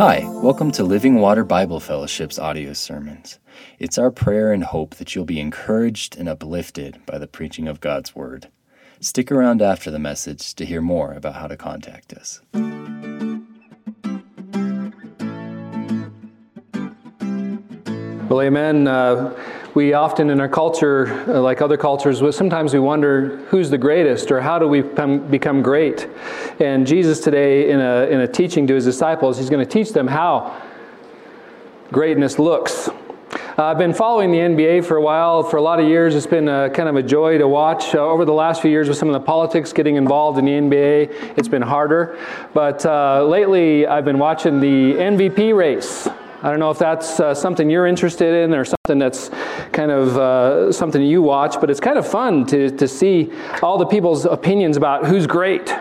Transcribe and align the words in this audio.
Hi, 0.00 0.24
welcome 0.42 0.70
to 0.72 0.82
Living 0.82 1.16
Water 1.16 1.44
Bible 1.44 1.78
Fellowship's 1.78 2.38
audio 2.38 2.72
sermons. 2.72 3.38
It's 3.78 3.98
our 3.98 4.10
prayer 4.10 4.50
and 4.50 4.64
hope 4.64 4.94
that 4.94 5.14
you'll 5.14 5.26
be 5.26 5.38
encouraged 5.38 6.16
and 6.16 6.26
uplifted 6.26 7.04
by 7.04 7.18
the 7.18 7.26
preaching 7.26 7.68
of 7.68 7.82
God's 7.82 8.16
Word. 8.16 8.48
Stick 8.98 9.30
around 9.30 9.60
after 9.60 9.90
the 9.90 9.98
message 9.98 10.54
to 10.54 10.64
hear 10.64 10.80
more 10.80 11.12
about 11.12 11.34
how 11.34 11.48
to 11.48 11.56
contact 11.58 12.14
us. 12.14 12.40
Well, 18.30 18.40
amen. 18.40 18.88
Uh, 18.88 19.36
we 19.74 19.92
often 19.92 20.30
in 20.30 20.40
our 20.40 20.48
culture, 20.48 21.24
uh, 21.28 21.40
like 21.40 21.62
other 21.62 21.76
cultures, 21.76 22.22
sometimes 22.36 22.72
we 22.72 22.80
wonder 22.80 23.36
who's 23.48 23.70
the 23.70 23.78
greatest 23.78 24.30
or 24.30 24.40
how 24.40 24.58
do 24.58 24.66
we 24.66 24.82
become, 24.82 25.62
great. 25.62 26.08
And 26.58 26.86
Jesus 26.86 27.20
today, 27.20 27.70
in 27.70 27.80
a, 27.80 28.06
in 28.06 28.20
a 28.20 28.28
teaching 28.28 28.66
to 28.66 28.74
his 28.74 28.84
disciples, 28.84 29.38
he's 29.38 29.50
going 29.50 29.64
to 29.64 29.70
teach 29.70 29.92
them 29.92 30.06
how 30.06 30.60
greatness 31.92 32.38
looks. 32.38 32.88
Uh, 32.88 33.64
I've 33.64 33.78
been 33.78 33.92
following 33.92 34.30
the 34.30 34.38
NBA 34.38 34.84
for 34.84 34.96
a 34.96 35.02
while, 35.02 35.42
for 35.42 35.56
a 35.56 35.62
lot 35.62 35.80
of 35.80 35.86
years. 35.86 36.14
It's 36.14 36.26
been 36.26 36.48
a, 36.48 36.70
kind 36.70 36.88
of 36.88 36.96
a 36.96 37.02
joy 37.02 37.38
to 37.38 37.46
watch. 37.46 37.94
Uh, 37.94 37.98
over 37.98 38.24
the 38.24 38.32
last 38.32 38.62
few 38.62 38.70
years, 38.70 38.88
with 38.88 38.96
some 38.96 39.08
of 39.08 39.12
the 39.12 39.20
politics 39.20 39.72
getting 39.72 39.96
involved 39.96 40.38
in 40.38 40.46
the 40.46 40.52
NBA, 40.52 41.36
it's 41.36 41.48
been 41.48 41.62
harder. 41.62 42.18
But 42.54 42.84
uh, 42.86 43.24
lately, 43.24 43.86
I've 43.86 44.04
been 44.04 44.18
watching 44.18 44.60
the 44.60 44.94
MVP 44.94 45.54
race. 45.54 46.08
I 46.42 46.48
don't 46.48 46.58
know 46.58 46.70
if 46.70 46.78
that's 46.78 47.20
uh, 47.20 47.34
something 47.34 47.68
you're 47.68 47.86
interested 47.86 48.44
in 48.44 48.54
or 48.54 48.64
something 48.64 48.98
that's 48.98 49.28
kind 49.72 49.90
of 49.90 50.16
uh, 50.16 50.72
something 50.72 51.02
you 51.02 51.22
watch, 51.22 51.60
but 51.60 51.70
it's 51.70 51.80
kind 51.80 51.98
of 51.98 52.06
fun 52.06 52.46
to, 52.46 52.70
to 52.70 52.88
see 52.88 53.32
all 53.62 53.78
the 53.78 53.86
people's 53.86 54.24
opinions 54.24 54.76
about 54.76 55.06
who's 55.06 55.26
great, 55.26 55.74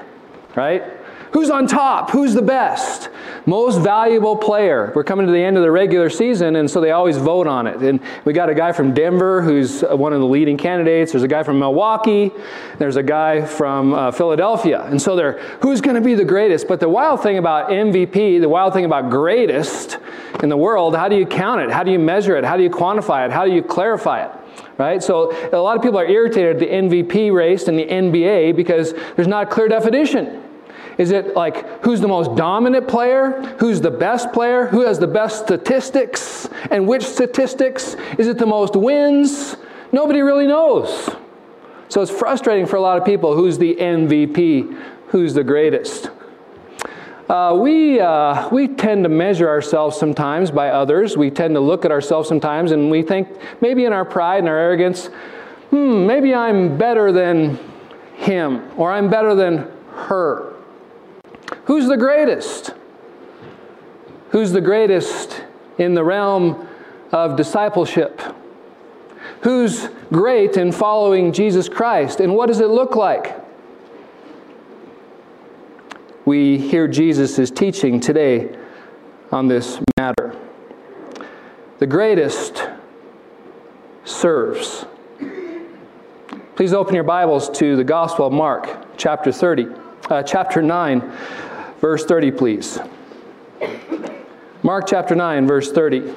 right? 0.56 0.99
Who's 1.32 1.52
on 1.52 1.68
top? 1.68 2.10
Who's 2.10 2.34
the 2.34 2.42
best? 2.42 3.10
Most 3.46 3.82
valuable 3.82 4.36
player. 4.36 4.92
We're 4.96 5.04
coming 5.04 5.28
to 5.28 5.32
the 5.32 5.44
end 5.44 5.58
of 5.58 5.64
the 5.64 5.70
regular 5.70 6.10
season, 6.10 6.56
and 6.56 6.70
so 6.70 6.82
they 6.82 6.90
always 6.90 7.18
vote 7.18 7.46
on 7.46 7.68
it. 7.68 7.78
And 7.82 8.00
we 8.26 8.34
got 8.34 8.50
a 8.50 8.56
guy 8.56 8.72
from 8.72 8.96
Denver 8.96 9.42
who's 9.42 9.82
one 9.82 10.12
of 10.12 10.22
the 10.22 10.26
leading 10.26 10.58
candidates. 10.58 11.12
There's 11.12 11.24
a 11.24 11.28
guy 11.28 11.44
from 11.44 11.60
Milwaukee. 11.60 12.32
There's 12.80 12.96
a 12.96 13.04
guy 13.04 13.46
from 13.46 13.94
uh, 13.94 14.12
Philadelphia. 14.12 14.84
And 14.86 15.00
so 15.00 15.16
they're, 15.16 15.34
who's 15.62 15.82
going 15.82 15.96
to 15.96 16.02
be 16.02 16.16
the 16.16 16.26
greatest? 16.26 16.68
But 16.68 16.80
the 16.80 16.90
wild 16.90 17.22
thing 17.22 17.38
about 17.38 17.70
MVP, 17.70 18.42
the 18.42 18.50
wild 18.50 18.74
thing 18.74 18.86
about 18.86 19.12
greatest 19.12 20.00
in 20.42 20.50
the 20.50 20.58
world, 20.58 20.96
how 20.96 21.10
do 21.10 21.16
you 21.16 21.28
count 21.28 21.62
it? 21.62 21.70
How 21.70 21.84
do 21.84 21.92
you 21.92 22.00
measure 22.00 22.38
it? 22.38 22.44
How 22.44 22.58
do 22.58 22.64
you 22.64 22.72
quantify 22.72 23.26
it? 23.26 23.32
How 23.32 23.46
do 23.46 23.52
you 23.52 23.62
clarify 23.62 24.26
it? 24.26 24.32
Right? 24.80 25.04
So 25.04 25.32
a 25.54 25.62
lot 25.62 25.78
of 25.78 25.84
people 25.84 26.00
are 26.00 26.08
irritated 26.08 26.56
at 26.56 26.60
the 26.60 26.68
MVP 26.68 27.32
race 27.32 27.68
and 27.68 27.78
the 27.78 27.86
NBA 27.86 28.56
because 28.56 28.94
there's 29.16 29.28
not 29.28 29.48
a 29.48 29.50
clear 29.50 29.68
definition. 29.68 30.49
Is 31.00 31.12
it 31.12 31.34
like 31.34 31.84
who's 31.84 32.02
the 32.02 32.10
most 32.10 32.36
dominant 32.36 32.88
player? 32.88 33.42
Who's 33.58 33.80
the 33.80 33.90
best 33.90 34.34
player? 34.34 34.68
Who 34.68 34.82
has 34.82 35.00
the 35.00 35.08
best 35.08 35.46
statistics? 35.46 36.50
And 36.70 36.88
which 36.88 37.04
statistics? 37.04 37.96
Is 38.18 38.28
it 38.28 38.38
the 38.38 38.46
most 38.46 38.76
wins? 38.76 39.56
Nobody 39.94 40.20
really 40.20 40.46
knows. 40.46 41.10
So 41.88 42.02
it's 42.02 42.12
frustrating 42.12 42.66
for 42.66 42.76
a 42.76 42.82
lot 42.82 42.98
of 42.98 43.06
people 43.06 43.34
who's 43.34 43.58
the 43.58 43.76
MVP, 43.76 44.78
who's 45.08 45.34
the 45.34 45.44
greatest. 45.44 46.12
Uh, 47.30 47.56
we, 47.56 48.00
uh, 48.00 48.50
we 48.50 48.68
tend 48.68 49.04
to 49.06 49.10
measure 49.10 49.48
ourselves 49.48 49.96
sometimes 49.96 50.52
by 50.52 50.70
others. 50.70 51.16
We 51.16 51.32
tend 51.32 51.56
to 51.56 51.62
look 51.62 51.86
at 51.86 51.92
ourselves 51.92 52.28
sometimes 52.28 52.72
and 52.72 52.92
we 52.92 53.04
think, 53.04 53.30
maybe 53.62 53.86
in 53.86 53.94
our 53.94 54.04
pride 54.04 54.40
and 54.40 54.50
our 54.50 54.58
arrogance, 54.58 55.08
hmm, 55.70 56.06
maybe 56.06 56.36
I'm 56.36 56.78
better 56.78 57.12
than 57.14 57.58
him 58.16 58.70
or 58.78 58.92
I'm 58.92 59.10
better 59.10 59.34
than 59.34 59.72
her. 59.94 60.59
Who's 61.70 61.88
the 61.88 61.98
greatest? 61.98 62.74
Who's 64.32 64.52
the 64.52 64.60
greatest 64.60 65.44
in 65.78 65.94
the 65.94 66.04
realm 66.04 66.68
of 67.12 67.36
discipleship? 67.36 68.20
Who's 69.44 69.88
great 70.12 70.58
in 70.58 70.72
following 70.72 71.32
Jesus 71.32 71.70
Christ? 71.70 72.22
And 72.22 72.34
what 72.34 72.48
does 72.48 72.60
it 72.60 72.70
look 72.70 72.96
like? 72.96 73.36
We 76.26 76.58
hear 76.58 76.88
Jesus' 76.88 77.52
teaching 77.52 78.00
today 78.00 78.58
on 79.32 79.48
this 79.48 79.80
matter. 79.96 80.36
The 81.78 81.86
greatest 81.86 82.68
serves. 84.06 84.88
Please 86.56 86.74
open 86.74 86.96
your 86.96 87.04
Bibles 87.04 87.48
to 87.60 87.76
the 87.76 87.84
Gospel 87.84 88.26
of 88.26 88.34
Mark, 88.34 88.98
chapter 88.98 89.32
30, 89.32 89.68
uh, 90.10 90.24
chapter 90.24 90.64
9 90.64 91.48
verse 91.80 92.06
30, 92.06 92.32
please. 92.32 92.80
Mark 94.62 94.86
chapter 94.88 95.16
9, 95.16 95.48
verse 95.48 95.72
30. 95.72 96.14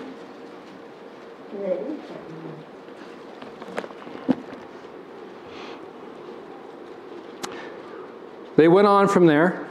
They 8.57 8.69
went 8.69 8.87
on 8.87 9.09
from 9.09 9.27
there 9.27 9.67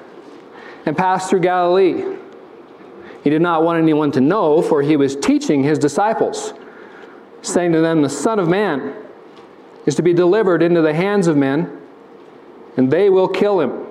and 0.85 0.97
passed 0.97 1.29
through 1.29 1.41
Galilee. 1.41 2.17
He 3.23 3.29
did 3.29 3.41
not 3.41 3.63
want 3.63 3.77
anyone 3.77 4.11
to 4.13 4.21
know, 4.21 4.61
for 4.61 4.81
he 4.81 4.97
was 4.97 5.15
teaching 5.15 5.63
his 5.63 5.77
disciples, 5.77 6.53
saying 7.41 7.73
to 7.73 7.81
them, 7.81 8.01
The 8.01 8.09
Son 8.09 8.39
of 8.39 8.47
Man 8.47 8.95
is 9.85 9.95
to 9.95 10.01
be 10.01 10.13
delivered 10.13 10.63
into 10.63 10.81
the 10.81 10.93
hands 10.93 11.27
of 11.27 11.37
men, 11.37 11.79
and 12.77 12.89
they 12.89 13.09
will 13.09 13.27
kill 13.27 13.59
him 13.59 13.90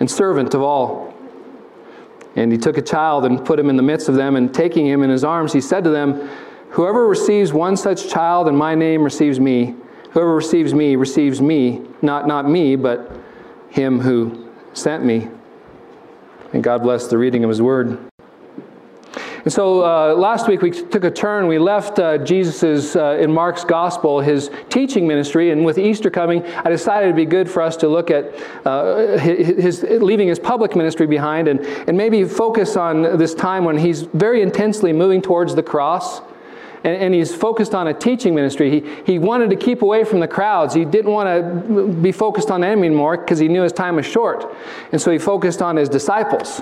and 0.00 0.10
servant 0.10 0.54
of 0.54 0.62
all. 0.62 1.14
And 2.36 2.50
he 2.50 2.58
took 2.58 2.76
a 2.76 2.82
child 2.82 3.24
and 3.24 3.44
put 3.44 3.58
him 3.58 3.70
in 3.70 3.76
the 3.76 3.82
midst 3.82 4.08
of 4.08 4.16
them, 4.16 4.36
and 4.36 4.52
taking 4.52 4.86
him 4.86 5.02
in 5.02 5.10
his 5.10 5.24
arms, 5.24 5.52
he 5.52 5.60
said 5.60 5.84
to 5.84 5.90
them, 5.90 6.28
Whoever 6.70 7.06
receives 7.06 7.52
one 7.52 7.76
such 7.76 8.10
child 8.10 8.48
in 8.48 8.56
my 8.56 8.74
name 8.74 9.04
receives 9.04 9.38
me. 9.38 9.76
Whoever 10.10 10.34
receives 10.34 10.74
me 10.74 10.96
receives 10.96 11.40
me, 11.40 11.82
not, 12.02 12.26
not 12.26 12.48
me, 12.48 12.74
but 12.74 13.12
him 13.70 14.00
who 14.00 14.50
sent 14.72 15.04
me. 15.04 15.28
And 16.52 16.62
God 16.62 16.82
bless 16.82 17.06
the 17.06 17.18
reading 17.18 17.44
of 17.44 17.48
his 17.48 17.62
word. 17.62 17.98
And 19.44 19.52
so 19.52 19.84
uh, 19.84 20.14
last 20.14 20.48
week 20.48 20.62
we 20.62 20.70
took 20.70 21.04
a 21.04 21.10
turn. 21.10 21.46
We 21.48 21.58
left 21.58 21.98
uh, 21.98 22.16
Jesus's 22.16 22.96
uh, 22.96 23.18
in 23.20 23.30
Mark's 23.30 23.62
gospel 23.62 24.20
his 24.20 24.50
teaching 24.70 25.06
ministry, 25.06 25.50
and 25.50 25.66
with 25.66 25.76
Easter 25.76 26.08
coming, 26.08 26.42
I 26.46 26.70
decided 26.70 27.08
it'd 27.08 27.16
be 27.16 27.26
good 27.26 27.50
for 27.50 27.60
us 27.60 27.76
to 27.78 27.88
look 27.88 28.10
at 28.10 28.34
uh, 28.64 29.18
his, 29.18 29.82
his, 29.82 30.00
leaving 30.00 30.28
his 30.28 30.38
public 30.38 30.74
ministry 30.74 31.06
behind, 31.06 31.48
and, 31.48 31.60
and 31.60 31.96
maybe 31.96 32.24
focus 32.24 32.74
on 32.76 33.18
this 33.18 33.34
time 33.34 33.64
when 33.64 33.76
he's 33.76 34.02
very 34.02 34.40
intensely 34.40 34.94
moving 34.94 35.20
towards 35.20 35.54
the 35.54 35.62
cross. 35.62 36.22
And, 36.82 37.14
he's 37.14 37.34
focused 37.34 37.74
on 37.74 37.88
a 37.88 37.94
teaching 37.94 38.34
ministry. 38.34 38.70
He, 38.70 39.12
he 39.12 39.18
wanted 39.18 39.48
to 39.48 39.56
keep 39.56 39.80
away 39.80 40.04
from 40.04 40.20
the 40.20 40.28
crowds. 40.28 40.74
He 40.74 40.84
didn't 40.84 41.12
want 41.12 41.28
to 41.28 41.88
be 41.88 42.12
focused 42.12 42.50
on 42.50 42.60
them 42.60 42.80
anymore 42.80 43.16
because 43.16 43.38
he 43.38 43.48
knew 43.48 43.62
his 43.62 43.72
time 43.72 43.96
was 43.96 44.04
short. 44.04 44.54
And 44.92 45.00
so 45.00 45.10
he 45.10 45.16
focused 45.16 45.62
on 45.62 45.76
his 45.76 45.88
disciples 45.88 46.60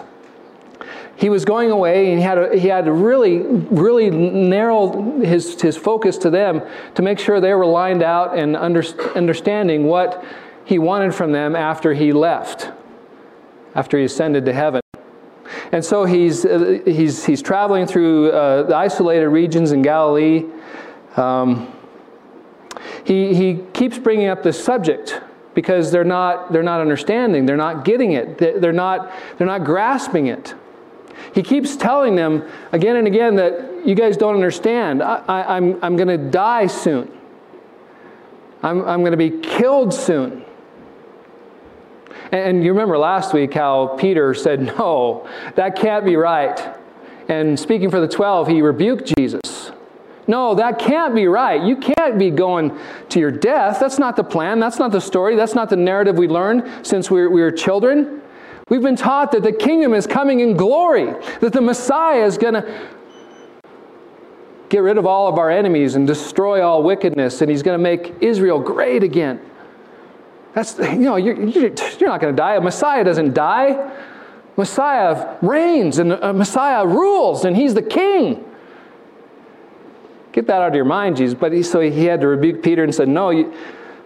he 1.16 1.28
was 1.28 1.44
going 1.44 1.70
away 1.70 2.10
and 2.10 2.18
he 2.18 2.24
had, 2.24 2.34
to, 2.34 2.58
he 2.58 2.68
had 2.68 2.84
to 2.86 2.92
really, 2.92 3.38
really 3.38 4.10
narrow 4.10 5.20
his, 5.20 5.60
his 5.60 5.76
focus 5.76 6.18
to 6.18 6.30
them 6.30 6.62
to 6.94 7.02
make 7.02 7.18
sure 7.18 7.40
they 7.40 7.54
were 7.54 7.66
lined 7.66 8.02
out 8.02 8.36
and 8.36 8.56
under, 8.56 8.82
understanding 9.14 9.84
what 9.84 10.24
he 10.64 10.78
wanted 10.78 11.14
from 11.14 11.32
them 11.32 11.54
after 11.54 11.92
he 11.92 12.12
left, 12.12 12.70
after 13.74 13.98
he 13.98 14.04
ascended 14.04 14.44
to 14.46 14.52
heaven. 14.52 14.80
And 15.70 15.84
so 15.84 16.04
he's, 16.04 16.44
uh, 16.44 16.80
he's, 16.84 17.24
he's 17.24 17.42
traveling 17.42 17.86
through 17.86 18.30
uh, 18.30 18.62
the 18.64 18.76
isolated 18.76 19.28
regions 19.28 19.72
in 19.72 19.82
Galilee. 19.82 20.44
Um, 21.16 21.72
he, 23.04 23.34
he 23.34 23.62
keeps 23.72 23.98
bringing 23.98 24.28
up 24.28 24.42
this 24.42 24.62
subject 24.62 25.20
because 25.54 25.90
they're 25.90 26.04
not, 26.04 26.52
they're 26.52 26.62
not 26.62 26.80
understanding, 26.80 27.44
they're 27.44 27.56
not 27.56 27.84
getting 27.84 28.12
it, 28.12 28.38
they're 28.38 28.72
not, 28.72 29.12
they're 29.36 29.46
not 29.46 29.64
grasping 29.64 30.26
it. 30.26 30.54
He 31.34 31.42
keeps 31.42 31.76
telling 31.76 32.14
them 32.14 32.46
again 32.72 32.96
and 32.96 33.06
again 33.06 33.36
that 33.36 33.86
you 33.86 33.94
guys 33.94 34.16
don't 34.16 34.34
understand. 34.34 35.02
I, 35.02 35.56
am 35.56 35.74
I'm, 35.74 35.84
I'm 35.84 35.96
going 35.96 36.08
to 36.08 36.18
die 36.18 36.66
soon. 36.66 37.10
I'm, 38.62 38.84
I'm 38.84 39.00
going 39.00 39.12
to 39.12 39.16
be 39.16 39.40
killed 39.40 39.92
soon. 39.92 40.44
And 42.30 42.64
you 42.64 42.72
remember 42.72 42.96
last 42.96 43.34
week 43.34 43.54
how 43.54 43.88
Peter 43.98 44.34
said, 44.34 44.60
No, 44.78 45.28
that 45.54 45.76
can't 45.76 46.04
be 46.04 46.16
right. 46.16 46.76
And 47.28 47.58
speaking 47.58 47.90
for 47.90 48.00
the 48.00 48.08
12, 48.08 48.48
he 48.48 48.62
rebuked 48.62 49.12
Jesus. 49.16 49.70
No, 50.26 50.54
that 50.54 50.78
can't 50.78 51.14
be 51.14 51.26
right. 51.26 51.62
You 51.62 51.76
can't 51.76 52.18
be 52.18 52.30
going 52.30 52.78
to 53.08 53.18
your 53.18 53.30
death. 53.30 53.80
That's 53.80 53.98
not 53.98 54.16
the 54.16 54.24
plan. 54.24 54.60
That's 54.60 54.78
not 54.78 54.92
the 54.92 55.00
story. 55.00 55.36
That's 55.36 55.54
not 55.54 55.68
the 55.68 55.76
narrative 55.76 56.16
we 56.16 56.28
learned 56.28 56.86
since 56.86 57.10
we 57.10 57.20
were, 57.20 57.30
we 57.30 57.40
were 57.40 57.50
children. 57.50 58.21
We've 58.68 58.82
been 58.82 58.96
taught 58.96 59.32
that 59.32 59.42
the 59.42 59.52
kingdom 59.52 59.94
is 59.94 60.06
coming 60.06 60.40
in 60.40 60.56
glory, 60.56 61.12
that 61.40 61.52
the 61.52 61.60
Messiah 61.60 62.24
is 62.24 62.38
going 62.38 62.54
to 62.54 62.88
get 64.68 64.78
rid 64.78 64.96
of 64.96 65.04
all 65.04 65.28
of 65.28 65.38
our 65.38 65.50
enemies 65.50 65.96
and 65.96 66.06
destroy 66.06 66.62
all 66.62 66.82
wickedness, 66.82 67.42
and 67.42 67.50
he's 67.50 67.62
going 67.62 67.78
to 67.78 67.82
make 67.82 68.14
Israel 68.20 68.58
great 68.58 69.02
again. 69.02 69.40
That's, 70.54 70.78
you 70.78 70.96
know, 70.96 71.16
you're, 71.16 71.38
you're 71.40 71.70
not 72.00 72.20
going 72.20 72.34
to 72.34 72.36
die. 72.36 72.54
A 72.54 72.60
Messiah 72.60 73.04
doesn't 73.04 73.34
die. 73.34 73.92
Messiah 74.56 75.36
reigns 75.40 75.98
and 75.98 76.12
a 76.12 76.32
Messiah 76.32 76.86
rules, 76.86 77.44
and 77.44 77.56
he's 77.56 77.74
the 77.74 77.82
king. 77.82 78.44
Get 80.32 80.46
that 80.46 80.62
out 80.62 80.68
of 80.68 80.74
your 80.74 80.84
mind, 80.84 81.16
Jesus. 81.16 81.38
But 81.38 81.52
he, 81.52 81.62
so 81.62 81.80
he 81.80 82.04
had 82.04 82.20
to 82.22 82.28
rebuke 82.28 82.62
Peter 82.62 82.84
and 82.84 82.94
said, 82.94 83.08
No, 83.08 83.30
you, 83.30 83.52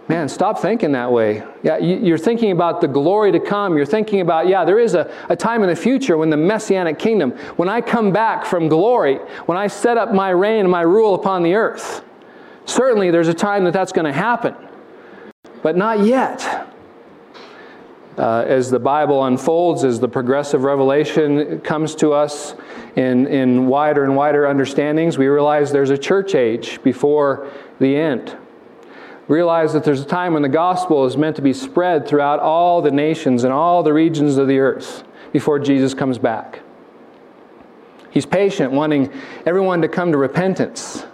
man, 0.09 0.29
stop 0.29 0.59
thinking 0.59 0.93
that 0.93 1.11
way. 1.11 1.43
Yeah, 1.63 1.79
you, 1.79 2.15
are 2.15 2.19
thinking 2.19 2.53
about 2.53 2.81
the 2.81 2.89
glory 2.89 3.33
to 3.33 3.41
come. 3.41 3.77
You're 3.77 3.87
thinking 3.87 4.21
about, 4.21 4.47
yeah, 4.47 4.65
there 4.65 4.79
is 4.79 4.95
a, 4.95 5.13
a 5.29 5.37
time 5.37 5.63
in 5.63 5.69
the 5.69 5.77
future 5.77 6.17
when 6.17 6.31
the 6.31 6.37
messianic 6.37 6.99
kingdom, 6.99 7.33
when 7.57 7.69
I 7.69 7.81
come 7.81 8.13
back 8.13 8.45
from 8.45 8.69
glory, 8.69 9.17
when 9.47 9.59
I 9.59 9.67
set 9.67 9.97
up 9.97 10.13
my 10.13 10.31
reign 10.31 10.61
and 10.61 10.71
my 10.71 10.83
rule 10.83 11.15
upon 11.15 11.43
the 11.43 11.55
earth. 11.55 12.05
Certainly, 12.67 13.11
there's 13.11 13.29
a 13.29 13.35
time 13.35 13.65
that 13.65 13.73
that's 13.73 13.93
going 13.93 14.07
to 14.07 14.13
happen, 14.13 14.55
but 15.63 15.77
not 15.77 16.01
yet. 16.01 16.73
Uh, 18.19 18.45
as 18.47 18.71
the 18.71 18.79
Bible 18.79 19.25
unfolds, 19.25 19.85
as 19.85 20.01
the 20.01 20.09
progressive 20.09 20.63
revelation 20.63 21.61
comes 21.61 21.95
to 21.97 22.15
us 22.15 22.55
in, 22.97 23.27
in 23.27 23.67
wider 23.67 24.05
and 24.05 24.17
wider 24.17 24.47
understandings, 24.47 25.19
we 25.19 25.27
realize 25.27 25.71
there's 25.71 25.91
a 25.91 25.99
church 25.99 26.35
age 26.35 26.83
before 26.83 27.51
the 27.79 27.95
end. 27.95 28.35
Realize 29.29 29.73
that 29.73 29.85
there's 29.85 30.01
a 30.01 30.07
time 30.07 30.35
when 30.35 30.43
the 30.43 30.49
gospel 30.49 31.05
is 31.05 31.17
meant 31.17 31.37
to 31.37 31.43
be 31.43 31.53
spread 31.53 32.07
throughout 32.07 32.39
all 32.39 32.81
the 32.81 32.91
nations 32.91 33.45
and 33.45 33.53
all 33.53 33.83
the 33.83 33.93
regions 33.93 34.37
of 34.37 34.47
the 34.47 34.59
earth 34.59 35.05
before 35.33 35.59
Jesus 35.59 35.95
comes 35.95 36.19
back. 36.19 36.61
He's 38.11 38.27
patient, 38.27 38.73
wanting 38.73 39.13
everyone 39.45 39.83
to 39.83 39.89
come 39.89 40.13
to 40.13 40.19
repentance. 40.19 41.05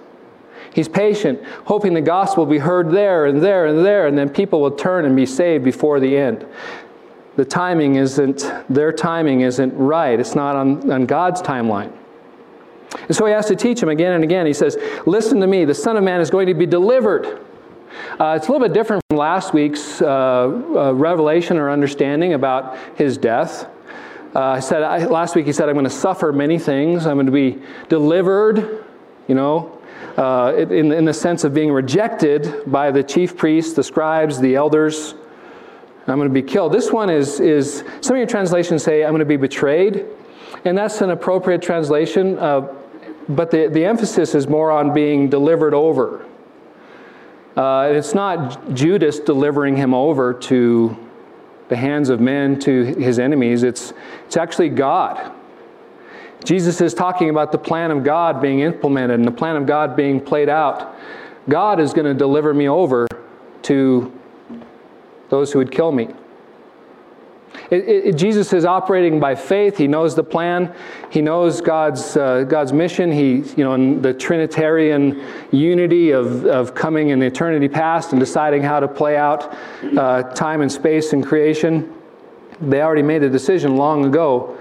He's 0.75 0.89
patient, 0.89 1.43
hoping 1.67 1.95
the 1.95 2.01
gospel 2.01 2.45
will 2.45 2.53
be 2.53 2.59
heard 2.59 2.91
there 2.91 3.27
and 3.27 3.43
there 3.43 3.67
and 3.67 3.85
there, 3.85 4.07
and 4.07 4.17
then 4.17 4.29
people 4.29 4.61
will 4.61 4.71
turn 4.71 5.05
and 5.05 5.17
be 5.17 5.27
saved 5.27 5.65
before 5.65 6.01
the 6.01 6.17
end 6.17 6.47
the 7.37 7.45
timing 7.45 7.97
isn't, 7.97 8.53
their 8.69 8.93
timing 8.93 9.41
isn't 9.41 9.75
right. 9.75 10.19
It's 10.19 10.35
not 10.35 10.55
on, 10.57 10.91
on 10.91 11.07
God's 11.07 11.41
timeline. 11.41 11.93
And 13.09 13.17
so 13.17 13.25
he 13.25 13.33
has 13.33 13.47
to 13.47 13.57
teach 13.57 13.83
him 13.83 13.89
again 13.89 14.13
and 14.13 14.23
again. 14.23 14.45
He 14.45 14.53
says, 14.53 14.77
Listen 15.07 15.41
to 15.41 15.47
me, 15.47 15.65
the 15.65 15.75
Son 15.75 15.97
of 15.97 16.05
Man 16.05 16.21
is 16.21 16.31
going 16.31 16.47
to 16.47 16.55
be 16.55 16.67
delivered. 16.67 17.41
Uh, 18.19 18.35
it's 18.37 18.49
a 18.49 18.53
little 18.53 18.67
bit 18.67 18.75
different 18.75 19.03
from 19.09 19.19
last 19.19 19.53
week's 19.53 20.01
uh, 20.03 20.07
uh, 20.07 20.93
revelation 20.95 21.57
or 21.57 21.71
understanding 21.71 22.35
about 22.35 22.77
his 22.97 23.19
death. 23.19 23.67
Uh, 24.35 24.41
I 24.41 24.61
said 24.61 24.83
I, 24.83 25.05
last 25.07 25.35
week 25.35 25.47
he 25.47 25.53
said, 25.53 25.69
I'm 25.69 25.75
going 25.75 25.85
to 25.85 25.91
suffer 25.91 26.33
many 26.33 26.59
things. 26.59 27.07
I'm 27.07 27.17
going 27.17 27.27
to 27.27 27.33
be 27.33 27.61
delivered, 27.89 28.85
you 29.29 29.35
know, 29.35 29.79
uh, 30.17 30.55
in, 30.57 30.93
in 30.93 31.05
the 31.05 31.13
sense 31.13 31.45
of 31.45 31.53
being 31.53 31.71
rejected 31.71 32.63
by 32.67 32.91
the 32.91 33.03
chief 33.03 33.37
priests, 33.37 33.75
the 33.75 33.83
scribes, 33.83 34.41
the 34.41 34.55
elders. 34.55 35.15
I'm 36.07 36.17
going 36.17 36.29
to 36.29 36.35
be 36.35 36.43
killed. 36.43 36.73
This 36.73 36.91
one 36.91 37.11
is, 37.11 37.41
is 37.41 37.85
some 38.01 38.17
of 38.17 38.19
your 38.19 38.27
translations 38.27 38.83
say, 38.83 39.05
I'm 39.05 39.11
going 39.11 39.21
to 39.21 39.25
be 39.25 39.37
betrayed. 39.37 40.07
And 40.65 40.77
that's 40.77 41.01
an 41.01 41.11
appropriate 41.11 41.63
translation, 41.63 42.39
uh, 42.39 42.73
but 43.29 43.51
the, 43.51 43.69
the 43.69 43.85
emphasis 43.85 44.35
is 44.35 44.49
more 44.49 44.71
on 44.71 44.95
being 44.95 45.29
delivered 45.29 45.75
over. 45.75 46.27
Uh, 47.57 47.91
it's 47.93 48.15
not 48.15 48.73
Judas 48.75 49.21
delivering 49.21 49.77
him 49.77 49.93
over 49.93 50.33
to 50.33 50.97
the 51.69 51.77
hands 51.77 52.09
of 52.09 52.21
men, 52.21 52.59
to 52.61 52.85
his 52.85 53.19
enemies. 53.19 53.63
It's, 53.63 53.93
it's 54.27 54.37
actually 54.37 54.71
God. 54.71 55.33
Jesus 56.45 56.81
is 56.81 56.93
talking 56.93 57.31
about 57.31 57.53
the 57.53 57.59
plan 57.59 57.91
of 57.91 58.03
God 58.05 58.41
being 58.41 58.61
implemented 58.61 59.19
and 59.19 59.27
the 59.27 59.33
plan 59.33 59.57
of 59.57 59.67
God 59.67 59.95
being 59.95 60.21
played 60.21 60.49
out. 60.49 60.97
God 61.49 61.79
is 61.81 61.93
going 61.93 62.07
to 62.07 62.15
deliver 62.15 62.53
me 62.55 62.69
over 62.69 63.07
to 63.63 64.13
those 65.29 65.53
who 65.53 65.59
would 65.59 65.71
kill 65.71 65.93
me. 65.93 66.09
It, 67.71 67.89
it, 67.89 68.17
Jesus 68.17 68.53
is 68.53 68.65
operating 68.65 69.21
by 69.21 69.35
faith. 69.35 69.77
He 69.77 69.87
knows 69.87 70.15
the 70.15 70.25
plan. 70.25 70.75
He 71.11 71.23
knows 71.23 71.61
God's, 71.61 72.17
uh, 72.17 72.45
God's 72.45 72.73
mission. 72.73 73.11
He, 73.11 73.37
you 73.57 73.65
know, 73.65 73.75
in 73.75 74.03
the 74.03 74.13
Trinitarian 74.13 75.25
unity 75.51 76.11
of, 76.11 76.45
of 76.47 76.75
coming 76.75 77.11
in 77.11 77.23
eternity 77.23 77.69
past 77.69 78.13
and 78.13 78.21
deciding 78.21 78.63
how 78.63 78.81
to 78.81 78.89
play 78.89 79.17
out 79.17 79.57
uh, 79.97 80.23
time 80.35 80.61
and 80.61 80.71
space 80.71 81.13
and 81.13 81.25
creation. 81.25 81.93
They 82.61 82.81
already 82.81 83.03
made 83.03 83.23
the 83.23 83.31
decision 83.31 83.77
long 83.77 84.05
ago 84.05 84.59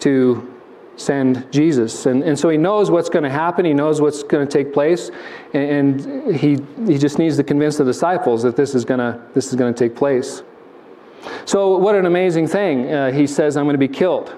to 0.00 0.54
send 0.98 1.50
Jesus. 1.52 2.06
And, 2.06 2.22
and 2.22 2.38
so 2.38 2.48
he 2.48 2.58
knows 2.58 2.90
what's 2.90 3.08
going 3.08 3.22
to 3.22 3.30
happen, 3.30 3.64
he 3.64 3.72
knows 3.72 4.00
what's 4.00 4.22
going 4.22 4.46
to 4.46 4.52
take 4.52 4.72
place, 4.72 5.10
and, 5.54 6.00
and, 6.00 6.36
he, 6.36 6.58
he 6.86 6.98
just 6.98 7.18
needs 7.18 7.36
to 7.36 7.44
convince 7.44 7.76
the 7.76 7.84
disciples 7.84 8.42
that 8.42 8.56
this 8.56 8.74
is 8.74 8.84
going 8.84 8.98
to, 8.98 9.20
this 9.34 9.48
is 9.48 9.54
going 9.54 9.72
to 9.72 9.78
take 9.78 9.96
place. 9.96 10.42
So, 11.44 11.76
what 11.76 11.94
an 11.94 12.06
amazing 12.06 12.48
thing. 12.48 12.92
Uh, 12.92 13.12
he 13.12 13.26
says, 13.26 13.56
I'm 13.56 13.64
going 13.64 13.74
to 13.74 13.78
be 13.78 13.88
killed. 13.88 14.34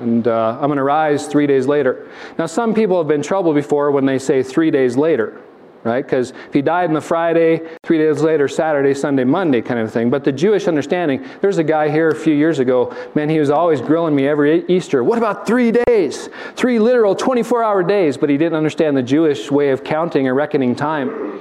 And 0.00 0.28
uh, 0.28 0.58
I'm 0.60 0.68
going 0.68 0.76
to 0.76 0.84
rise 0.84 1.26
three 1.26 1.46
days 1.46 1.66
later. 1.66 2.08
Now, 2.38 2.46
some 2.46 2.72
people 2.74 2.98
have 2.98 3.08
been 3.08 3.22
troubled 3.22 3.56
before 3.56 3.90
when 3.90 4.06
they 4.06 4.18
say 4.18 4.42
three 4.42 4.70
days 4.70 4.96
later 4.96 5.40
right? 5.84 6.04
Because 6.04 6.30
if 6.30 6.54
he 6.54 6.62
died 6.62 6.88
on 6.88 6.94
the 6.94 7.00
Friday, 7.00 7.60
three 7.82 7.98
days 7.98 8.22
later, 8.22 8.48
Saturday, 8.48 8.94
Sunday, 8.94 9.24
Monday 9.24 9.60
kind 9.60 9.80
of 9.80 9.92
thing. 9.92 10.10
But 10.10 10.24
the 10.24 10.32
Jewish 10.32 10.68
understanding, 10.68 11.26
there's 11.40 11.58
a 11.58 11.64
guy 11.64 11.90
here 11.90 12.08
a 12.08 12.14
few 12.14 12.34
years 12.34 12.58
ago, 12.58 12.94
man, 13.14 13.28
he 13.28 13.38
was 13.38 13.50
always 13.50 13.80
grilling 13.80 14.14
me 14.14 14.26
every 14.26 14.64
Easter. 14.66 15.02
What 15.02 15.18
about 15.18 15.46
three 15.46 15.72
days? 15.72 16.28
Three 16.54 16.78
literal 16.78 17.14
24 17.14 17.64
hour 17.64 17.82
days. 17.82 18.16
But 18.16 18.30
he 18.30 18.36
didn't 18.36 18.56
understand 18.56 18.96
the 18.96 19.02
Jewish 19.02 19.50
way 19.50 19.70
of 19.70 19.84
counting 19.84 20.28
or 20.28 20.34
reckoning 20.34 20.74
time. 20.74 21.40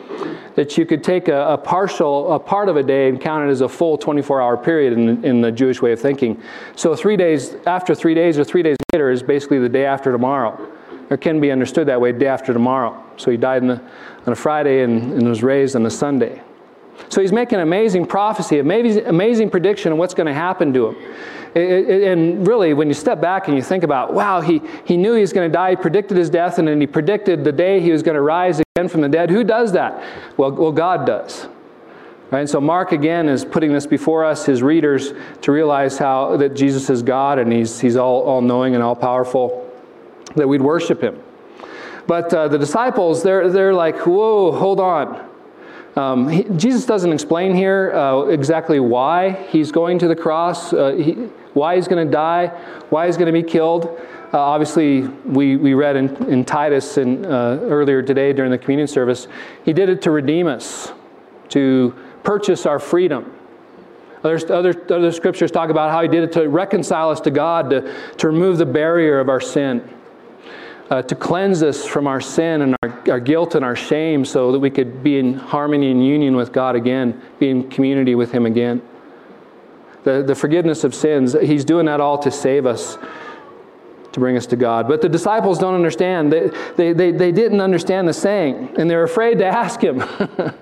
That 0.56 0.78
you 0.78 0.86
could 0.86 1.04
take 1.04 1.30
a, 1.30 1.54
a 1.54 1.58
partial, 1.58 2.34
a 2.34 2.40
part 2.40 2.68
of 2.68 2.76
a 2.76 2.84
day 2.84 3.08
and 3.08 3.22
count 3.22 3.48
it 3.48 3.52
as 3.52 3.62
a 3.62 3.70
full 3.70 3.98
24 3.98 4.42
hour 4.42 4.58
period 4.58 4.94
in, 4.94 5.24
in 5.24 5.42
the 5.42 5.52
Jewish 5.52 5.82
way 5.82 5.94
of 5.94 6.00
thinking. 6.02 6.42
So 6.76 6.94
three 6.94 7.16
days, 7.16 7.56
after 7.66 7.96
three 7.96 8.14
days 8.14 8.38
or 8.38 8.44
three 8.44 8.62
days 8.62 8.76
later 8.92 9.12
is 9.12 9.24
basically 9.24 9.60
the 9.60 9.70
day 9.70 9.86
after 9.86 10.12
tomorrow 10.12 10.70
or 11.10 11.18
can 11.18 11.40
be 11.40 11.52
understood 11.52 11.88
that 11.88 12.00
way 12.00 12.12
day 12.12 12.28
after 12.28 12.54
tomorrow. 12.54 13.04
So 13.22 13.32
he 13.32 13.38
died 13.38 13.64
on 13.64 13.80
a 14.26 14.36
Friday 14.36 14.84
and, 14.84 15.14
and, 15.14 15.28
was 15.28 15.44
raised 15.44 15.76
on 15.76 15.86
a 15.86 15.90
Sunday. 15.90 16.42
So 17.10 17.22
he's 17.22 17.32
making 17.32 17.58
an 17.58 17.64
amazing 17.64 18.06
prophecy, 18.06 18.60
amazing, 18.60 19.06
amazing 19.06 19.50
prediction 19.50 19.92
of 19.92 19.98
what's 19.98 20.14
going 20.14 20.28
to 20.28 20.34
happen 20.34 20.74
to 20.74 20.88
him. 20.90 20.96
It, 21.54 21.90
it, 21.90 22.04
and 22.04 22.48
really, 22.48 22.74
when 22.74 22.88
you 22.88 22.94
step 22.94 23.20
back 23.20 23.48
and 23.48 23.58
you 23.58 23.62
think 23.62 23.84
about, 23.84 24.14
wow, 24.14 24.40
he, 24.40 24.62
he 24.86 24.96
knew 24.96 25.14
he 25.14 25.22
was 25.22 25.34
going 25.34 25.50
to 25.50 25.54
die, 25.54 25.72
he 25.72 25.76
predicted 25.76 26.18
his 26.18 26.30
death, 26.30 26.60
and 26.60 26.68
then 26.68 26.80
he 26.80 26.88
predicted 26.88 27.44
the 27.44 27.52
day 27.52 27.82
he 27.82 27.92
was 27.92 28.04
going 28.04 28.16
to 28.16 28.22
rise 28.22 28.62
again 28.76 28.88
from 28.88 29.02
the 29.02 29.10
dead. 29.10 29.30
Who 29.30 29.44
does 29.44 29.74
that? 29.74 30.02
Well, 30.38 30.52
well 30.54 30.72
God 30.72 31.06
does. 31.06 31.48
Right? 32.32 32.40
And 32.40 32.50
so 32.50 32.62
Mark 32.62 32.94
again 32.94 33.28
is 33.28 33.44
putting 33.44 33.74
this 33.74 33.86
before 33.86 34.24
us, 34.24 34.46
his 34.46 34.64
readers, 34.64 35.12
to 35.42 35.52
realize 35.52 35.98
how 35.98 36.38
that 36.38 36.56
Jesus 36.56 36.90
is 36.90 37.04
God 37.04 37.38
and 37.38 37.52
he's, 37.52 37.82
he's 37.82 37.98
all, 37.98 38.22
all 38.24 38.42
knowing 38.42 38.74
and 38.74 38.82
all 38.82 38.96
powerful 38.96 39.70
that 40.36 40.48
we'd 40.48 40.62
worship 40.62 41.02
him. 41.02 41.22
But 42.12 42.34
uh, 42.34 42.50
the 42.50 42.58
disciples, 42.58 43.24
they're, 43.24 43.50
they're 43.50 43.74
like, 43.74 44.06
whoa, 44.06 44.52
hold 44.52 44.82
on. 44.82 45.30
Um, 45.96 46.28
he, 46.28 46.44
Jesus 46.58 46.86
doesn't 46.86 47.14
explain 47.14 47.56
here 47.56 47.94
uh, 47.94 48.24
exactly 48.24 48.82
why 48.82 49.32
he's 49.48 49.72
going 49.72 49.98
to 50.00 50.10
the 50.10 50.16
cross, 50.18 50.74
uh, 50.74 50.92
he, 50.92 51.14
why 51.54 51.78
he's 51.78 51.88
going 51.88 52.06
to 52.06 52.12
die, 52.12 52.48
why 52.90 53.06
he's 53.06 53.16
going 53.16 53.28
to 53.28 53.32
be 53.32 53.42
killed. 53.42 53.98
Uh, 54.34 54.40
obviously, 54.40 55.04
we, 55.24 55.56
we 55.56 55.74
read 55.74 55.96
in, 55.96 56.14
in 56.30 56.44
Titus 56.44 56.98
in, 56.98 57.26
uh, 57.26 57.60
earlier 57.62 58.02
today 58.02 58.34
during 58.34 58.52
the 58.52 58.58
communion 58.58 58.90
service, 58.90 59.30
he 59.64 59.72
did 59.72 59.88
it 59.88 60.02
to 60.02 60.12
redeem 60.12 60.48
us, 60.48 60.92
to 61.48 61.96
purchase 62.24 62.66
our 62.66 62.78
freedom. 62.78 63.34
Other, 64.26 64.54
other, 64.54 64.94
other 64.94 65.14
scriptures 65.14 65.50
talk 65.50 65.70
about 65.70 65.92
how 65.92 66.02
he 66.02 66.10
did 66.10 66.26
it 66.26 66.34
to 66.34 66.50
reconcile 66.50 67.10
us 67.10 67.22
to 67.22 67.32
God, 67.32 67.70
to, 67.70 67.96
to 68.18 68.28
remove 68.28 68.58
the 68.58 68.66
barrier 68.66 69.18
of 69.22 69.30
our 69.30 69.40
sin 69.40 69.90
uh, 70.92 71.02
to 71.02 71.16
cleanse 71.16 71.64
us 71.64 71.86
from 71.86 72.06
our 72.06 72.20
sin 72.20 72.62
and 72.62 72.76
our, 72.84 73.12
our 73.12 73.20
guilt 73.20 73.56
and 73.56 73.64
our 73.64 73.78
shame 73.78 74.26
so 74.26 74.52
that 74.52 74.60
we 74.60 74.70
could 74.70 75.02
be 75.02 75.18
in 75.18 75.34
harmony 75.34 75.90
and 75.90 76.06
union 76.06 76.36
with 76.36 76.52
God 76.52 76.76
again, 76.76 77.20
be 77.40 77.50
in 77.50 77.70
community 77.70 78.14
with 78.14 78.34
Him 78.34 78.46
again. 78.46 78.82
The, 80.04 80.22
the 80.22 80.36
forgiveness 80.36 80.84
of 80.84 80.94
sins, 80.94 81.34
He's 81.42 81.64
doing 81.64 81.86
that 81.86 82.02
all 82.02 82.18
to 82.20 82.30
save 82.30 82.66
us, 82.66 82.98
to 84.12 84.20
bring 84.20 84.36
us 84.36 84.46
to 84.48 84.58
God. 84.58 84.90
But 84.90 85.02
the 85.02 85.08
disciples 85.08 85.60
don't 85.60 85.76
understand. 85.76 86.30
They, 86.30 86.50
they, 86.76 86.92
they, 86.92 87.12
they 87.14 87.32
didn't 87.32 87.62
understand 87.62 88.06
the 88.06 88.14
saying, 88.14 88.76
and 88.78 88.90
they're 88.90 89.04
afraid 89.04 89.38
to 89.38 89.46
ask 89.46 89.82
Him. 89.82 90.04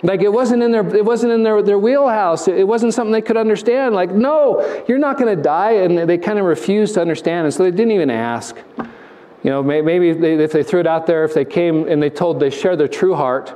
Like 0.00 0.20
it 0.20 0.32
wasn't 0.32 0.62
in 0.62 0.70
their 0.70 0.86
it 0.94 1.04
wasn't 1.04 1.32
in 1.32 1.42
their, 1.42 1.60
their 1.60 1.76
wheelhouse. 1.76 2.46
It 2.46 2.68
wasn't 2.68 2.94
something 2.94 3.10
they 3.10 3.20
could 3.20 3.36
understand. 3.36 3.96
Like, 3.96 4.12
no, 4.12 4.84
you're 4.86 4.96
not 4.96 5.18
going 5.18 5.36
to 5.36 5.42
die. 5.42 5.72
And 5.72 6.08
they 6.08 6.16
kind 6.16 6.38
of 6.38 6.44
refused 6.44 6.94
to 6.94 7.00
understand. 7.00 7.46
And 7.46 7.52
so 7.52 7.64
they 7.64 7.72
didn't 7.72 7.90
even 7.90 8.08
ask. 8.08 8.56
You 9.42 9.50
know, 9.50 9.62
maybe 9.62 10.10
if 10.10 10.52
they 10.52 10.62
threw 10.62 10.80
it 10.80 10.86
out 10.86 11.06
there, 11.06 11.24
if 11.24 11.32
they 11.32 11.44
came 11.44 11.88
and 11.88 12.02
they 12.02 12.10
told, 12.10 12.40
they 12.40 12.50
shared 12.50 12.78
their 12.78 12.88
true 12.88 13.14
heart, 13.14 13.54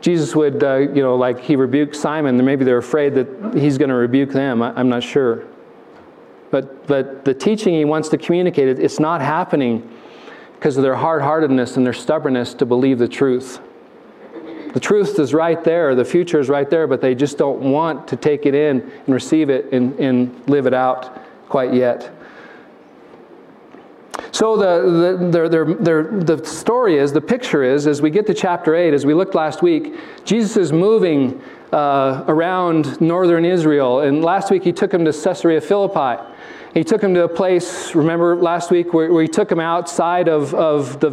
Jesus 0.00 0.36
would, 0.36 0.62
uh, 0.62 0.76
you 0.76 1.02
know, 1.02 1.16
like 1.16 1.40
he 1.40 1.56
rebuked 1.56 1.96
Simon, 1.96 2.42
maybe 2.44 2.64
they're 2.64 2.78
afraid 2.78 3.14
that 3.14 3.54
he's 3.58 3.76
going 3.76 3.88
to 3.88 3.96
rebuke 3.96 4.30
them. 4.30 4.62
I'm 4.62 4.88
not 4.88 5.02
sure. 5.02 5.44
But, 6.50 6.86
but 6.86 7.24
the 7.24 7.34
teaching 7.34 7.74
he 7.74 7.84
wants 7.84 8.08
to 8.10 8.18
communicate, 8.18 8.78
it's 8.78 9.00
not 9.00 9.20
happening 9.20 9.90
because 10.54 10.76
of 10.76 10.84
their 10.84 10.94
hard 10.94 11.22
heartedness 11.22 11.76
and 11.76 11.84
their 11.84 11.92
stubbornness 11.92 12.54
to 12.54 12.66
believe 12.66 12.98
the 12.98 13.08
truth. 13.08 13.60
The 14.72 14.80
truth 14.80 15.18
is 15.18 15.34
right 15.34 15.62
there, 15.64 15.94
the 15.94 16.04
future 16.04 16.38
is 16.38 16.48
right 16.48 16.68
there, 16.68 16.86
but 16.86 17.00
they 17.00 17.14
just 17.14 17.38
don't 17.38 17.60
want 17.60 18.06
to 18.08 18.16
take 18.16 18.46
it 18.46 18.54
in 18.54 18.80
and 18.80 19.08
receive 19.08 19.50
it 19.50 19.72
and, 19.72 19.98
and 19.98 20.48
live 20.48 20.66
it 20.66 20.74
out 20.74 21.20
quite 21.48 21.74
yet. 21.74 22.12
So 24.36 24.54
the, 24.54 25.30
the, 25.30 25.48
their, 25.80 26.04
the 26.04 26.44
story 26.44 26.98
is, 26.98 27.10
the 27.10 27.22
picture 27.22 27.62
is, 27.62 27.86
as 27.86 28.02
we 28.02 28.10
get 28.10 28.26
to 28.26 28.34
chapter 28.34 28.74
8, 28.74 28.92
as 28.92 29.06
we 29.06 29.14
looked 29.14 29.34
last 29.34 29.62
week, 29.62 29.94
Jesus 30.26 30.58
is 30.58 30.72
moving 30.74 31.40
uh, 31.72 32.22
around 32.28 33.00
northern 33.00 33.46
Israel. 33.46 34.00
And 34.00 34.22
last 34.22 34.50
week 34.50 34.62
he 34.62 34.72
took 34.72 34.92
him 34.92 35.06
to 35.06 35.10
Caesarea 35.10 35.62
Philippi. 35.62 36.22
He 36.74 36.84
took 36.84 37.02
him 37.02 37.14
to 37.14 37.22
a 37.22 37.28
place, 37.30 37.94
remember 37.94 38.36
last 38.36 38.70
week, 38.70 38.92
where, 38.92 39.10
where 39.10 39.22
he 39.22 39.28
took 39.28 39.50
him 39.50 39.58
outside 39.58 40.28
of, 40.28 40.52
of 40.52 41.00
the, 41.00 41.12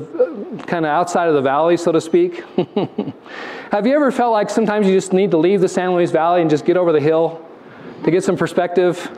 kind 0.68 0.84
of 0.84 0.90
outside 0.90 1.30
of 1.30 1.34
the 1.34 1.42
valley, 1.42 1.78
so 1.78 1.94
to 1.94 2.02
speak. 2.02 2.44
Have 3.72 3.88
you 3.88 3.96
ever 3.96 4.12
felt 4.12 4.34
like 4.34 4.50
sometimes 4.50 4.86
you 4.86 4.94
just 4.94 5.14
need 5.14 5.32
to 5.32 5.38
leave 5.38 5.62
the 5.62 5.70
San 5.70 5.94
Luis 5.94 6.12
Valley 6.12 6.42
and 6.42 6.50
just 6.50 6.66
get 6.66 6.76
over 6.76 6.92
the 6.92 7.00
hill 7.00 7.42
to 8.04 8.12
get 8.12 8.22
some 8.22 8.36
perspective? 8.36 9.18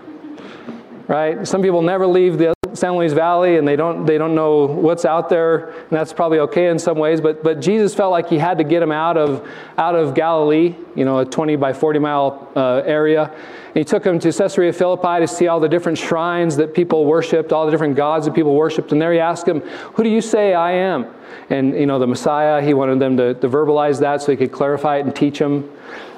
Right? 1.08 1.48
Some 1.48 1.64
people 1.64 1.82
never 1.82 2.06
leave 2.06 2.38
the 2.38 2.55
San 2.76 2.96
Luis 2.96 3.14
Valley 3.14 3.58
and 3.58 3.68
they 3.68 3.76
don't, 3.76 4.06
they 4.06 4.18
don't 4.18 4.36
know 4.36 4.66
what's 4.66 5.06
out 5.06 5.30
there, 5.30 5.70
and 5.70 5.90
that's 5.90 6.14
probably 6.14 6.40
okay 6.40 6.68
in 6.68 6.78
some 6.78 6.98
ways, 6.98 7.22
but, 7.22 7.44
but 7.44 7.60
Jesus 7.60 7.96
felt 7.96 8.12
like 8.12 8.30
he 8.30 8.38
had 8.38 8.58
to 8.58 8.64
get 8.64 8.82
him 8.82 8.92
out 8.92 9.18
of, 9.18 9.48
out 9.78 9.96
of 9.96 10.14
Galilee, 10.14 10.76
you 10.96 11.06
know, 11.06 11.20
a 11.20 11.26
20 11.26 11.56
by 11.56 11.74
40 11.74 12.00
mile 12.00 12.52
uh, 12.56 12.82
area. 12.86 13.24
And 13.24 13.76
he 13.76 13.84
took 13.84 14.06
him 14.06 14.20
to 14.20 14.32
Caesarea 14.32 14.72
Philippi 14.72 15.20
to 15.20 15.28
see 15.28 15.48
all 15.48 15.60
the 15.60 15.70
different 15.70 15.98
shrines 15.98 16.56
that 16.58 16.74
people 16.74 17.06
worshiped, 17.06 17.52
all 17.52 17.66
the 17.66 17.72
different 17.72 17.96
gods 17.96 18.26
that 18.26 18.34
people 18.34 18.56
worshiped, 18.56 18.92
and 18.92 19.02
there 19.02 19.14
he 19.14 19.20
asked 19.20 19.48
him, 19.48 19.62
Who 19.62 20.04
do 20.04 20.10
you 20.10 20.22
say 20.22 20.54
I 20.54 20.72
am? 20.74 21.08
And, 21.50 21.74
you 21.74 21.86
know, 21.86 22.00
the 22.00 22.08
Messiah, 22.08 22.62
he 22.62 22.74
wanted 22.74 23.00
them 23.00 23.18
to, 23.18 23.34
to 23.34 23.50
verbalize 23.50 24.00
that 24.00 24.22
so 24.22 24.32
he 24.32 24.38
could 24.38 24.52
clarify 24.52 24.98
it 24.98 25.06
and 25.06 25.16
teach 25.16 25.40
them. 25.40 25.70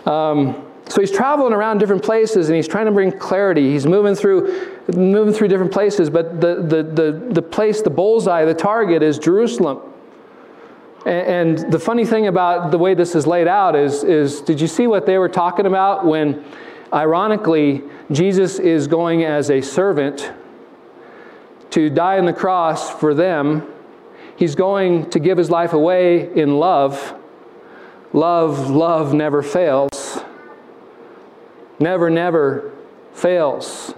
Um, 0.06 0.67
so 0.90 1.02
he's 1.02 1.12
traveling 1.12 1.54
around 1.54 1.80
different 1.80 2.04
places 2.04 2.50
and 2.50 2.56
he's 2.56 2.68
trying 2.68 2.86
to 2.86 2.92
bring 2.92 3.12
clarity. 3.12 3.72
He's 3.72 3.86
moving 3.86 4.16
through, 4.16 4.84
moving 4.96 5.34
through 5.34 5.50
different 5.50 5.72
places, 5.72 6.10
but 6.10 6.40
the, 6.40 6.56
the, 6.56 6.84
the, 6.84 7.34
the 7.34 7.42
place, 7.42 7.82
the 7.82 7.90
bullseye, 7.90 8.46
the 8.46 8.54
target 8.54 9.04
is 9.04 9.20
Jerusalem. 9.20 9.82
And, 11.06 11.60
and 11.62 11.72
the 11.74 11.80
funny 11.80 12.06
thing 12.06 12.28
about 12.28 12.72
the 12.72 12.78
way 12.78 12.94
this 12.94 13.16
is 13.16 13.28
laid 13.28 13.48
out 13.48 13.76
is, 13.76 14.04
is 14.04 14.42
did 14.42 14.62
you 14.62 14.68
see 14.68 14.88
what 14.88 15.06
they 15.06 15.18
were 15.18 15.30
talking 15.30 15.66
about 15.66 16.06
when, 16.06 16.46
ironically, 16.94 17.84
Jesus 18.12 18.58
is 18.58 18.88
going 18.88 19.26
as 19.26 19.50
a 19.50 19.62
servant 19.62 20.32
to 21.72 21.90
die 21.90 22.18
on 22.18 22.26
the 22.26 22.34
cross 22.34 22.90
for 22.90 23.14
them? 23.14 23.68
He's 24.38 24.56
going 24.56 25.10
to 25.10 25.20
give 25.20 25.38
his 25.38 25.50
life 25.50 25.74
away 25.74 26.34
in 26.34 26.60
love. 26.60 27.16
Love, 28.14 28.70
love 28.70 29.14
never 29.14 29.44
fails 29.44 29.97
never, 31.80 32.10
never 32.10 32.72
fails. 33.14 33.94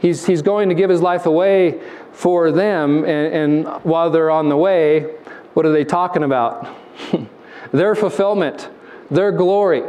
He's, 0.00 0.26
he's 0.26 0.42
going 0.42 0.68
to 0.70 0.74
give 0.74 0.88
his 0.88 1.02
life 1.02 1.26
away 1.26 1.80
for 2.12 2.50
them, 2.50 3.04
and, 3.04 3.66
and 3.66 3.66
while 3.84 4.10
they're 4.10 4.30
on 4.30 4.48
the 4.48 4.56
way, 4.56 5.14
what 5.54 5.66
are 5.66 5.72
they 5.72 5.84
talking 5.84 6.22
about? 6.22 6.68
their 7.72 7.94
fulfillment, 7.94 8.70
their 9.10 9.32
glory. 9.32 9.82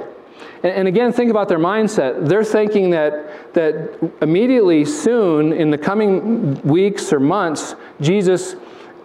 And, 0.64 0.72
and 0.72 0.88
again, 0.88 1.14
think 1.14 1.32
about 1.32 1.48
their 1.48 1.60
mindset. 1.60 2.28
They're 2.28 2.44
thinking 2.44 2.92
that, 2.92 3.54
that 3.54 4.00
immediately 4.22 4.86
soon, 4.86 5.54
in 5.54 5.72
the 5.72 5.78
coming 5.78 6.62
weeks 6.62 7.14
or 7.14 7.20
months, 7.20 7.76
Jesus, 8.00 8.56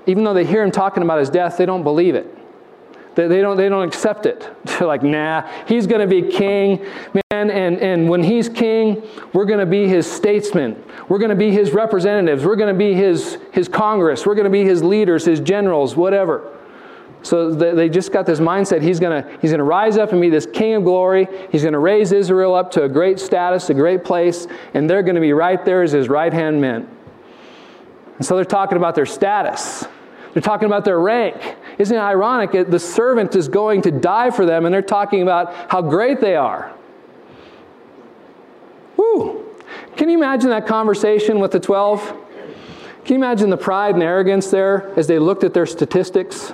even 0.06 0.24
though 0.24 0.34
they 0.34 0.44
hear 0.44 0.62
him 0.62 0.70
talking 0.70 1.02
about 1.02 1.18
his 1.18 1.30
death, 1.30 1.56
they 1.56 1.66
don't 1.66 1.82
believe 1.82 2.14
it. 2.14 2.26
They, 3.16 3.40
don't, 3.40 3.56
they 3.56 3.70
don't 3.70 3.88
accept 3.88 4.26
it. 4.26 4.48
They're 4.64 4.86
like, 4.86 5.02
nah, 5.02 5.50
he's 5.66 5.86
going 5.86 6.02
to 6.02 6.06
be 6.06 6.30
king, 6.30 6.84
man. 7.32 7.50
And, 7.50 7.78
and 7.78 8.08
when 8.08 8.22
he's 8.22 8.48
king, 8.48 9.02
we're 9.32 9.46
going 9.46 9.58
to 9.58 9.66
be 9.66 9.88
his 9.88 10.10
statesmen. 10.10 10.82
We're 11.08 11.18
going 11.18 11.30
to 11.30 11.36
be 11.36 11.50
his 11.50 11.72
representatives. 11.72 12.44
We're 12.44 12.56
going 12.56 12.72
to 12.72 12.78
be 12.78 12.92
his, 12.92 13.38
his 13.52 13.68
Congress. 13.68 14.26
We're 14.26 14.34
going 14.34 14.44
to 14.44 14.50
be 14.50 14.64
his 14.64 14.82
leaders, 14.82 15.24
his 15.24 15.40
generals, 15.40 15.96
whatever. 15.96 16.52
So 17.22 17.52
they 17.54 17.88
just 17.88 18.12
got 18.12 18.26
this 18.26 18.38
mindset. 18.38 18.82
He's 18.82 19.00
going 19.00 19.24
he's 19.40 19.50
going 19.50 19.58
to 19.58 19.64
rise 19.64 19.96
up 19.96 20.12
and 20.12 20.20
be 20.20 20.30
this 20.30 20.46
king 20.46 20.74
of 20.74 20.84
glory. 20.84 21.26
He's 21.50 21.62
going 21.62 21.72
to 21.72 21.80
raise 21.80 22.12
Israel 22.12 22.54
up 22.54 22.70
to 22.72 22.84
a 22.84 22.88
great 22.88 23.18
status, 23.18 23.68
a 23.68 23.74
great 23.74 24.04
place, 24.04 24.46
and 24.74 24.88
they're 24.88 25.02
going 25.02 25.16
to 25.16 25.20
be 25.20 25.32
right 25.32 25.64
there 25.64 25.82
as 25.82 25.90
his 25.90 26.08
right 26.08 26.32
hand 26.32 26.60
men. 26.60 26.88
And 28.18 28.24
so 28.24 28.36
they're 28.36 28.44
talking 28.44 28.78
about 28.78 28.94
their 28.94 29.06
status. 29.06 29.86
They're 30.36 30.42
talking 30.42 30.66
about 30.66 30.84
their 30.84 31.00
rank. 31.00 31.56
Isn't 31.78 31.96
it 31.96 31.98
ironic? 31.98 32.68
The 32.68 32.78
servant 32.78 33.34
is 33.34 33.48
going 33.48 33.80
to 33.80 33.90
die 33.90 34.30
for 34.30 34.44
them, 34.44 34.66
and 34.66 34.74
they're 34.74 34.82
talking 34.82 35.22
about 35.22 35.50
how 35.70 35.80
great 35.80 36.20
they 36.20 36.36
are. 36.36 36.74
Woo! 38.98 39.46
Can 39.96 40.10
you 40.10 40.18
imagine 40.18 40.50
that 40.50 40.66
conversation 40.66 41.40
with 41.40 41.52
the 41.52 41.58
12? 41.58 42.00
Can 43.06 43.14
you 43.14 43.14
imagine 43.14 43.48
the 43.48 43.56
pride 43.56 43.94
and 43.94 44.02
arrogance 44.02 44.50
there 44.50 44.92
as 44.98 45.06
they 45.06 45.18
looked 45.18 45.42
at 45.42 45.54
their 45.54 45.64
statistics? 45.64 46.52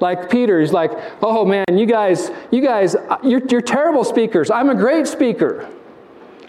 Like 0.00 0.30
Peter, 0.30 0.58
he's 0.58 0.72
like, 0.72 0.92
oh 1.20 1.44
man, 1.44 1.66
you 1.74 1.84
guys, 1.84 2.30
you 2.50 2.62
guys, 2.62 2.96
you're, 3.22 3.42
you're 3.50 3.60
terrible 3.60 4.02
speakers. 4.02 4.50
I'm 4.50 4.70
a 4.70 4.74
great 4.74 5.06
speaker. 5.06 5.68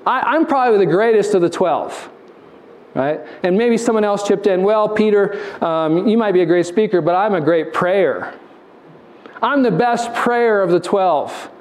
I, 0.05 0.21
I'm 0.21 0.45
probably 0.45 0.77
the 0.85 0.89
greatest 0.89 1.33
of 1.33 1.41
the 1.41 1.49
12 1.49 2.11
right? 2.97 3.21
And 3.43 3.55
maybe 3.57 3.77
someone 3.77 4.03
else 4.03 4.27
chipped 4.27 4.47
in, 4.47 4.63
well, 4.63 4.89
Peter, 4.89 5.39
um, 5.63 6.07
you 6.07 6.17
might 6.17 6.31
be 6.31 6.41
a 6.41 6.45
great 6.45 6.65
speaker, 6.65 6.99
but 6.99 7.13
I'm 7.13 7.35
a 7.35 7.41
great 7.41 7.71
prayer. 7.71 8.33
I'm 9.41 9.61
the 9.61 9.71
best 9.71 10.13
prayer 10.15 10.63
of 10.63 10.71
the 10.71 10.79
12. 10.79 11.51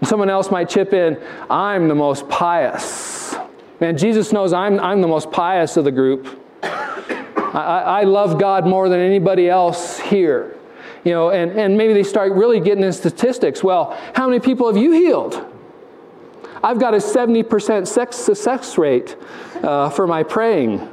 And 0.00 0.08
someone 0.08 0.28
else 0.28 0.50
might 0.50 0.68
chip 0.68 0.92
in, 0.92 1.22
I'm 1.48 1.86
the 1.86 1.94
most 1.94 2.28
pious. 2.28 3.36
Man, 3.78 3.96
Jesus 3.96 4.32
knows 4.32 4.52
I'm, 4.52 4.80
I'm 4.80 5.00
the 5.00 5.08
most 5.08 5.30
pious 5.30 5.76
of 5.76 5.84
the 5.84 5.92
group. 5.92 6.38
I, 6.62 8.00
I 8.00 8.02
love 8.04 8.38
God 8.38 8.66
more 8.66 8.88
than 8.88 8.98
anybody 8.98 9.48
else 9.48 9.98
here. 9.98 10.56
You 11.04 11.12
know, 11.12 11.30
and, 11.30 11.52
and 11.52 11.78
maybe 11.78 11.94
they 11.94 12.02
start 12.02 12.32
really 12.32 12.60
getting 12.60 12.84
in 12.84 12.92
statistics. 12.92 13.62
Well, 13.62 13.96
how 14.14 14.28
many 14.28 14.40
people 14.40 14.66
have 14.66 14.76
you 14.76 14.92
healed? 14.92 15.46
I've 16.62 16.78
got 16.78 16.94
a 16.94 16.98
70% 16.98 17.86
sex 17.86 18.16
success 18.16 18.76
rate 18.76 19.16
uh, 19.62 19.88
for 19.90 20.06
my 20.06 20.22
praying. 20.22 20.88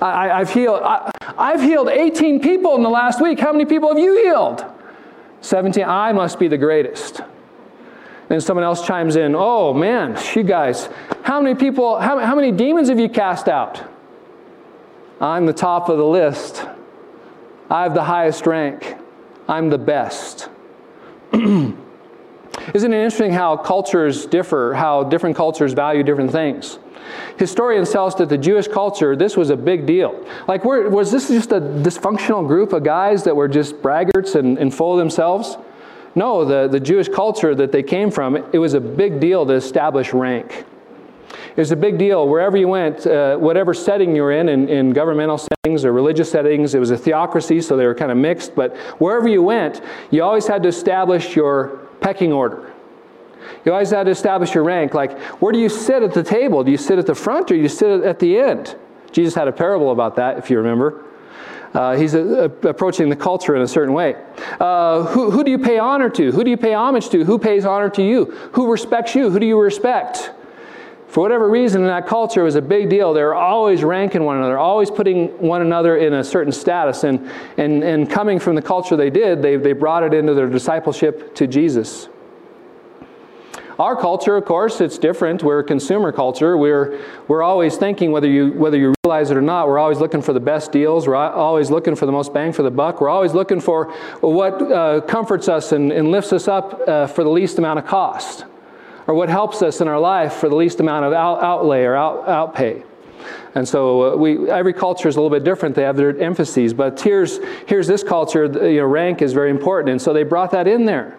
I, 0.00 0.38
have 0.38 0.52
healed, 0.52 0.82
I, 0.82 1.10
I've 1.38 1.60
healed 1.62 1.88
18 1.88 2.40
people 2.40 2.74
in 2.74 2.82
the 2.82 2.90
last 2.90 3.22
week. 3.22 3.38
How 3.38 3.52
many 3.52 3.64
people 3.64 3.88
have 3.90 3.98
you 3.98 4.24
healed? 4.24 4.64
17. 5.42 5.84
I 5.84 6.12
must 6.12 6.38
be 6.38 6.48
the 6.48 6.58
greatest. 6.58 7.20
And 8.28 8.42
someone 8.42 8.64
else 8.64 8.84
chimes 8.84 9.14
in, 9.14 9.36
oh 9.36 9.72
man, 9.72 10.18
you 10.34 10.42
guys, 10.42 10.88
how 11.22 11.40
many 11.40 11.54
people, 11.54 12.00
how, 12.00 12.18
how 12.18 12.34
many 12.34 12.50
demons 12.50 12.88
have 12.88 12.98
you 12.98 13.08
cast 13.08 13.48
out? 13.48 13.82
I'm 15.20 15.46
the 15.46 15.52
top 15.52 15.88
of 15.88 15.98
the 15.98 16.04
list. 16.04 16.66
I 17.70 17.84
have 17.84 17.94
the 17.94 18.04
highest 18.04 18.46
rank. 18.46 18.96
I'm 19.48 19.70
the 19.70 19.78
best. 19.78 20.48
Isn't 22.74 22.92
it 22.92 22.96
interesting 22.96 23.32
how 23.32 23.56
cultures 23.56 24.26
differ, 24.26 24.74
how 24.74 25.04
different 25.04 25.36
cultures 25.36 25.72
value 25.72 26.02
different 26.02 26.32
things? 26.32 26.78
Historians 27.38 27.92
tell 27.92 28.06
us 28.06 28.14
that 28.16 28.28
the 28.28 28.38
Jewish 28.38 28.66
culture, 28.66 29.14
this 29.14 29.36
was 29.36 29.50
a 29.50 29.56
big 29.56 29.86
deal. 29.86 30.26
Like, 30.48 30.64
was 30.64 31.12
this 31.12 31.28
just 31.28 31.52
a 31.52 31.60
dysfunctional 31.60 32.46
group 32.46 32.72
of 32.72 32.82
guys 32.82 33.22
that 33.24 33.36
were 33.36 33.48
just 33.48 33.80
braggarts 33.80 34.34
and, 34.34 34.58
and 34.58 34.74
full 34.74 34.92
of 34.92 34.98
themselves? 34.98 35.56
No, 36.16 36.44
the, 36.44 36.66
the 36.66 36.80
Jewish 36.80 37.08
culture 37.08 37.54
that 37.54 37.72
they 37.72 37.82
came 37.82 38.10
from, 38.10 38.36
it 38.36 38.58
was 38.58 38.74
a 38.74 38.80
big 38.80 39.20
deal 39.20 39.46
to 39.46 39.52
establish 39.52 40.12
rank. 40.12 40.64
It 41.28 41.60
was 41.60 41.70
a 41.70 41.76
big 41.76 41.98
deal. 41.98 42.28
Wherever 42.28 42.56
you 42.56 42.68
went, 42.68 43.06
uh, 43.06 43.36
whatever 43.36 43.74
setting 43.74 44.16
you 44.16 44.22
were 44.22 44.32
in, 44.32 44.48
in, 44.48 44.68
in 44.68 44.90
governmental 44.92 45.38
settings 45.38 45.84
or 45.84 45.92
religious 45.92 46.30
settings, 46.30 46.74
it 46.74 46.78
was 46.78 46.90
a 46.90 46.98
theocracy, 46.98 47.60
so 47.60 47.76
they 47.76 47.86
were 47.86 47.94
kind 47.94 48.10
of 48.10 48.16
mixed. 48.16 48.54
But 48.54 48.76
wherever 48.98 49.28
you 49.28 49.42
went, 49.42 49.82
you 50.10 50.22
always 50.22 50.46
had 50.46 50.62
to 50.64 50.68
establish 50.68 51.36
your 51.36 51.85
pecking 52.00 52.32
order. 52.32 52.72
You 53.64 53.72
always 53.72 53.90
had 53.90 54.04
to 54.04 54.10
establish 54.10 54.54
your 54.54 54.64
rank. 54.64 54.94
Like, 54.94 55.18
where 55.40 55.52
do 55.52 55.58
you 55.58 55.68
sit 55.68 56.02
at 56.02 56.14
the 56.14 56.22
table? 56.22 56.64
Do 56.64 56.70
you 56.70 56.76
sit 56.76 56.98
at 56.98 57.06
the 57.06 57.14
front 57.14 57.50
or 57.50 57.54
do 57.54 57.60
you 57.60 57.68
sit 57.68 58.04
at 58.04 58.18
the 58.18 58.38
end? 58.38 58.76
Jesus 59.12 59.34
had 59.34 59.48
a 59.48 59.52
parable 59.52 59.92
about 59.92 60.16
that, 60.16 60.38
if 60.38 60.50
you 60.50 60.58
remember. 60.58 61.04
Uh, 61.74 61.96
he's 61.96 62.14
a, 62.14 62.44
a, 62.44 62.68
approaching 62.68 63.08
the 63.08 63.16
culture 63.16 63.54
in 63.54 63.62
a 63.62 63.68
certain 63.68 63.92
way. 63.92 64.16
Uh, 64.58 65.02
who, 65.04 65.30
who 65.30 65.44
do 65.44 65.50
you 65.50 65.58
pay 65.58 65.78
honor 65.78 66.08
to? 66.08 66.32
Who 66.32 66.44
do 66.44 66.50
you 66.50 66.56
pay 66.56 66.72
homage 66.72 67.10
to? 67.10 67.24
Who 67.24 67.38
pays 67.38 67.64
honor 67.64 67.90
to 67.90 68.02
you? 68.02 68.26
Who 68.52 68.70
respects 68.70 69.14
you? 69.14 69.30
Who 69.30 69.38
do 69.38 69.46
you 69.46 69.60
respect? 69.60 70.30
For 71.16 71.22
whatever 71.22 71.48
reason, 71.48 71.80
in 71.80 71.86
that 71.86 72.06
culture, 72.06 72.42
it 72.42 72.44
was 72.44 72.56
a 72.56 72.60
big 72.60 72.90
deal. 72.90 73.14
They 73.14 73.22
were 73.22 73.34
always 73.34 73.82
ranking 73.82 74.24
one 74.24 74.36
another, 74.36 74.58
always 74.58 74.90
putting 74.90 75.28
one 75.38 75.62
another 75.62 75.96
in 75.96 76.12
a 76.12 76.22
certain 76.22 76.52
status. 76.52 77.04
And, 77.04 77.30
and, 77.56 77.82
and 77.82 78.10
coming 78.10 78.38
from 78.38 78.54
the 78.54 78.60
culture 78.60 78.96
they 78.96 79.08
did, 79.08 79.40
they, 79.40 79.56
they 79.56 79.72
brought 79.72 80.02
it 80.02 80.12
into 80.12 80.34
their 80.34 80.46
discipleship 80.46 81.34
to 81.36 81.46
Jesus. 81.46 82.10
Our 83.78 83.96
culture, 83.96 84.36
of 84.36 84.44
course, 84.44 84.82
it's 84.82 84.98
different. 84.98 85.42
We're 85.42 85.60
a 85.60 85.64
consumer 85.64 86.12
culture. 86.12 86.58
We're, 86.58 87.02
we're 87.28 87.42
always 87.42 87.78
thinking, 87.78 88.12
whether 88.12 88.28
you, 88.28 88.52
whether 88.52 88.76
you 88.76 88.92
realize 89.02 89.30
it 89.30 89.38
or 89.38 89.40
not, 89.40 89.68
we're 89.68 89.78
always 89.78 90.00
looking 90.00 90.20
for 90.20 90.34
the 90.34 90.40
best 90.40 90.70
deals. 90.70 91.06
We're 91.06 91.16
always 91.16 91.70
looking 91.70 91.96
for 91.96 92.04
the 92.04 92.12
most 92.12 92.34
bang 92.34 92.52
for 92.52 92.62
the 92.62 92.70
buck. 92.70 93.00
We're 93.00 93.08
always 93.08 93.32
looking 93.32 93.62
for 93.62 93.90
what 94.20 94.60
uh, 94.60 95.00
comforts 95.00 95.48
us 95.48 95.72
and, 95.72 95.92
and 95.92 96.10
lifts 96.10 96.34
us 96.34 96.46
up 96.46 96.86
uh, 96.86 97.06
for 97.06 97.24
the 97.24 97.30
least 97.30 97.56
amount 97.56 97.78
of 97.78 97.86
cost, 97.86 98.44
or 99.06 99.14
what 99.14 99.28
helps 99.28 99.62
us 99.62 99.80
in 99.80 99.88
our 99.88 100.00
life 100.00 100.34
for 100.34 100.48
the 100.48 100.56
least 100.56 100.80
amount 100.80 101.04
of 101.04 101.12
out, 101.12 101.42
outlay 101.42 101.84
or 101.84 101.94
out, 101.94 102.26
outpay. 102.26 102.84
And 103.54 103.66
so 103.66 104.14
uh, 104.14 104.16
we, 104.16 104.50
every 104.50 104.72
culture 104.72 105.08
is 105.08 105.16
a 105.16 105.20
little 105.20 105.34
bit 105.34 105.44
different. 105.44 105.74
They 105.74 105.82
have 105.82 105.96
their 105.96 106.16
emphases. 106.18 106.74
But 106.74 107.00
here's, 107.00 107.38
here's 107.66 107.86
this 107.86 108.02
culture, 108.02 108.44
you 108.68 108.80
know, 108.80 108.86
rank 108.86 109.22
is 109.22 109.32
very 109.32 109.50
important. 109.50 109.90
And 109.90 110.02
so 110.02 110.12
they 110.12 110.24
brought 110.24 110.50
that 110.50 110.68
in 110.68 110.84
there. 110.84 111.16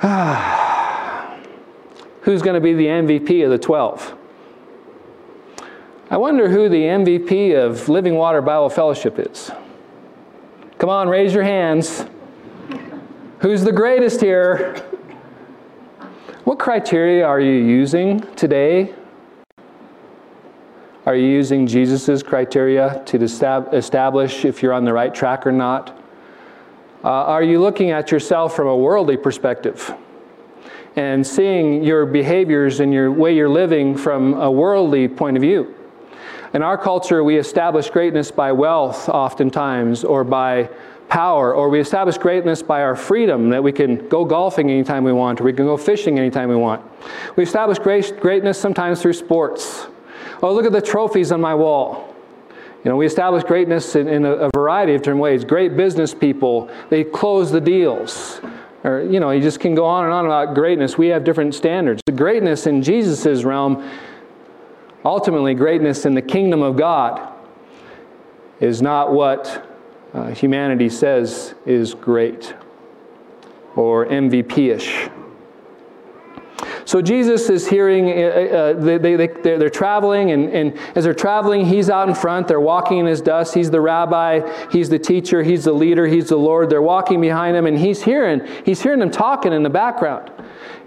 who's 2.22 2.42
going 2.42 2.54
to 2.54 2.60
be 2.60 2.74
the 2.74 2.86
MVP 2.86 3.44
of 3.44 3.50
the 3.50 3.58
12? 3.58 4.16
I 6.10 6.16
wonder 6.18 6.48
who 6.48 6.68
the 6.68 6.82
MVP 6.82 7.56
of 7.56 7.88
Living 7.88 8.14
Water 8.14 8.42
Bible 8.42 8.68
Fellowship 8.68 9.18
is. 9.18 9.50
Come 10.78 10.90
on, 10.90 11.08
raise 11.08 11.32
your 11.32 11.44
hands. 11.44 12.04
Who's 13.40 13.64
the 13.64 13.72
greatest 13.72 14.20
here? 14.20 14.84
What 16.52 16.58
criteria 16.58 17.24
are 17.24 17.40
you 17.40 17.54
using 17.54 18.20
today? 18.36 18.94
Are 21.06 21.16
you 21.16 21.26
using 21.26 21.66
Jesus' 21.66 22.22
criteria 22.22 23.02
to 23.06 23.22
establish 23.22 24.44
if 24.44 24.62
you're 24.62 24.74
on 24.74 24.84
the 24.84 24.92
right 24.92 25.14
track 25.14 25.46
or 25.46 25.52
not? 25.52 25.98
Uh, 27.02 27.08
are 27.08 27.42
you 27.42 27.58
looking 27.58 27.90
at 27.90 28.10
yourself 28.10 28.54
from 28.54 28.68
a 28.68 28.76
worldly 28.76 29.16
perspective? 29.16 29.94
and 30.94 31.26
seeing 31.26 31.82
your 31.82 32.04
behaviors 32.04 32.80
and 32.80 32.92
your 32.92 33.10
way 33.10 33.34
you're 33.34 33.48
living 33.48 33.96
from 33.96 34.34
a 34.34 34.50
worldly 34.50 35.08
point 35.08 35.38
of 35.38 35.40
view. 35.40 35.74
In 36.52 36.62
our 36.62 36.76
culture, 36.76 37.24
we 37.24 37.38
establish 37.38 37.88
greatness 37.88 38.30
by 38.30 38.52
wealth 38.52 39.08
oftentimes, 39.08 40.04
or 40.04 40.22
by 40.22 40.68
power, 41.12 41.54
or 41.54 41.68
we 41.68 41.78
establish 41.78 42.16
greatness 42.16 42.62
by 42.62 42.80
our 42.80 42.96
freedom 42.96 43.50
that 43.50 43.62
we 43.62 43.70
can 43.70 44.08
go 44.08 44.24
golfing 44.24 44.70
anytime 44.70 45.04
we 45.04 45.12
want, 45.12 45.38
or 45.42 45.44
we 45.44 45.52
can 45.52 45.66
go 45.66 45.76
fishing 45.76 46.18
anytime 46.18 46.48
we 46.48 46.56
want. 46.56 46.82
We 47.36 47.42
establish 47.42 47.78
greatness 47.78 48.58
sometimes 48.58 49.02
through 49.02 49.12
sports. 49.12 49.88
Oh, 50.42 50.54
look 50.54 50.64
at 50.64 50.72
the 50.72 50.80
trophies 50.80 51.30
on 51.30 51.38
my 51.38 51.54
wall. 51.54 52.14
You 52.82 52.90
know, 52.90 52.96
we 52.96 53.04
establish 53.04 53.44
greatness 53.44 53.94
in, 53.94 54.08
in 54.08 54.24
a, 54.24 54.32
a 54.32 54.50
variety 54.54 54.94
of 54.94 55.02
different 55.02 55.20
ways. 55.20 55.44
Great 55.44 55.76
business 55.76 56.14
people, 56.14 56.70
they 56.88 57.04
close 57.04 57.50
the 57.50 57.60
deals 57.60 58.40
or 58.82 59.02
you 59.02 59.20
know 59.20 59.30
you 59.30 59.40
just 59.40 59.60
can 59.60 59.76
go 59.76 59.84
on 59.84 60.04
and 60.04 60.12
on 60.12 60.24
about 60.24 60.56
greatness 60.56 60.98
we 60.98 61.06
have 61.06 61.22
different 61.22 61.54
standards 61.54 62.02
the 62.04 62.10
greatness 62.10 62.66
in 62.66 62.82
jesus' 62.82 63.44
realm 63.44 63.88
ultimately 65.04 65.54
greatness 65.54 66.04
in 66.04 66.14
the 66.14 66.22
kingdom 66.22 66.62
of 66.62 66.76
god 66.76 67.32
is 68.58 68.82
not 68.82 69.12
what 69.12 69.71
uh, 70.14 70.28
humanity 70.28 70.88
says 70.88 71.54
is 71.66 71.94
great 71.94 72.54
or 73.74 74.06
mvp-ish 74.06 75.08
so 76.84 77.00
Jesus 77.00 77.48
is 77.48 77.68
hearing, 77.68 78.10
uh, 78.10 78.24
uh, 78.24 78.72
they, 78.74 78.98
they, 78.98 79.16
they, 79.16 79.26
they're 79.26 79.70
traveling, 79.70 80.32
and, 80.32 80.48
and 80.50 80.78
as 80.94 81.04
they're 81.04 81.14
traveling, 81.14 81.64
he's 81.64 81.88
out 81.88 82.08
in 82.08 82.14
front. 82.14 82.48
They're 82.48 82.60
walking 82.60 82.98
in 82.98 83.06
his 83.06 83.20
dust. 83.20 83.54
He's 83.54 83.70
the 83.70 83.80
rabbi, 83.80 84.68
he's 84.70 84.88
the 84.88 84.98
teacher, 84.98 85.42
he's 85.42 85.64
the 85.64 85.72
leader, 85.72 86.06
he's 86.06 86.28
the 86.28 86.36
Lord. 86.36 86.70
They're 86.70 86.82
walking 86.82 87.20
behind 87.20 87.56
him, 87.56 87.66
and 87.66 87.78
he's 87.78 88.02
hearing, 88.02 88.46
he's 88.64 88.82
hearing 88.82 88.98
them 88.98 89.10
talking 89.10 89.52
in 89.52 89.62
the 89.62 89.70
background. 89.70 90.30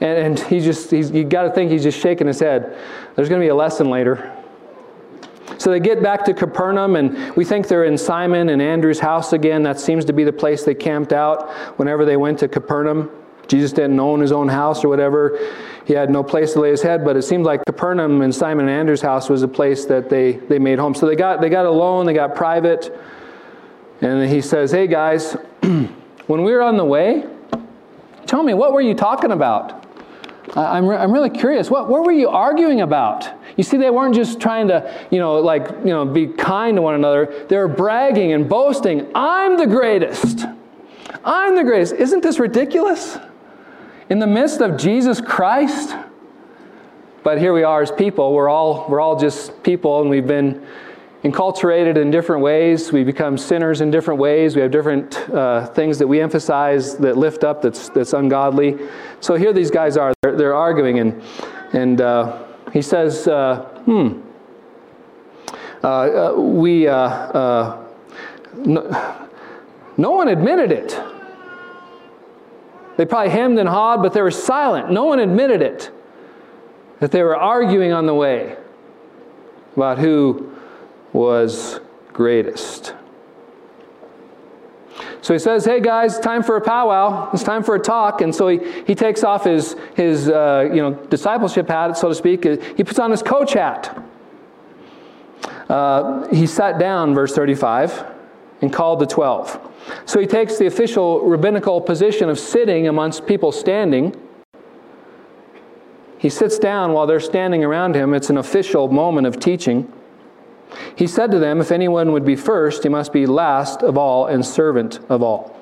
And, 0.02 0.40
and 0.40 0.40
he 0.40 0.60
just, 0.60 0.92
he's, 0.92 1.12
you 1.12 1.24
got 1.24 1.44
to 1.44 1.52
think 1.52 1.72
he's 1.72 1.84
just 1.84 2.00
shaking 2.00 2.28
his 2.28 2.40
head. 2.40 2.78
There's 3.16 3.30
going 3.30 3.40
to 3.40 3.46
be 3.46 3.50
a 3.50 3.56
lesson 3.56 3.90
later. 3.90 4.35
So 5.58 5.72
they 5.72 5.80
get 5.80 6.02
back 6.02 6.26
to 6.26 6.34
Capernaum, 6.34 6.96
and 6.96 7.36
we 7.36 7.46
think 7.46 7.68
they're 7.68 7.86
in 7.86 7.98
Simon 7.98 8.50
and 8.50 8.62
Andrew's 8.62 9.00
house 9.00 9.34
again. 9.34 9.64
That 9.64 9.80
seems 9.80 10.06
to 10.06 10.14
be 10.14 10.24
the 10.24 10.34
place 10.34 10.64
they 10.64 10.76
camped 10.76 11.14
out 11.14 11.50
whenever 11.78 12.06
they 12.06 12.18
went 12.18 12.40
to 12.40 12.48
Capernaum. 12.48 13.10
Jesus 13.48 13.72
didn't 13.72 14.00
own 14.00 14.22
his 14.22 14.32
own 14.32 14.48
house 14.48 14.84
or 14.84 14.90
whatever. 14.90 15.40
He 15.86 15.94
had 15.94 16.10
no 16.10 16.24
place 16.24 16.54
to 16.54 16.62
lay 16.62 16.72
his 16.72 16.82
head, 16.82 17.06
but 17.06 17.16
it 17.16 17.22
seemed 17.22 17.46
like 17.46 17.64
Capernaum 17.66 18.22
and 18.22 18.34
Simon 18.34 18.68
and 18.68 18.76
Andrew's 18.76 19.02
house 19.02 19.30
was 19.30 19.44
a 19.44 19.48
place 19.48 19.86
that 19.86 20.10
they, 20.10 20.34
they 20.34 20.58
made 20.58 20.80
home. 20.80 20.96
So 20.96 21.06
they 21.06 21.16
got, 21.16 21.42
they 21.42 21.50
got 21.50 21.66
alone, 21.66 22.06
they 22.06 22.14
got 22.14 22.36
private. 22.36 22.92
And 24.02 24.28
he 24.28 24.42
says, 24.42 24.72
Hey 24.72 24.88
guys, 24.88 25.34
when 25.62 26.44
we 26.44 26.52
were 26.52 26.64
on 26.64 26.78
the 26.78 26.86
way, 26.86 27.26
tell 28.26 28.42
me, 28.42 28.54
what 28.54 28.74
were 28.74 28.82
you 28.82 28.96
talking 28.96 29.32
about? 29.32 29.85
I'm, 30.54 30.88
re- 30.88 30.98
I'm 30.98 31.12
really 31.12 31.30
curious. 31.30 31.72
What, 31.72 31.90
what 31.90 32.04
were 32.04 32.12
you 32.12 32.30
arguing 32.30 32.82
about? 32.82 33.28
You 33.58 33.64
see, 33.64 33.78
they 33.78 33.90
weren't 33.90 34.16
just 34.16 34.40
trying 34.40 34.68
to, 34.68 35.08
you 35.10 35.20
know, 35.20 35.36
like, 35.36 35.68
you 35.70 35.92
know, 35.92 36.06
be 36.06 36.28
kind 36.28 36.76
to 36.76 36.82
one 36.82 36.96
another. 36.96 37.46
They 37.50 37.58
were 37.58 37.68
bragging 37.68 38.34
and 38.34 38.48
boasting. 38.48 39.12
I'm 39.16 39.58
the 39.58 39.68
greatest. 39.68 40.46
I'm 41.24 41.56
the 41.56 41.64
greatest. 41.64 41.94
Isn't 41.94 42.22
this 42.22 42.40
ridiculous? 42.40 43.18
In 44.10 44.20
the 44.20 44.28
midst 44.28 44.62
of 44.62 44.78
Jesus 44.78 45.20
Christ? 45.20 45.96
But 47.24 47.40
here 47.40 47.54
we 47.54 47.64
are 47.64 47.82
as 47.82 47.92
people. 47.92 48.34
We're 48.34 48.50
all, 48.50 48.86
we're 48.88 49.02
all 49.02 49.18
just 49.18 49.64
people, 49.64 50.02
and 50.02 50.10
we've 50.12 50.28
been 50.28 50.66
enculturated 51.26 51.98
in 51.98 52.12
different 52.12 52.44
ways. 52.44 52.92
We 52.92 53.04
become 53.04 53.36
sinners 53.36 53.82
in 53.82 53.90
different 53.90 54.20
ways. 54.20 54.56
We 54.56 54.62
have 54.62 54.70
different 54.70 55.18
uh, 55.32 55.66
things 55.66 55.98
that 55.98 56.08
we 56.08 56.22
emphasize 56.22 56.98
that 56.98 57.18
lift 57.18 57.44
up 57.44 57.64
that's, 57.64 57.90
that's 57.90 58.14
ungodly. 58.14 58.78
So 59.22 59.34
here 59.34 59.52
these 59.52 59.72
guys 59.72 59.98
are. 59.98 60.14
They're, 60.22 60.36
they're 60.36 60.54
arguing, 60.54 61.00
and, 61.00 61.24
and 61.74 62.00
uh, 62.00 62.44
he 62.72 62.84
says, 62.84 63.28
uh, 63.28 63.64
hmm, 63.86 64.22
uh, 65.84 65.88
uh, 65.88 66.34
we, 66.40 66.88
uh, 66.88 67.78
no, 68.58 69.28
no 69.98 70.12
one 70.12 70.28
admitted 70.28 70.72
it. 70.72 71.00
They 72.98 73.06
probably 73.06 73.32
hemmed 73.32 73.58
and 73.58 73.68
hawed, 73.68 74.04
but 74.04 74.14
they 74.14 74.22
were 74.22 74.32
silent. 74.32 74.92
No 74.92 75.06
one 75.06 75.20
admitted 75.20 75.64
it. 75.64 75.92
That 77.00 77.12
they 77.12 77.24
were 77.24 77.36
arguing 77.36 77.92
on 77.92 78.06
the 78.06 78.14
way 78.14 78.56
about 79.76 79.98
who 79.98 80.55
was 81.16 81.80
greatest. 82.12 82.94
So 85.22 85.34
he 85.34 85.40
says, 85.40 85.64
Hey 85.64 85.80
guys, 85.80 86.20
time 86.20 86.44
for 86.44 86.58
a 86.58 86.62
powwow. 86.62 87.32
It's 87.34 87.42
time 87.42 87.64
for 87.64 87.76
a 87.76 87.80
talk. 87.80 88.20
And 88.22 88.36
so 88.36 88.50
he, 88.50 88.60
he 88.86 88.94
takes 88.94 89.24
off 89.24 89.46
his, 89.46 89.76
his 89.96 90.30
uh, 90.30 90.70
you 90.72 90.82
know, 90.82 90.94
discipleship 90.94 91.70
hat, 91.70 91.98
so 91.98 92.10
to 92.10 92.16
speak. 92.16 92.44
He 92.44 92.84
puts 92.84 93.00
on 93.00 93.12
his 93.12 93.24
coach 93.24 93.54
hat. 93.54 94.04
Uh, 95.70 96.28
he 96.28 96.46
sat 96.46 96.78
down, 96.78 97.16
verse 97.16 97.34
35, 97.34 98.06
and 98.62 98.72
called 98.72 99.00
the 99.00 99.08
twelve. 99.08 99.60
So 100.06 100.20
he 100.20 100.28
takes 100.28 100.58
the 100.58 100.68
official 100.68 101.22
rabbinical 101.22 101.80
position 101.80 102.30
of 102.30 102.38
sitting 102.38 102.88
amongst 102.88 103.26
people 103.26 103.52
standing. 103.52 104.16
He 106.18 106.30
sits 106.30 106.60
down 106.60 106.92
while 106.94 107.08
they're 107.08 107.20
standing 107.20 107.64
around 107.64 107.96
him. 107.96 108.14
It's 108.14 108.30
an 108.30 108.38
official 108.38 108.90
moment 108.90 109.28
of 109.28 109.40
teaching. 109.40 109.92
He 110.96 111.08
said 111.08 111.32
to 111.32 111.40
them, 111.40 111.62
If 111.62 111.72
anyone 111.72 112.12
would 112.12 112.26
be 112.26 112.36
first, 112.36 112.84
he 112.84 112.90
must 112.90 113.14
be 113.14 113.26
last 113.26 113.82
of 113.84 113.98
all 113.98 114.28
and 114.28 114.46
servant 114.46 115.00
of 115.10 115.22
all. 115.22 115.56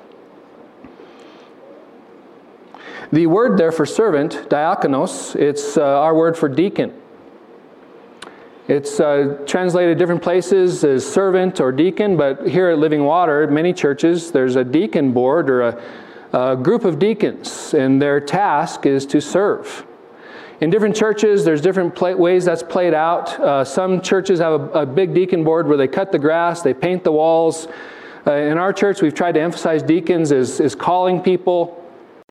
The 3.12 3.26
word 3.26 3.58
there 3.58 3.70
for 3.70 3.86
servant, 3.86 4.48
diakonos, 4.48 5.36
it's 5.36 5.76
uh, 5.76 5.82
our 5.82 6.14
word 6.16 6.36
for 6.36 6.48
deacon. 6.48 6.92
It's 8.66 8.98
uh, 8.98 9.44
translated 9.46 9.98
different 9.98 10.22
places 10.22 10.84
as 10.84 11.06
servant 11.06 11.60
or 11.60 11.70
deacon, 11.70 12.16
but 12.16 12.48
here 12.48 12.70
at 12.70 12.78
Living 12.78 13.04
Water, 13.04 13.46
many 13.46 13.74
churches, 13.74 14.32
there's 14.32 14.56
a 14.56 14.64
deacon 14.64 15.12
board 15.12 15.50
or 15.50 15.62
a, 15.62 15.82
a 16.32 16.56
group 16.56 16.84
of 16.84 16.98
deacons, 16.98 17.74
and 17.74 18.00
their 18.00 18.20
task 18.20 18.86
is 18.86 19.04
to 19.06 19.20
serve. 19.20 19.86
In 20.60 20.70
different 20.70 20.94
churches, 20.94 21.44
there's 21.44 21.60
different 21.60 21.94
play, 21.94 22.14
ways 22.14 22.44
that's 22.44 22.62
played 22.62 22.94
out. 22.94 23.38
Uh, 23.40 23.64
some 23.64 24.00
churches 24.00 24.38
have 24.38 24.60
a, 24.60 24.80
a, 24.80 24.86
big 24.86 25.14
deacon 25.14 25.42
board 25.42 25.66
where 25.66 25.76
they 25.76 25.88
cut 25.88 26.12
the 26.12 26.18
grass, 26.18 26.62
they 26.62 26.74
paint 26.74 27.04
the 27.04 27.12
walls. 27.12 27.66
Uh, 28.26 28.32
in 28.32 28.56
our 28.56 28.72
church, 28.72 29.02
we've 29.02 29.14
tried 29.14 29.32
to 29.32 29.40
emphasize 29.40 29.82
deacons 29.82 30.32
as, 30.32 30.60
as 30.60 30.74
calling 30.74 31.20
people, 31.20 31.84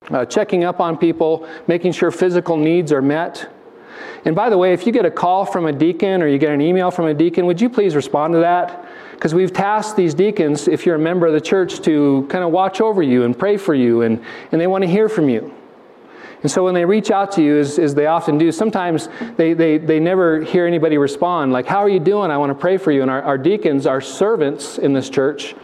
uh, 0.10 0.26
checking 0.26 0.64
up 0.64 0.80
on 0.80 0.98
people, 0.98 1.48
making 1.68 1.92
sure 1.92 2.12
physical 2.12 2.58
needs 2.58 2.92
are 2.92 3.02
met. 3.02 3.50
And 4.26 4.36
by 4.36 4.50
the 4.50 4.58
way, 4.58 4.74
if 4.74 4.88
you 4.88 4.94
get 4.94 5.06
a 5.06 5.12
call 5.12 5.46
from 5.46 5.66
a 5.66 5.72
deacon 5.72 6.22
or 6.22 6.28
you 6.28 6.38
get 6.38 6.52
an 6.52 6.62
email 6.62 6.92
from 6.92 7.08
a 7.08 7.14
deacon, 7.14 7.46
would 7.46 7.60
you 7.60 7.70
please 7.70 7.96
respond 7.96 8.34
to 8.34 8.40
that? 8.40 8.86
because 9.24 9.34
we've 9.34 9.54
tasked 9.54 9.96
these 9.96 10.14
deacons, 10.14 10.68
if 10.68 10.86
you're 10.86 10.96
a 10.96 11.00
member 11.00 11.26
of 11.26 11.32
the 11.32 11.40
church, 11.40 11.80
to 11.80 12.28
kind 12.30 12.44
of 12.44 12.52
watch 12.52 12.82
over 12.82 13.02
you 13.02 13.24
and 13.24 13.40
pray 13.40 13.56
for 13.56 13.74
you, 13.74 14.02
and, 14.02 14.22
and 14.52 14.60
they 14.60 14.68
want 14.68 14.82
to 14.82 14.88
hear 14.90 15.08
from 15.08 15.30
you. 15.30 15.50
And 16.44 16.52
so 16.52 16.64
when 16.64 16.74
they 16.74 16.84
reach 16.84 17.10
out 17.10 17.32
to 17.34 17.42
you, 17.42 17.58
as, 17.58 17.80
as 17.80 17.96
they 17.96 18.06
often 18.06 18.38
do, 18.38 18.52
sometimes 18.52 19.08
they, 19.38 19.54
they, 19.54 19.78
they 19.78 20.00
never 20.00 20.42
hear 20.42 20.68
anybody 20.68 20.98
respond, 20.98 21.54
like, 21.54 21.66
How 21.66 21.80
are 21.80 21.90
you 21.90 22.02
doing? 22.02 22.30
I 22.32 22.38
want 22.38 22.52
to 22.52 22.56
pray 22.56 22.78
for 22.78 22.92
you. 22.92 23.02
And 23.02 23.10
our, 23.10 23.22
our 23.24 23.38
deacons, 23.38 23.88
our 23.88 24.02
servants 24.02 24.78
in 24.78 24.92
this 24.94 25.10
church, 25.10 25.56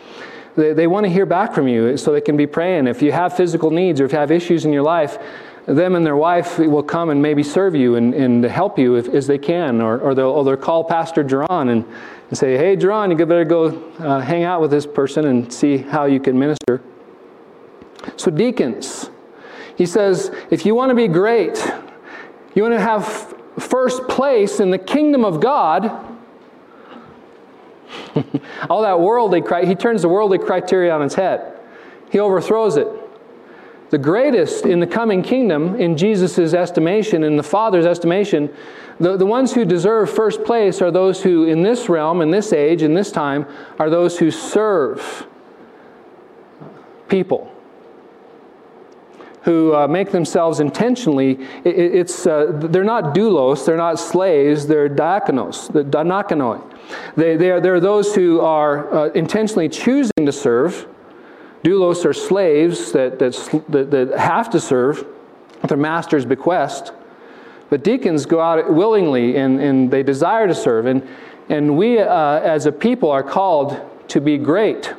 they, 0.55 0.73
they 0.73 0.87
want 0.87 1.05
to 1.05 1.11
hear 1.11 1.25
back 1.25 1.53
from 1.53 1.67
you 1.67 1.97
so 1.97 2.13
they 2.13 2.21
can 2.21 2.37
be 2.37 2.47
praying. 2.47 2.87
If 2.87 3.01
you 3.01 3.11
have 3.11 3.35
physical 3.35 3.71
needs 3.71 3.99
or 3.99 4.05
if 4.05 4.13
you 4.13 4.17
have 4.17 4.31
issues 4.31 4.65
in 4.65 4.71
your 4.71 4.83
life, 4.83 5.17
them 5.65 5.95
and 5.95 6.05
their 6.05 6.15
wife 6.15 6.57
will 6.57 6.81
come 6.81 7.09
and 7.09 7.21
maybe 7.21 7.43
serve 7.43 7.75
you 7.75 7.95
and, 7.95 8.13
and 8.13 8.43
help 8.45 8.79
you 8.79 8.95
if, 8.95 9.07
as 9.09 9.27
they 9.27 9.37
can. 9.37 9.81
Or, 9.81 9.99
or, 9.99 10.15
they'll, 10.15 10.29
or 10.29 10.43
they'll 10.43 10.57
call 10.57 10.83
Pastor 10.83 11.23
Jeron 11.23 11.69
and, 11.69 11.85
and 12.29 12.37
say, 12.37 12.57
Hey, 12.57 12.77
Jeron, 12.77 13.11
you 13.11 13.25
better 13.25 13.45
go 13.45 13.91
uh, 13.99 14.21
hang 14.21 14.43
out 14.43 14.61
with 14.61 14.71
this 14.71 14.87
person 14.87 15.25
and 15.25 15.51
see 15.51 15.77
how 15.77 16.05
you 16.05 16.19
can 16.19 16.39
minister. 16.39 16.81
So, 18.15 18.31
deacons, 18.31 19.09
he 19.79 19.85
says, 19.85 20.29
if 20.51 20.65
you 20.65 20.75
want 20.75 20.89
to 20.89 20.93
be 20.93 21.07
great, 21.07 21.57
you 22.53 22.63
want 22.63 22.75
to 22.75 22.81
have 22.81 23.33
first 23.57 24.09
place 24.09 24.59
in 24.59 24.71
the 24.71 24.77
kingdom 24.77 25.23
of 25.23 25.39
God, 25.39 26.05
all 28.69 28.81
that 28.81 28.99
worldly, 28.99 29.41
he 29.65 29.75
turns 29.75 30.01
the 30.01 30.09
worldly 30.09 30.37
criteria 30.37 30.93
on 30.93 31.01
its 31.01 31.15
head. 31.15 31.57
He 32.11 32.19
overthrows 32.19 32.75
it. 32.75 32.89
The 33.89 33.97
greatest 33.97 34.65
in 34.65 34.81
the 34.81 34.87
coming 34.87 35.23
kingdom, 35.23 35.75
in 35.75 35.95
Jesus' 35.95 36.53
estimation, 36.53 37.23
in 37.23 37.37
the 37.37 37.43
Father's 37.43 37.85
estimation, 37.85 38.53
the, 38.99 39.15
the 39.15 39.25
ones 39.25 39.53
who 39.53 39.63
deserve 39.63 40.09
first 40.09 40.43
place 40.43 40.81
are 40.81 40.91
those 40.91 41.23
who, 41.23 41.45
in 41.45 41.63
this 41.63 41.87
realm, 41.87 42.19
in 42.19 42.31
this 42.31 42.51
age, 42.51 42.81
in 42.81 42.95
this 42.95 43.13
time, 43.13 43.45
are 43.79 43.89
those 43.89 44.19
who 44.19 44.29
serve 44.29 45.25
people 47.07 47.55
who 49.49 49.73
uh, 49.73 49.87
make 49.87 50.11
themselves 50.11 50.59
intentionally, 50.59 51.31
it, 51.63 51.75
it's, 51.75 52.27
uh, 52.27 52.51
they're 52.53 52.83
not 52.83 53.15
doulos, 53.15 53.65
they're 53.65 53.77
not 53.77 53.97
slaves, 53.99 54.67
they're 54.67 54.87
diakonos, 54.87 55.73
the 55.73 55.83
diakonoi. 55.83 56.61
They, 57.15 57.35
they 57.35 57.49
are, 57.49 57.59
they're 57.59 57.79
those 57.79 58.13
who 58.13 58.41
are 58.41 58.93
uh, 58.93 59.09
intentionally 59.13 59.67
choosing 59.67 60.23
to 60.23 60.31
serve. 60.31 60.87
Doulos 61.63 62.05
are 62.05 62.13
slaves 62.13 62.91
that, 62.91 63.17
that, 63.17 63.63
that, 63.69 63.89
that 63.89 64.19
have 64.19 64.51
to 64.51 64.59
serve 64.59 65.03
at 65.63 65.69
their 65.69 65.79
master's 65.79 66.25
bequest. 66.25 66.91
But 67.71 67.83
deacons 67.83 68.27
go 68.27 68.39
out 68.39 68.71
willingly 68.71 69.35
and, 69.37 69.59
and 69.59 69.89
they 69.89 70.03
desire 70.03 70.45
to 70.45 70.53
serve. 70.53 70.85
And, 70.85 71.07
and 71.49 71.75
we, 71.75 71.97
uh, 71.97 72.39
as 72.41 72.67
a 72.67 72.71
people, 72.71 73.09
are 73.09 73.23
called 73.23 73.81
to 74.09 74.21
be 74.21 74.37
great. 74.37 74.93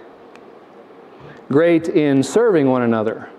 Great 1.48 1.86
in 1.88 2.24
serving 2.24 2.68
one 2.68 2.82
another 2.82 3.30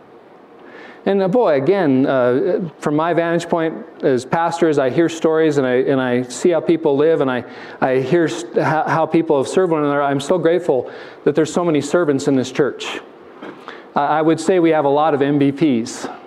and 1.05 1.21
uh, 1.21 1.27
boy, 1.27 1.61
again, 1.61 2.05
uh, 2.05 2.69
from 2.77 2.95
my 2.95 3.13
vantage 3.13 3.49
point 3.49 3.85
as 4.03 4.23
pastor, 4.23 4.69
as 4.69 4.77
I 4.77 4.91
hear 4.91 5.09
stories 5.09 5.57
and 5.57 5.65
I, 5.65 5.73
and 5.75 5.99
I 5.99 6.21
see 6.23 6.49
how 6.49 6.61
people 6.61 6.95
live 6.95 7.21
and 7.21 7.31
I, 7.31 7.43
I 7.79 7.99
hear 7.99 8.29
how, 8.55 9.07
people 9.07 9.37
have 9.37 9.47
served 9.47 9.71
one 9.71 9.83
another, 9.83 10.01
I'm 10.01 10.19
so 10.19 10.37
grateful 10.37 10.91
that 11.23 11.33
there's 11.33 11.51
so 11.51 11.65
many 11.65 11.81
servants 11.81 12.27
in 12.27 12.35
this 12.35 12.51
church. 12.51 12.99
I 13.95 14.21
would 14.21 14.39
say 14.39 14.59
we 14.59 14.69
have 14.69 14.85
a 14.85 14.89
lot 14.89 15.13
of 15.13 15.19
MVPs. 15.21 16.17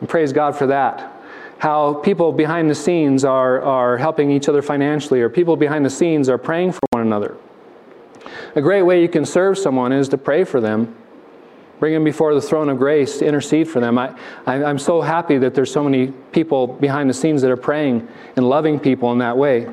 And 0.00 0.08
praise 0.08 0.32
God 0.32 0.56
for 0.56 0.68
that. 0.68 1.10
How 1.58 1.94
people 1.94 2.32
behind 2.32 2.70
the 2.70 2.74
scenes 2.74 3.24
are, 3.24 3.60
are 3.62 3.96
helping 3.96 4.30
each 4.30 4.48
other 4.48 4.62
financially, 4.62 5.20
or 5.20 5.28
people 5.28 5.56
behind 5.56 5.84
the 5.84 5.90
scenes 5.90 6.28
are 6.28 6.38
praying 6.38 6.72
for 6.72 6.80
one 6.90 7.02
another. 7.02 7.36
A 8.54 8.62
great 8.62 8.82
way 8.82 9.02
you 9.02 9.08
can 9.08 9.24
serve 9.24 9.58
someone 9.58 9.92
is 9.92 10.08
to 10.10 10.18
pray 10.18 10.44
for 10.44 10.60
them 10.60 10.96
Bring 11.80 11.92
them 11.92 12.04
before 12.04 12.34
the 12.34 12.40
throne 12.40 12.68
of 12.68 12.78
grace 12.78 13.18
to 13.18 13.26
intercede 13.26 13.68
for 13.68 13.80
them. 13.80 13.98
I, 13.98 14.14
I, 14.46 14.56
am 14.70 14.78
so 14.78 15.00
happy 15.00 15.38
that 15.38 15.54
there's 15.54 15.72
so 15.72 15.82
many 15.82 16.08
people 16.32 16.66
behind 16.66 17.10
the 17.10 17.14
scenes 17.14 17.42
that 17.42 17.50
are 17.50 17.56
praying 17.56 18.06
and 18.36 18.48
loving 18.48 18.78
people 18.78 19.12
in 19.12 19.18
that 19.18 19.36
way. 19.36 19.68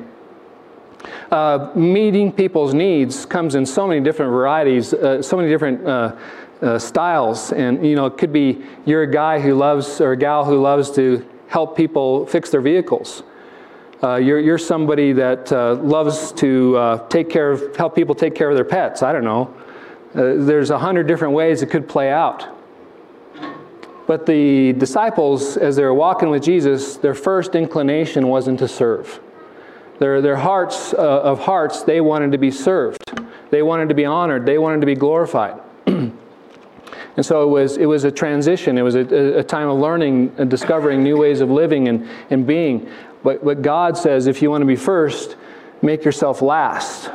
Uh, 1.30 1.70
meeting 1.74 2.30
people's 2.32 2.74
needs 2.74 3.24
comes 3.24 3.54
in 3.54 3.64
so 3.64 3.86
many 3.86 4.00
different 4.00 4.30
varieties, 4.30 4.92
uh, 4.92 5.22
so 5.22 5.36
many 5.36 5.48
different 5.48 5.86
uh, 5.86 6.16
uh, 6.60 6.78
styles. 6.78 7.52
And, 7.52 7.84
you 7.86 7.96
know, 7.96 8.06
it 8.06 8.18
could 8.18 8.32
be 8.32 8.62
you're 8.84 9.02
a 9.02 9.10
guy 9.10 9.40
who 9.40 9.54
loves, 9.54 10.00
or 10.00 10.12
a 10.12 10.16
gal 10.16 10.44
who 10.44 10.60
loves 10.60 10.90
to 10.92 11.26
help 11.48 11.76
people 11.76 12.26
fix 12.26 12.50
their 12.50 12.60
vehicles. 12.60 13.22
Uh, 14.02 14.16
you're, 14.16 14.40
you're 14.40 14.58
somebody 14.58 15.12
that 15.12 15.52
uh, 15.52 15.74
loves 15.74 16.32
to 16.32 16.76
uh, 16.76 17.08
take 17.08 17.30
care 17.30 17.52
of, 17.52 17.76
help 17.76 17.94
people 17.94 18.14
take 18.14 18.34
care 18.34 18.50
of 18.50 18.56
their 18.56 18.64
pets. 18.64 19.02
I 19.02 19.12
don't 19.12 19.24
know. 19.24 19.54
Uh, 20.14 20.34
there's 20.36 20.70
a 20.70 20.78
hundred 20.78 21.06
different 21.06 21.34
ways 21.34 21.62
it 21.62 21.70
could 21.70 21.88
play 21.88 22.10
out. 22.10 22.46
But 24.06 24.26
the 24.26 24.74
disciples, 24.74 25.56
as 25.56 25.76
they 25.76 25.84
were 25.84 25.94
walking 25.94 26.28
with 26.28 26.42
Jesus, 26.42 26.96
their 26.96 27.14
first 27.14 27.54
inclination 27.54 28.28
wasn't 28.28 28.58
to 28.58 28.68
serve. 28.68 29.20
Their, 30.00 30.20
their 30.20 30.36
hearts 30.36 30.92
uh, 30.92 30.98
of 30.98 31.38
hearts, 31.40 31.82
they 31.84 32.00
wanted 32.00 32.32
to 32.32 32.38
be 32.38 32.50
served. 32.50 33.02
They 33.50 33.62
wanted 33.62 33.88
to 33.88 33.94
be 33.94 34.04
honored. 34.04 34.44
They 34.44 34.58
wanted 34.58 34.80
to 34.80 34.86
be 34.86 34.96
glorified. 34.96 35.60
and 35.86 36.12
so 37.20 37.44
it 37.44 37.46
was, 37.46 37.76
it 37.76 37.86
was 37.86 38.04
a 38.04 38.10
transition. 38.10 38.76
It 38.76 38.82
was 38.82 38.96
a, 38.96 39.38
a 39.38 39.44
time 39.44 39.68
of 39.68 39.78
learning 39.78 40.34
and 40.36 40.50
discovering 40.50 41.02
new 41.02 41.16
ways 41.16 41.40
of 41.40 41.50
living 41.50 41.88
and, 41.88 42.06
and 42.30 42.46
being. 42.46 42.90
But, 43.22 43.44
but 43.44 43.62
God 43.62 43.96
says 43.96 44.26
if 44.26 44.42
you 44.42 44.50
want 44.50 44.62
to 44.62 44.66
be 44.66 44.76
first, 44.76 45.36
make 45.80 46.04
yourself 46.04 46.42
last. 46.42 47.10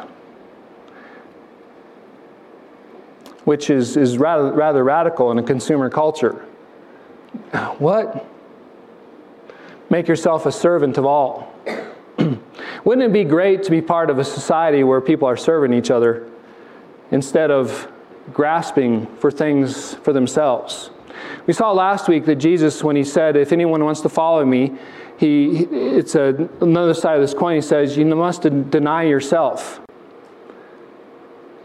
Which 3.47 3.69
is, 3.69 3.95
is 3.95 4.17
rather, 4.17 4.51
rather 4.51 4.83
radical 4.83 5.31
in 5.31 5.39
a 5.39 5.41
consumer 5.41 5.89
culture. 5.89 6.33
What? 7.77 8.27
Make 9.89 10.09
yourself 10.09 10.45
a 10.45 10.51
servant 10.51 10.97
of 10.97 11.05
all. 11.05 11.55
Wouldn't 12.83 13.07
it 13.07 13.13
be 13.13 13.23
great 13.23 13.63
to 13.63 13.71
be 13.71 13.81
part 13.81 14.09
of 14.09 14.19
a 14.19 14.25
society 14.25 14.83
where 14.83 14.99
people 14.99 15.29
are 15.29 15.37
serving 15.37 15.73
each 15.73 15.89
other 15.89 16.29
instead 17.11 17.49
of 17.49 17.89
grasping 18.33 19.05
for 19.15 19.31
things 19.31 19.93
for 19.93 20.11
themselves? 20.11 20.89
We 21.45 21.53
saw 21.53 21.71
last 21.71 22.09
week 22.09 22.25
that 22.25 22.35
Jesus, 22.35 22.83
when 22.83 22.97
he 22.97 23.03
said, 23.05 23.37
If 23.37 23.53
anyone 23.53 23.81
wants 23.81 24.01
to 24.01 24.09
follow 24.09 24.43
me, 24.43 24.73
he, 25.17 25.59
it's 25.71 26.15
a, 26.15 26.49
another 26.59 26.93
side 26.93 27.15
of 27.15 27.21
this 27.21 27.33
coin. 27.33 27.55
He 27.55 27.61
says, 27.61 27.95
You 27.95 28.03
must 28.07 28.41
deny 28.41 29.03
yourself. 29.03 29.79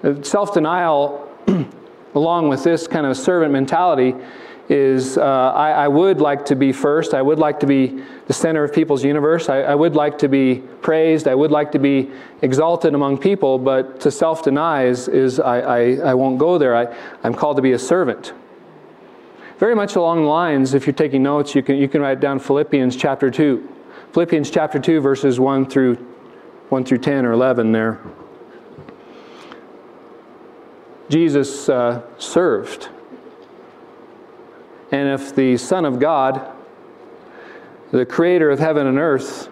Uh, 0.04 0.22
Self 0.22 0.54
denial 0.54 1.28
along 2.14 2.48
with 2.48 2.62
this 2.64 2.86
kind 2.86 3.06
of 3.06 3.16
servant 3.16 3.52
mentality 3.52 4.14
is 4.68 5.18
uh, 5.18 5.22
I, 5.22 5.70
I, 5.70 5.88
would 5.88 6.20
like 6.20 6.46
to 6.46 6.56
be 6.56 6.72
first. 6.72 7.14
I 7.14 7.22
would 7.22 7.38
like 7.38 7.60
to 7.60 7.66
be 7.66 8.02
the 8.26 8.32
center 8.32 8.62
of 8.62 8.72
people's 8.72 9.04
universe. 9.04 9.48
I, 9.48 9.62
I, 9.62 9.74
would 9.74 9.96
like 9.96 10.18
to 10.18 10.28
be 10.28 10.62
praised. 10.80 11.26
I 11.26 11.34
would 11.34 11.50
like 11.50 11.72
to 11.72 11.78
be 11.78 12.10
exalted 12.42 12.94
among 12.94 13.18
people, 13.18 13.58
but 13.58 14.00
to 14.00 14.10
self 14.10 14.42
deny 14.42 14.84
is, 14.84 15.08
is 15.08 15.40
I, 15.40 15.60
I, 15.60 15.80
I, 16.10 16.14
won't 16.14 16.38
go 16.38 16.58
there. 16.58 16.76
I, 16.76 16.96
I'm 17.24 17.34
called 17.34 17.56
to 17.56 17.62
be 17.62 17.72
a 17.72 17.78
servant. 17.78 18.32
Very 19.58 19.74
much 19.74 19.96
along 19.96 20.22
the 20.22 20.28
lines, 20.28 20.74
if 20.74 20.86
you're 20.86 20.94
taking 20.94 21.22
notes, 21.22 21.54
you 21.54 21.62
can, 21.62 21.76
you 21.76 21.88
can 21.88 22.00
write 22.00 22.20
down 22.20 22.38
Philippians 22.38 22.96
chapter 22.96 23.30
2. 23.30 23.68
Philippians 24.12 24.50
chapter 24.50 24.78
2, 24.78 25.00
verses 25.00 25.38
1 25.38 25.68
through, 25.68 25.96
1 26.68 26.84
through 26.84 26.98
10 26.98 27.26
or 27.26 27.32
11 27.32 27.72
there. 27.72 28.00
Jesus 31.12 31.68
uh, 31.68 32.00
served. 32.16 32.88
And 34.92 35.10
if 35.10 35.36
the 35.36 35.58
Son 35.58 35.84
of 35.84 35.98
God, 36.00 36.50
the 37.90 38.06
creator 38.06 38.50
of 38.50 38.58
heaven 38.58 38.86
and 38.86 38.96
earth, 38.96 39.50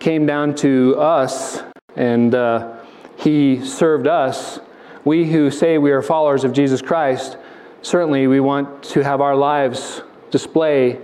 came 0.00 0.26
down 0.26 0.52
to 0.56 0.96
us 0.98 1.62
and 1.94 2.34
uh, 2.34 2.76
he 3.16 3.64
served 3.64 4.08
us, 4.08 4.58
we 5.04 5.30
who 5.30 5.48
say 5.48 5.78
we 5.78 5.92
are 5.92 6.02
followers 6.02 6.42
of 6.42 6.52
Jesus 6.52 6.82
Christ, 6.82 7.36
certainly 7.82 8.26
we 8.26 8.40
want 8.40 8.82
to 8.82 9.04
have 9.04 9.20
our 9.20 9.36
lives 9.36 10.02
display 10.32 10.98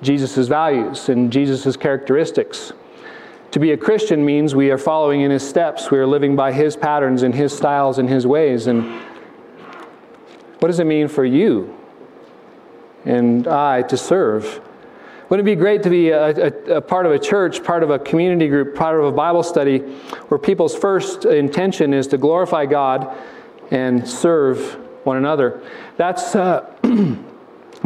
Jesus' 0.00 0.46
values 0.46 1.08
and 1.08 1.32
Jesus' 1.32 1.76
characteristics. 1.76 2.72
To 3.52 3.60
be 3.60 3.72
a 3.72 3.76
Christian 3.76 4.24
means 4.24 4.54
we 4.54 4.70
are 4.70 4.78
following 4.78 5.20
in 5.20 5.30
his 5.30 5.46
steps, 5.46 5.90
we 5.90 5.98
are 5.98 6.06
living 6.06 6.34
by 6.34 6.52
his 6.52 6.74
patterns 6.74 7.22
and 7.22 7.34
his 7.34 7.54
styles 7.54 7.98
and 7.98 8.08
his 8.08 8.26
ways. 8.26 8.66
And 8.66 8.82
what 10.58 10.68
does 10.68 10.80
it 10.80 10.86
mean 10.86 11.06
for 11.06 11.22
you 11.22 11.76
and 13.04 13.46
I 13.46 13.82
to 13.82 13.96
serve? 13.98 14.58
Wouldn't 15.28 15.46
it 15.46 15.54
be 15.54 15.60
great 15.60 15.82
to 15.82 15.90
be 15.90 16.08
a, 16.08 16.28
a, 16.28 16.76
a, 16.76 16.80
part 16.80 17.04
of 17.04 17.12
a 17.12 17.18
church, 17.18 17.62
part 17.62 17.82
of 17.82 17.90
a 17.90 17.98
community 17.98 18.48
group, 18.48 18.74
part 18.74 18.98
of 18.98 19.04
a 19.04 19.12
Bible 19.12 19.42
study 19.42 19.80
where 20.28 20.38
people's 20.38 20.74
first 20.74 21.26
intention 21.26 21.92
is 21.92 22.06
to 22.08 22.16
glorify 22.16 22.64
God 22.64 23.14
and 23.70 24.08
serve 24.08 24.78
one 25.04 25.18
another? 25.18 25.62
That's 25.98 26.34
uh, 26.34 26.70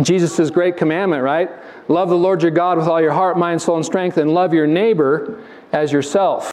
Jesus' 0.01 0.49
great 0.51 0.77
commandment, 0.77 1.25
right? 1.25 1.51
Love 1.89 2.09
the 2.09 2.17
Lord 2.17 2.43
your 2.43 2.53
God 2.53 2.79
with 2.79 2.87
all 2.87 3.01
your 3.01 3.13
heart, 3.13 3.37
mind, 3.37 3.63
soul, 3.63 3.77
and 3.77 3.85
strength, 3.85 4.17
and 4.17 4.33
love 4.33 4.55
your 4.55 4.67
neighbor 4.69 5.43
as 5.77 5.93
yourself. 5.93 6.51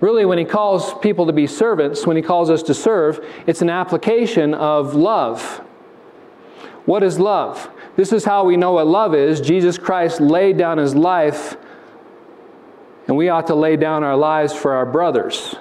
Really, 0.00 0.26
when 0.26 0.36
he 0.36 0.44
calls 0.44 0.92
people 0.98 1.26
to 1.26 1.32
be 1.32 1.46
servants, 1.46 2.06
when 2.06 2.16
he 2.16 2.22
calls 2.22 2.50
us 2.50 2.62
to 2.64 2.74
serve, 2.74 3.24
it's 3.46 3.62
an 3.62 3.70
application 3.70 4.52
of 4.52 4.94
love. 4.94 5.62
What 6.84 7.02
is 7.02 7.18
love? 7.18 7.70
This 7.96 8.12
is 8.12 8.24
how 8.24 8.44
we 8.44 8.56
know 8.56 8.72
what 8.72 8.86
love 8.86 9.14
is. 9.14 9.40
Jesus 9.40 9.78
Christ 9.78 10.20
laid 10.20 10.58
down 10.58 10.76
his 10.76 10.94
life, 10.94 11.56
and 13.06 13.16
we 13.16 13.30
ought 13.30 13.46
to 13.46 13.54
lay 13.54 13.76
down 13.76 14.04
our 14.04 14.16
lives 14.16 14.52
for 14.52 14.74
our 14.74 14.84
brothers. 14.84 15.54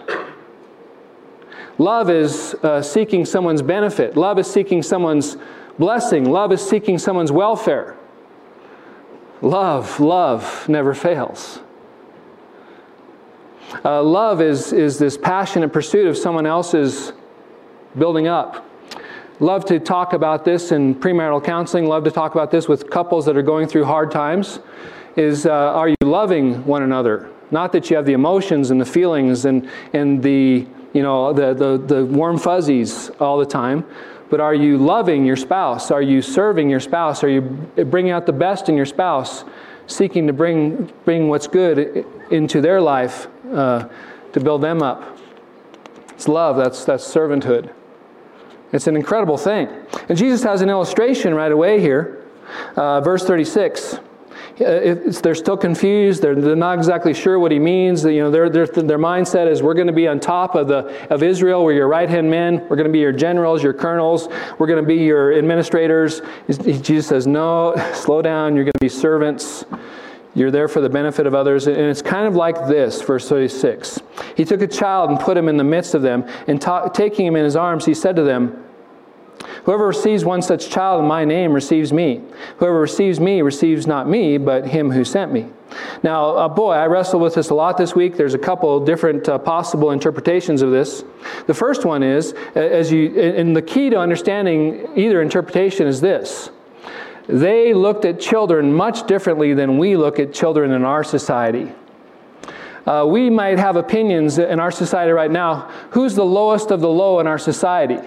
Love 1.78 2.10
is 2.10 2.54
uh, 2.63 2.82
seeking 2.82 3.26
someone's 3.26 3.62
benefit. 3.62 4.17
Love 4.17 4.38
is 4.39 4.48
seeking 4.48 4.84
someone's 4.84 5.38
blessing. 5.80 6.30
Love 6.30 6.52
is 6.52 6.62
seeking 6.62 6.98
someone's 6.98 7.32
welfare. 7.32 7.96
Love, 9.41 10.00
love 10.00 10.67
never 10.67 10.93
fails. 10.93 11.62
Uh, 13.84 14.02
love 14.04 14.42
is, 14.42 14.72
is 14.72 14.98
this 15.00 15.18
passionate 15.18 15.74
pursuit 15.74 16.08
of 16.08 16.18
someone 16.18 16.46
else's 16.46 17.14
building 17.98 18.28
up. 18.28 18.66
Love 19.40 19.66
to 19.66 19.80
talk 19.80 20.14
about 20.14 20.46
this 20.46 20.72
in 20.72 20.96
premarital 20.96 21.44
counseling, 21.44 21.86
love 21.86 22.04
to 22.04 22.12
talk 22.12 22.34
about 22.34 22.52
this 22.52 22.68
with 22.68 22.90
couples 22.90 23.26
that 23.26 23.36
are 23.36 23.42
going 23.42 23.68
through 23.68 23.84
hard 23.84 24.12
times. 24.12 24.60
Is 25.16 25.46
uh, 25.46 25.52
are 25.52 25.90
you 25.90 25.96
loving 26.04 26.66
one 26.66 26.84
another? 26.84 27.30
Not 27.52 27.72
that 27.74 27.90
you 27.90 27.96
have 27.96 28.06
the 28.06 28.14
emotions 28.14 28.72
and 28.72 28.80
the 28.80 28.86
feelings 28.86 29.46
and, 29.46 29.70
and 29.94 30.24
the, 30.24 30.66
you 30.94 31.04
know, 31.04 31.34
the, 31.34 31.54
the, 31.54 31.78
the 31.78 32.06
warm 32.06 32.38
fuzzies 32.38 33.10
all 33.20 33.38
the 33.38 33.46
time, 33.46 33.86
but 34.30 34.40
are 34.40 34.56
you 34.56 34.78
loving 34.78 35.26
your 35.26 35.36
spouse? 35.36 35.92
Are 35.92 36.02
you 36.02 36.22
serving 36.22 36.70
your 36.70 36.80
spouse? 36.80 37.24
Are 37.24 37.30
you 37.30 37.42
bringing 37.42 38.12
out 38.12 38.26
the 38.26 38.34
best 38.34 38.70
in 38.70 38.76
your 38.76 38.86
spouse, 38.86 39.44
seeking 39.88 40.26
to 40.28 40.34
bring, 40.34 40.92
bring 41.06 41.28
what's 41.28 41.48
good 41.48 42.06
into 42.32 42.62
their 42.62 42.82
life 42.82 43.28
uh, 43.54 43.88
to 44.34 44.39
build 44.39 44.62
them 44.62 44.82
up? 44.82 45.18
It's 46.10 46.28
love, 46.28 46.58
that's, 46.58 46.86
that's 46.86 47.04
servanthood. 47.04 47.74
It's 48.72 48.88
an 48.88 48.96
incredible 48.96 49.38
thing. 49.38 49.70
And 50.10 50.18
Jesus 50.18 50.44
has 50.44 50.62
an 50.62 50.70
illustration 50.70 51.34
right 51.36 51.52
away 51.52 51.80
here. 51.80 52.26
Uh, 52.76 53.02
verse 53.02 53.24
36. 53.24 54.00
Uh, 54.60 54.96
they're 55.24 55.34
still 55.34 55.58
confused. 55.58 56.22
They're, 56.22 56.36
they're, 56.36 56.56
not 56.56 56.78
exactly 56.78 57.13
sure 57.13 57.39
what 57.39 57.52
he 57.52 57.58
means. 57.58 58.04
You 58.04 58.22
know, 58.22 58.32
their, 58.32 58.50
their, 58.50 58.68
their 58.68 59.00
mindset 59.00 59.50
is 59.50 59.63
we're 59.63 59.74
going 59.74 59.88
to 59.88 59.94
be 59.94 60.08
on 60.08 60.20
top 60.20 60.54
of, 60.56 60.68
the, 60.68 61.12
of 61.12 61.24
Israel. 61.24 61.63
We're 61.63 61.74
your 61.74 61.88
right 61.88 62.10
hand 62.10 62.30
men. 62.30 62.60
We're 62.70 62.76
going 62.76 62.88
to 62.88 62.94
be 62.94 63.00
your 63.00 63.12
generals, 63.12 63.63
your 63.63 63.74
colonels. 63.74 64.28
We're 64.60 64.68
going 64.68 64.84
to 64.84 64.88
be 64.88 64.98
your 64.98 65.34
administrators. 65.34 66.22
Jesus 66.48 67.08
says, 67.08 67.26
No, 67.26 67.74
slow 67.94 68.22
down. 68.22 68.56
You're 68.56 68.66
going 68.66 68.74
to 68.74 68.80
be 68.80 68.89
servants. 68.89 69.66
You're 70.36 70.52
there 70.52 70.67
for 70.67 70.82
the 70.82 70.89
benefit 70.89 71.28
of 71.28 71.36
others. 71.36 71.67
And 71.67 71.78
it's 71.78 72.02
kind 72.02 72.28
of 72.28 72.36
like 72.36 72.67
this, 72.67 73.02
verse 73.02 73.30
36. 73.30 74.00
He 74.36 74.46
took 74.46 74.62
a 74.62 74.67
child 74.67 75.10
and 75.10 75.19
put 75.19 75.38
him 75.38 75.48
in 75.48 75.58
the 75.58 75.63
midst 75.63 75.93
of 75.93 76.02
them, 76.02 76.28
and 76.48 76.62
ta- 76.62 76.88
taking 76.89 77.26
him 77.26 77.36
in 77.36 77.43
his 77.43 77.56
arms, 77.56 77.86
he 77.86 77.93
said 77.93 78.15
to 78.15 78.24
them, 78.24 78.63
Whoever 79.65 79.88
receives 79.88 80.26
one 80.26 80.41
such 80.41 80.69
child 80.69 81.02
in 81.02 81.08
my 81.08 81.26
name 81.26 81.54
receives 81.54 81.93
me. 81.93 82.22
Whoever 82.58 82.80
receives 82.80 83.19
me 83.19 83.41
receives 83.41 83.88
not 83.88 84.10
me, 84.10 84.38
but 84.38 84.67
him 84.67 84.91
who 84.91 85.06
sent 85.06 85.32
me. 85.32 85.48
Now, 86.02 86.36
uh, 86.36 86.50
boy, 86.50 86.74
I 86.74 86.86
wrestled 86.88 87.22
with 87.22 87.36
this 87.36 87.50
a 87.50 87.54
lot 87.54 87.78
this 87.78 87.96
week. 87.96 88.15
There's 88.15 88.34
a 88.34 88.39
couple 88.39 88.80
different 88.84 89.28
uh, 89.28 89.38
possible 89.39 89.91
interpretations 89.91 90.62
of 90.62 90.72
this. 90.72 91.04
The 91.48 91.54
first 91.54 91.86
one 91.86 92.04
is, 92.04 92.34
as 92.56 92.91
you, 92.91 93.19
and 93.19 93.56
the 93.56 93.62
key 93.62 93.89
to 93.89 93.98
understanding 93.98 94.88
either 94.96 95.22
interpretation 95.22 95.88
is 95.88 96.02
this. 96.02 96.50
They 97.28 97.74
looked 97.74 98.06
at 98.06 98.20
children 98.20 98.74
much 98.74 99.08
differently 99.08 99.54
than 99.54 99.78
we 99.78 99.96
look 99.96 100.20
at 100.20 100.34
children 100.34 100.72
in 100.72 100.84
our 100.84 101.04
society. 101.04 101.72
Uh, 102.86 103.06
we 103.08 103.30
might 103.30 103.60
have 103.60 103.78
opinions 103.78 104.38
in 104.38 104.60
our 104.60 104.72
society 104.72 105.12
right 105.12 105.32
now. 105.32 105.72
Who's 105.92 106.16
the 106.16 106.26
lowest 106.26 106.70
of 106.70 106.82
the 106.82 106.90
low 106.90 107.20
in 107.20 107.28
our 107.28 107.40
society? 107.40 108.00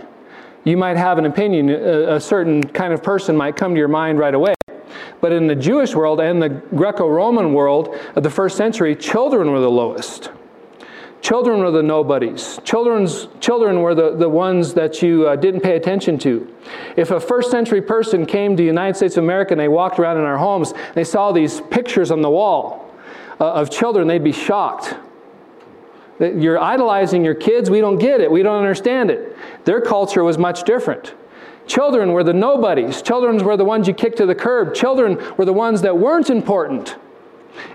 you 0.67 0.77
might 0.77 0.97
have 0.97 1.17
an 1.17 1.27
opinion, 1.27 1.71
a, 1.71 2.17
a 2.17 2.21
certain 2.21 2.61
kind 2.61 2.93
of 2.93 3.01
person 3.01 3.37
might 3.37 3.55
come 3.55 3.73
to 3.73 3.79
your 3.79 3.89
mind 3.89 4.19
right 4.19 4.35
away. 4.35 4.55
But 5.21 5.31
in 5.31 5.47
the 5.47 5.55
Jewish 5.55 5.95
world 5.95 6.21
and 6.21 6.43
the 6.43 6.49
Greco 6.49 7.09
Roman 7.09 7.55
world 7.55 7.97
of 8.17 8.25
the 8.25 8.31
first 8.31 8.57
century, 8.57 8.97
children 8.97 9.53
were 9.53 9.61
the 9.61 9.71
lowest. 9.71 10.31
Children 11.23 11.61
were 11.61 11.71
the 11.71 11.83
nobodies. 11.83 12.61
Children's, 12.65 13.29
children 13.41 13.81
were 13.81 13.95
the, 13.95 14.15
the 14.17 14.29
ones 14.29 14.75
that 14.75 15.03
you 15.03 15.27
uh, 15.27 15.35
didn't 15.35 15.61
pay 15.61 15.77
attention 15.77 16.19
to. 16.19 16.55
If 16.97 17.11
a 17.11 17.19
first 17.19 17.51
century 17.51 17.83
person 17.83 18.27
came 18.27 18.53
to 18.53 18.57
the 18.57 18.67
United 18.67 18.97
States 18.97 19.17
of 19.17 19.25
America 19.25 19.53
and 19.53 19.61
they 19.61 19.69
walked 19.69 19.99
around 19.99 20.19
in 20.19 20.25
our 20.25 20.39
homes, 20.39 20.73
they 20.95 21.05
saw 21.05 21.33
these 21.33 21.61
pictures 21.63 22.11
on 22.11 22.23
the 22.23 22.31
wall 22.31 22.93
uh, 23.41 23.53
of 23.53 23.71
children, 23.71 24.07
they'd 24.07 24.23
be 24.23 24.33
shocked. 24.33 24.95
You're 26.19 26.59
idolizing 26.59 27.25
your 27.25 27.35
kids. 27.35 27.69
We 27.69 27.81
don't 27.81 27.99
get 27.99 28.21
it. 28.21 28.31
We 28.31 28.43
don't 28.43 28.59
understand 28.59 29.11
it. 29.11 29.37
Their 29.65 29.81
culture 29.81 30.25
was 30.25 30.39
much 30.39 30.65
different. 30.65 31.15
Children 31.67 32.13
were 32.13 32.25
the 32.25 32.33
nobodies. 32.33 33.03
Children 33.03 33.45
were 33.45 33.57
the 33.57 33.65
ones 33.65 33.89
you 33.89 33.95
kicked 33.95 34.19
to 34.19 34.27
the 34.27 34.35
curb. 34.35 34.75
Children 34.75 35.19
were 35.37 35.45
the 35.45 35.53
ones 35.53 35.83
that 35.83 35.99
weren't 35.99 36.31
important. 36.31 36.97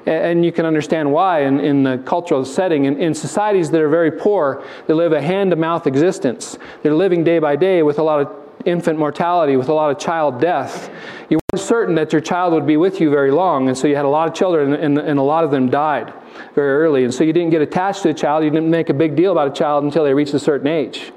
And 0.05 0.43
you 0.43 0.51
can 0.51 0.65
understand 0.65 1.11
why 1.11 1.43
in, 1.43 1.59
in 1.59 1.83
the 1.83 1.97
cultural 1.99 2.43
setting. 2.45 2.85
In, 2.85 2.99
in 2.99 3.13
societies 3.13 3.69
that 3.71 3.81
are 3.81 3.89
very 3.89 4.11
poor, 4.11 4.63
they 4.87 4.93
live 4.93 5.13
a 5.13 5.21
hand 5.21 5.51
to 5.51 5.55
mouth 5.55 5.87
existence. 5.87 6.57
They're 6.83 6.93
living 6.93 7.23
day 7.23 7.39
by 7.39 7.55
day 7.55 7.83
with 7.83 7.99
a 7.99 8.03
lot 8.03 8.21
of 8.21 8.41
infant 8.65 8.99
mortality, 8.99 9.57
with 9.57 9.69
a 9.69 9.73
lot 9.73 9.91
of 9.91 9.99
child 9.99 10.39
death. 10.39 10.89
You 11.29 11.39
weren't 11.51 11.61
certain 11.61 11.95
that 11.95 12.11
your 12.11 12.21
child 12.21 12.53
would 12.53 12.67
be 12.67 12.77
with 12.77 12.99
you 12.99 13.09
very 13.09 13.31
long, 13.31 13.67
and 13.67 13.77
so 13.77 13.87
you 13.87 13.95
had 13.95 14.05
a 14.05 14.09
lot 14.09 14.27
of 14.27 14.33
children, 14.33 14.73
and, 14.73 14.97
and 14.97 15.19
a 15.19 15.23
lot 15.23 15.43
of 15.43 15.51
them 15.51 15.69
died 15.69 16.13
very 16.55 16.83
early. 16.83 17.03
And 17.03 17.13
so 17.13 17.23
you 17.23 17.33
didn't 17.33 17.51
get 17.51 17.61
attached 17.61 18.03
to 18.03 18.09
a 18.09 18.13
child, 18.13 18.43
you 18.43 18.49
didn't 18.49 18.69
make 18.69 18.89
a 18.89 18.93
big 18.93 19.15
deal 19.15 19.31
about 19.31 19.47
a 19.47 19.53
child 19.53 19.83
until 19.83 20.03
they 20.03 20.13
reached 20.13 20.33
a 20.33 20.39
certain 20.39 20.67
age. 20.67 21.11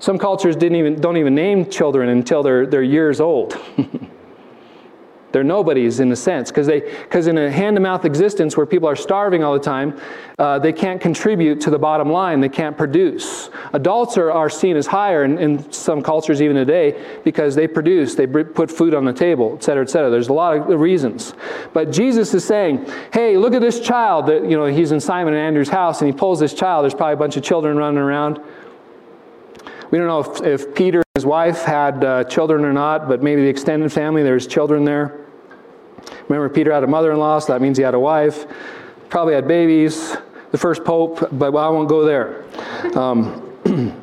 Some 0.00 0.18
cultures 0.18 0.56
didn't 0.56 0.76
even, 0.76 1.00
don't 1.00 1.16
even 1.16 1.34
name 1.34 1.70
children 1.70 2.08
until 2.08 2.42
they're, 2.42 2.66
they're 2.66 2.82
years 2.82 3.20
old. 3.20 3.58
They're 5.34 5.42
nobodies 5.42 5.98
in 5.98 6.12
a 6.12 6.16
sense 6.16 6.52
because 6.52 6.68
they 6.68 6.80
because 6.80 7.26
in 7.26 7.36
a 7.36 7.50
hand-to-mouth 7.50 8.04
existence 8.04 8.56
where 8.56 8.66
people 8.66 8.88
are 8.88 8.94
starving 8.94 9.42
all 9.42 9.52
the 9.52 9.58
time, 9.58 10.00
uh, 10.38 10.60
they 10.60 10.72
can't 10.72 11.00
contribute 11.00 11.60
to 11.62 11.70
the 11.70 11.78
bottom 11.78 12.08
line. 12.08 12.40
They 12.40 12.48
can't 12.48 12.76
produce. 12.76 13.50
Adults 13.72 14.16
are, 14.16 14.30
are 14.30 14.48
seen 14.48 14.76
as 14.76 14.86
higher 14.86 15.24
in, 15.24 15.38
in 15.38 15.72
some 15.72 16.02
cultures 16.02 16.40
even 16.40 16.54
today 16.54 17.20
because 17.24 17.56
they 17.56 17.66
produce, 17.66 18.14
they 18.14 18.28
put 18.28 18.70
food 18.70 18.94
on 18.94 19.04
the 19.04 19.12
table, 19.12 19.54
et 19.56 19.64
cetera, 19.64 19.82
et 19.82 19.90
cetera. 19.90 20.08
There's 20.08 20.28
a 20.28 20.32
lot 20.32 20.70
of 20.70 20.78
reasons. 20.78 21.34
But 21.72 21.90
Jesus 21.90 22.32
is 22.32 22.44
saying, 22.44 22.88
hey, 23.12 23.36
look 23.36 23.54
at 23.54 23.60
this 23.60 23.80
child 23.80 24.26
that, 24.26 24.48
you 24.48 24.56
know, 24.56 24.66
he's 24.66 24.92
in 24.92 25.00
Simon 25.00 25.34
and 25.34 25.42
Andrew's 25.42 25.68
house 25.68 26.00
and 26.00 26.08
he 26.08 26.16
pulls 26.16 26.38
this 26.38 26.54
child. 26.54 26.84
There's 26.84 26.94
probably 26.94 27.14
a 27.14 27.16
bunch 27.16 27.36
of 27.36 27.42
children 27.42 27.76
running 27.76 27.98
around. 27.98 28.40
We 29.90 29.98
don't 29.98 30.06
know 30.06 30.20
if, 30.20 30.42
if 30.42 30.74
Peter 30.76 30.98
and 30.98 31.06
his 31.16 31.26
wife 31.26 31.62
had 31.62 32.04
uh, 32.04 32.24
children 32.24 32.64
or 32.64 32.72
not, 32.72 33.08
but 33.08 33.20
maybe 33.20 33.42
the 33.42 33.48
extended 33.48 33.92
family, 33.92 34.22
there's 34.22 34.46
children 34.46 34.84
there. 34.84 35.23
Remember, 36.28 36.48
Peter 36.48 36.72
had 36.72 36.84
a 36.84 36.86
mother 36.86 37.12
in 37.12 37.18
law, 37.18 37.38
so 37.38 37.52
that 37.52 37.60
means 37.60 37.76
he 37.76 37.84
had 37.84 37.94
a 37.94 38.00
wife. 38.00 38.46
Probably 39.08 39.34
had 39.34 39.46
babies. 39.46 40.16
The 40.50 40.58
first 40.58 40.84
pope, 40.84 41.28
but 41.32 41.54
I 41.54 41.68
won't 41.68 41.88
go 41.88 42.04
there. 42.04 42.44
Um, 42.96 43.42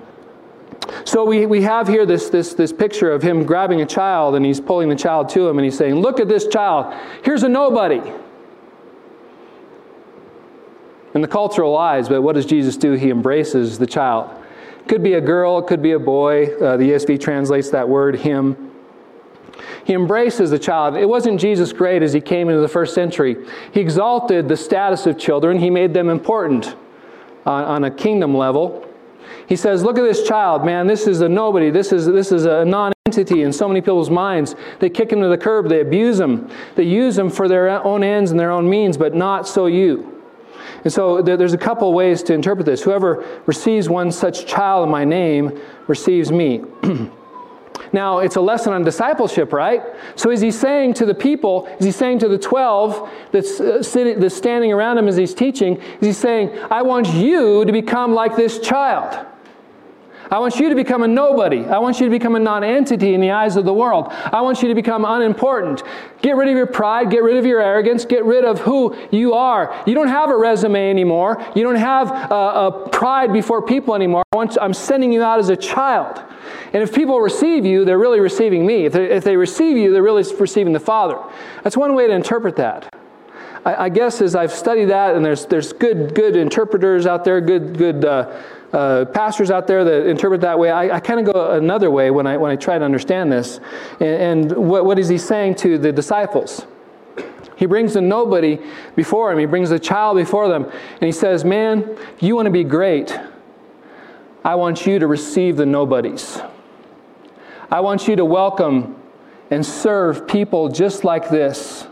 so 1.06 1.24
we, 1.24 1.46
we 1.46 1.62
have 1.62 1.88
here 1.88 2.06
this, 2.06 2.30
this, 2.30 2.54
this 2.54 2.74
picture 2.74 3.12
of 3.12 3.22
him 3.22 3.46
grabbing 3.46 3.82
a 3.82 3.86
child 3.86 4.36
and 4.36 4.46
he's 4.46 4.60
pulling 4.60 4.90
the 4.90 4.96
child 4.96 5.30
to 5.30 5.48
him 5.48 5.58
and 5.58 5.64
he's 5.66 5.78
saying, 5.78 5.96
Look 5.96 6.20
at 6.20 6.28
this 6.28 6.48
child. 6.48 6.94
Here's 7.24 7.44
a 7.44 7.50
nobody. 7.50 8.02
And 11.14 11.24
the 11.24 11.28
cultural 11.28 11.72
lies, 11.74 12.08
but 12.08 12.22
what 12.22 12.36
does 12.36 12.46
Jesus 12.46 12.78
do? 12.78 12.94
He 12.94 13.10
embraces 13.10 13.78
the 13.78 13.88
child. 13.88 14.30
Could 14.88 15.04
be 15.04 15.14
a 15.14 15.22
girl, 15.22 15.62
could 15.62 15.82
be 15.82 15.92
a 15.92 16.00
boy. 16.00 16.56
Uh, 16.58 16.78
the 16.78 16.92
ESV 16.92 17.20
translates 17.20 17.70
that 17.70 17.88
word, 17.88 18.16
him. 18.16 18.71
He 19.86 19.94
embraces 19.94 20.52
the 20.52 20.60
child. 20.60 20.96
It 20.96 21.08
wasn't 21.08 21.40
Jesus 21.40 21.74
great 21.74 22.04
as 22.04 22.14
he 22.14 22.22
came 22.22 22.50
into 22.50 22.62
the 22.62 22.68
first 22.68 22.94
century. 22.94 23.36
He 23.74 23.80
exalted 23.80 24.48
the 24.48 24.58
status 24.58 25.06
of 25.06 25.18
children, 25.18 25.60
he 25.60 25.70
made 25.70 25.94
them 25.94 26.10
important 26.10 26.76
on, 27.46 27.64
on 27.64 27.84
a 27.84 27.92
kingdom 27.92 28.36
level. 28.36 28.88
He 29.48 29.56
says, 29.56 29.84
Look 29.84 29.98
at 29.98 30.04
this 30.04 30.28
child, 30.28 30.66
man. 30.66 30.88
This 30.88 31.08
is 31.08 31.22
a 31.22 31.30
nobody. 31.30 31.70
This 31.70 31.92
is, 31.92 32.06
this 32.06 32.32
is 32.32 32.46
a 32.46 32.64
non 32.66 32.94
entity 33.06 33.44
in 33.44 33.52
so 33.52 33.68
many 33.68 33.82
people's 33.82 34.10
minds. 34.10 34.56
They 34.80 34.90
kick 34.90 35.12
him 35.12 35.22
to 35.22 35.28
the 35.28 35.38
curb. 35.38 35.70
They 35.70 35.82
abuse 35.82 36.20
him. 36.20 36.50
They 36.76 36.84
use 36.84 37.18
him 37.18 37.30
for 37.30 37.48
their 37.48 37.84
own 37.84 38.04
ends 38.04 38.32
and 38.32 38.40
their 38.40 38.52
own 38.52 38.70
means, 38.70 38.98
but 38.98 39.14
not 39.14 39.48
so 39.48 39.66
you. 39.66 40.22
And 40.84 40.92
so 40.92 41.22
there's 41.22 41.54
a 41.54 41.58
couple 41.58 41.94
ways 41.94 42.24
to 42.24 42.34
interpret 42.34 42.66
this. 42.66 42.82
Whoever 42.82 43.26
receives 43.46 43.90
one 43.90 44.12
such 44.12 44.46
child 44.46 44.86
in 44.86 44.90
my 44.90 45.06
name 45.06 45.60
receives 45.88 46.32
me. 46.32 46.64
Now, 47.94 48.20
it's 48.20 48.36
a 48.36 48.42
lesson 48.42 48.74
on 48.74 48.84
discipleship, 48.84 49.52
right? 49.52 49.84
So 50.16 50.30
is 50.32 50.42
he 50.42 50.52
saying 50.52 50.94
to 50.96 51.06
the 51.06 51.14
people, 51.14 51.66
is 51.80 51.86
he 51.86 51.92
saying 51.92 52.20
to 52.20 52.28
the 52.28 52.38
12 52.38 53.10
that's, 53.32 53.60
uh, 53.60 53.84
sitting, 53.84 54.20
that's 54.20 54.36
standing 54.36 54.72
around 54.72 54.98
him 54.98 55.08
as 55.08 55.18
he's 55.18 55.34
teaching, 55.34 55.78
is 55.78 56.08
he 56.08 56.14
saying, 56.14 56.58
I 56.70 56.82
want 56.82 57.14
you 57.14 57.66
to 57.66 57.72
become 57.72 58.14
like 58.14 58.36
this 58.36 58.60
child? 58.60 59.28
I 60.32 60.40
want 60.40 60.62
you 60.62 60.70
to 60.70 60.76
become 60.76 61.04
a 61.04 61.08
nobody. 61.10 61.66
I 61.66 61.80
want 61.80 62.00
you 62.00 62.06
to 62.06 62.10
become 62.10 62.36
a 62.36 62.40
non-entity 62.40 63.14
in 63.14 63.20
the 63.20 63.32
eyes 63.32 63.58
of 63.58 63.66
the 63.66 63.74
world. 63.74 64.08
I 64.10 64.40
want 64.40 64.62
you 64.62 64.70
to 64.70 64.76
become 64.76 65.04
unimportant. 65.04 65.84
Get 66.22 66.38
rid 66.38 66.48
of 66.48 66.56
your 66.56 66.68
pride, 66.68 67.10
get 67.12 67.22
rid 67.22 67.36
of 67.36 67.46
your 67.46 67.62
arrogance, 67.62 68.06
get 68.06 68.24
rid 68.24 68.46
of 68.46 68.60
who 68.60 68.96
you 69.12 69.34
are. 69.34 69.84
You 69.86 69.94
don't 69.94 70.08
have 70.08 70.30
a 70.30 70.38
resume 70.38 70.90
anymore. 70.90 71.46
You 71.54 71.64
don't 71.64 71.76
have 71.76 72.10
a, 72.10 72.34
a 72.34 72.90
pride 72.90 73.34
before 73.34 73.62
people 73.62 73.94
anymore. 73.94 74.24
I'm 74.34 74.74
sending 74.74 75.12
you 75.12 75.22
out 75.22 75.40
as 75.40 75.50
a 75.50 75.58
child. 75.58 76.24
And 76.72 76.82
if 76.82 76.96
people 76.96 77.20
receive 77.20 77.66
you, 77.66 77.84
they're 77.84 78.00
really 78.00 78.22
receiving 78.22 78.66
me. 78.66 78.86
If 78.86 78.94
they, 78.94 79.12
if 79.12 79.26
they 79.26 79.36
receive 79.36 79.76
you, 79.76 79.92
they're 79.92 80.02
really 80.02 80.24
receiving 80.40 80.72
the 80.72 80.80
Father. 80.80 81.20
That's 81.64 81.76
one 81.76 81.94
way 81.94 82.08
to 82.08 82.14
interpret 82.14 82.56
that. 82.56 82.96
I, 83.66 83.86
I 83.86 83.90
guess 83.90 84.22
as 84.22 84.36
I've 84.36 84.54
studied 84.54 84.86
that, 84.86 85.16
and 85.16 85.26
there's, 85.26 85.46
there's 85.46 85.74
good, 85.74 86.16
good 86.16 86.38
interpreters 86.38 87.06
out 87.06 87.26
there, 87.26 87.42
good, 87.42 87.78
good 87.78 88.06
uh, 88.06 88.42
uh, 88.74 89.06
pastors 89.06 89.52
out 89.52 89.68
there 89.68 89.84
that 89.84 90.08
interpret 90.08 90.42
that 90.42 90.58
way. 90.58 90.72
I, 90.72 90.98
I 90.98 91.00
kind 91.00 91.20
of 91.20 91.34
go 91.34 91.52
another 91.52 91.92
way 91.92 92.12
when 92.12 92.26
I, 92.26 92.38
when 92.38 92.52
I 92.52 92.56
try 92.56 92.78
to 92.78 92.86
understand 92.86 93.32
this. 93.32 93.60
And, 94.00 94.52
and 94.52 94.52
what, 94.52 94.86
what 94.86 94.98
is 94.98 95.10
he 95.10 95.18
saying 95.18 95.56
to 95.56 95.78
the 95.78 95.92
disciples? 95.92 96.66
He 97.58 97.66
brings 97.66 97.94
the 97.94 98.02
nobody 98.02 98.60
before 98.96 99.32
him. 99.32 99.38
He 99.38 99.46
brings 99.46 99.70
the 99.70 99.80
child 99.80 100.18
before 100.18 100.48
them. 100.48 100.64
And 100.64 101.04
he 101.04 101.12
says, 101.12 101.46
Man, 101.46 101.98
you 102.20 102.36
want 102.36 102.48
to 102.48 102.52
be 102.52 102.64
great. 102.64 103.18
I 104.44 104.56
want 104.56 104.88
you 104.88 104.98
to 104.98 105.06
receive 105.06 105.58
the 105.58 105.66
nobodies. 105.66 106.42
I 107.70 107.82
want 107.82 108.08
you 108.08 108.16
to 108.16 108.26
welcome 108.26 109.00
and 109.52 109.66
serve 109.66 110.28
people 110.28 110.70
just 110.70 111.04
like 111.04 111.30
this. 111.30 111.86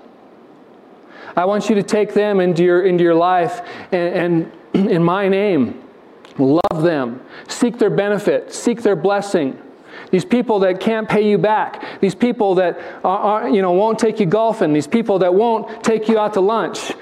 I 1.35 1.45
want 1.45 1.69
you 1.69 1.75
to 1.75 1.83
take 1.83 2.13
them 2.13 2.39
into 2.39 2.63
your, 2.63 2.81
into 2.83 3.03
your 3.03 3.15
life 3.15 3.61
and, 3.91 4.51
and 4.73 4.89
in 4.89 5.03
my 5.03 5.27
name, 5.27 5.83
love 6.39 6.83
them, 6.83 7.21
seek 7.47 7.77
their 7.77 7.89
benefit, 7.89 8.53
seek 8.53 8.81
their 8.81 8.95
blessing. 8.95 9.59
These 10.11 10.25
people 10.25 10.59
that 10.59 10.79
can't 10.79 11.07
pay 11.07 11.29
you 11.29 11.37
back, 11.37 11.99
these 11.99 12.15
people 12.15 12.55
that 12.55 12.79
are, 13.03 13.19
are, 13.43 13.49
you 13.49 13.61
know, 13.61 13.73
won't 13.73 13.99
take 13.99 14.19
you 14.19 14.25
golfing, 14.25 14.73
these 14.73 14.87
people 14.87 15.19
that 15.19 15.33
won't 15.33 15.83
take 15.83 16.07
you 16.07 16.17
out 16.17 16.33
to 16.33 16.41
lunch. 16.41 16.93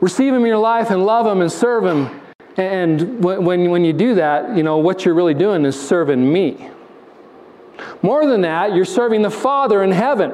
Receive 0.00 0.32
them 0.32 0.42
in 0.42 0.48
your 0.48 0.58
life 0.58 0.90
and 0.90 1.04
love 1.04 1.26
them 1.26 1.40
and 1.40 1.50
serve 1.50 1.84
them. 1.84 2.20
And 2.56 3.22
when, 3.22 3.70
when 3.70 3.84
you 3.84 3.92
do 3.92 4.14
that, 4.16 4.56
you 4.56 4.62
know, 4.62 4.78
what 4.78 5.04
you're 5.04 5.14
really 5.14 5.34
doing 5.34 5.64
is 5.64 5.80
serving 5.80 6.32
me. 6.32 6.70
More 8.02 8.26
than 8.26 8.40
that, 8.42 8.74
you're 8.74 8.84
serving 8.84 9.22
the 9.22 9.30
Father 9.30 9.82
in 9.82 9.92
heaven. 9.92 10.32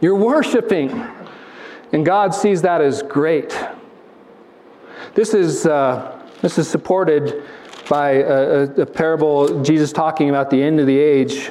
You're 0.00 0.16
worshiping. 0.16 1.06
And 1.92 2.04
God 2.04 2.34
sees 2.34 2.62
that 2.62 2.80
as 2.80 3.02
great. 3.02 3.58
This 5.14 5.32
is, 5.32 5.66
uh, 5.66 6.15
this 6.42 6.58
is 6.58 6.68
supported 6.68 7.42
by 7.88 8.10
a, 8.10 8.62
a, 8.64 8.86
parable 8.86 9.62
Jesus 9.62 9.92
talking 9.92 10.28
about 10.28 10.50
the 10.50 10.62
end 10.62 10.80
of 10.80 10.86
the 10.86 10.98
age. 10.98 11.50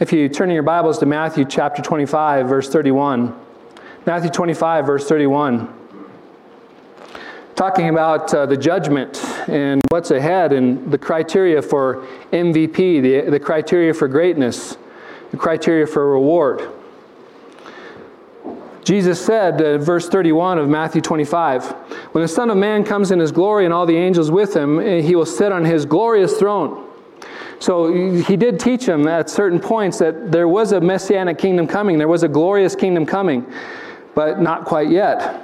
If 0.00 0.12
you 0.12 0.28
turn 0.28 0.48
in 0.50 0.54
your 0.54 0.62
Bibles 0.62 0.98
to 0.98 1.06
Matthew 1.06 1.44
chapter 1.44 1.80
25, 1.80 2.48
verse 2.48 2.68
31. 2.68 3.38
Matthew 4.04 4.30
25, 4.30 4.86
verse 4.86 5.08
31. 5.08 5.72
Talking 7.54 7.88
about 7.88 8.34
uh, 8.34 8.46
the 8.46 8.56
judgment 8.56 9.24
and 9.48 9.80
what's 9.90 10.10
ahead 10.10 10.52
and 10.52 10.90
the 10.90 10.98
criteria 10.98 11.62
for 11.62 12.06
MVP, 12.32 13.02
the, 13.02 13.30
the 13.30 13.40
criteria 13.40 13.94
for 13.94 14.08
greatness, 14.08 14.76
the 15.30 15.36
criteria 15.36 15.86
for 15.86 16.10
reward. 16.12 16.68
Jesus 18.86 19.20
said, 19.20 19.60
uh, 19.60 19.78
verse 19.78 20.08
31 20.08 20.58
of 20.58 20.68
Matthew 20.68 21.00
25, 21.00 21.72
When 22.12 22.22
the 22.22 22.28
Son 22.28 22.50
of 22.50 22.56
Man 22.56 22.84
comes 22.84 23.10
in 23.10 23.18
his 23.18 23.32
glory 23.32 23.64
and 23.64 23.74
all 23.74 23.84
the 23.84 23.96
angels 23.96 24.30
with 24.30 24.54
him, 24.54 24.78
eh, 24.78 25.00
he 25.00 25.16
will 25.16 25.26
sit 25.26 25.50
on 25.50 25.64
his 25.64 25.84
glorious 25.84 26.38
throne. 26.38 26.88
So 27.58 27.92
he 27.92 28.36
did 28.36 28.60
teach 28.60 28.86
him 28.86 29.08
at 29.08 29.28
certain 29.28 29.58
points 29.58 29.98
that 29.98 30.30
there 30.30 30.46
was 30.46 30.70
a 30.70 30.80
messianic 30.80 31.36
kingdom 31.36 31.66
coming, 31.66 31.98
there 31.98 32.06
was 32.06 32.22
a 32.22 32.28
glorious 32.28 32.76
kingdom 32.76 33.04
coming, 33.04 33.44
but 34.14 34.40
not 34.40 34.64
quite 34.64 34.88
yet. 34.88 35.42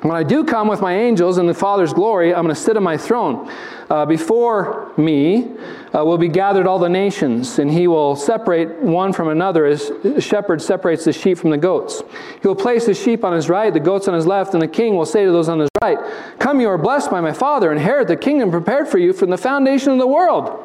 When 0.00 0.16
I 0.16 0.22
do 0.22 0.42
come 0.42 0.66
with 0.66 0.80
my 0.80 0.94
angels 0.94 1.36
in 1.36 1.46
the 1.46 1.52
Father's 1.52 1.92
glory, 1.92 2.34
I'm 2.34 2.44
going 2.44 2.54
to 2.54 2.60
sit 2.60 2.78
on 2.78 2.82
my 2.82 2.96
throne. 2.96 3.52
Uh, 3.90 4.06
before 4.06 4.92
me 4.96 5.48
uh, 5.92 6.04
will 6.04 6.16
be 6.16 6.28
gathered 6.28 6.64
all 6.64 6.78
the 6.78 6.88
nations, 6.88 7.58
and 7.58 7.68
he 7.68 7.88
will 7.88 8.14
separate 8.14 8.80
one 8.80 9.12
from 9.12 9.26
another 9.26 9.66
as 9.66 9.90
a 9.90 10.20
shepherd 10.20 10.62
separates 10.62 11.04
the 11.04 11.12
sheep 11.12 11.36
from 11.36 11.50
the 11.50 11.58
goats. 11.58 12.00
He 12.40 12.46
will 12.46 12.54
place 12.54 12.86
the 12.86 12.94
sheep 12.94 13.24
on 13.24 13.32
his 13.32 13.48
right, 13.48 13.74
the 13.74 13.80
goats 13.80 14.06
on 14.06 14.14
his 14.14 14.28
left, 14.28 14.54
and 14.54 14.62
the 14.62 14.68
king 14.68 14.94
will 14.94 15.06
say 15.06 15.24
to 15.24 15.32
those 15.32 15.48
on 15.48 15.58
his 15.58 15.68
right, 15.82 15.98
Come, 16.38 16.60
you 16.60 16.68
are 16.68 16.78
blessed 16.78 17.10
by 17.10 17.20
my 17.20 17.32
Father, 17.32 17.72
inherit 17.72 18.06
the 18.06 18.16
kingdom 18.16 18.52
prepared 18.52 18.86
for 18.86 18.98
you 18.98 19.12
from 19.12 19.30
the 19.30 19.36
foundation 19.36 19.92
of 19.92 19.98
the 19.98 20.06
world. 20.06 20.64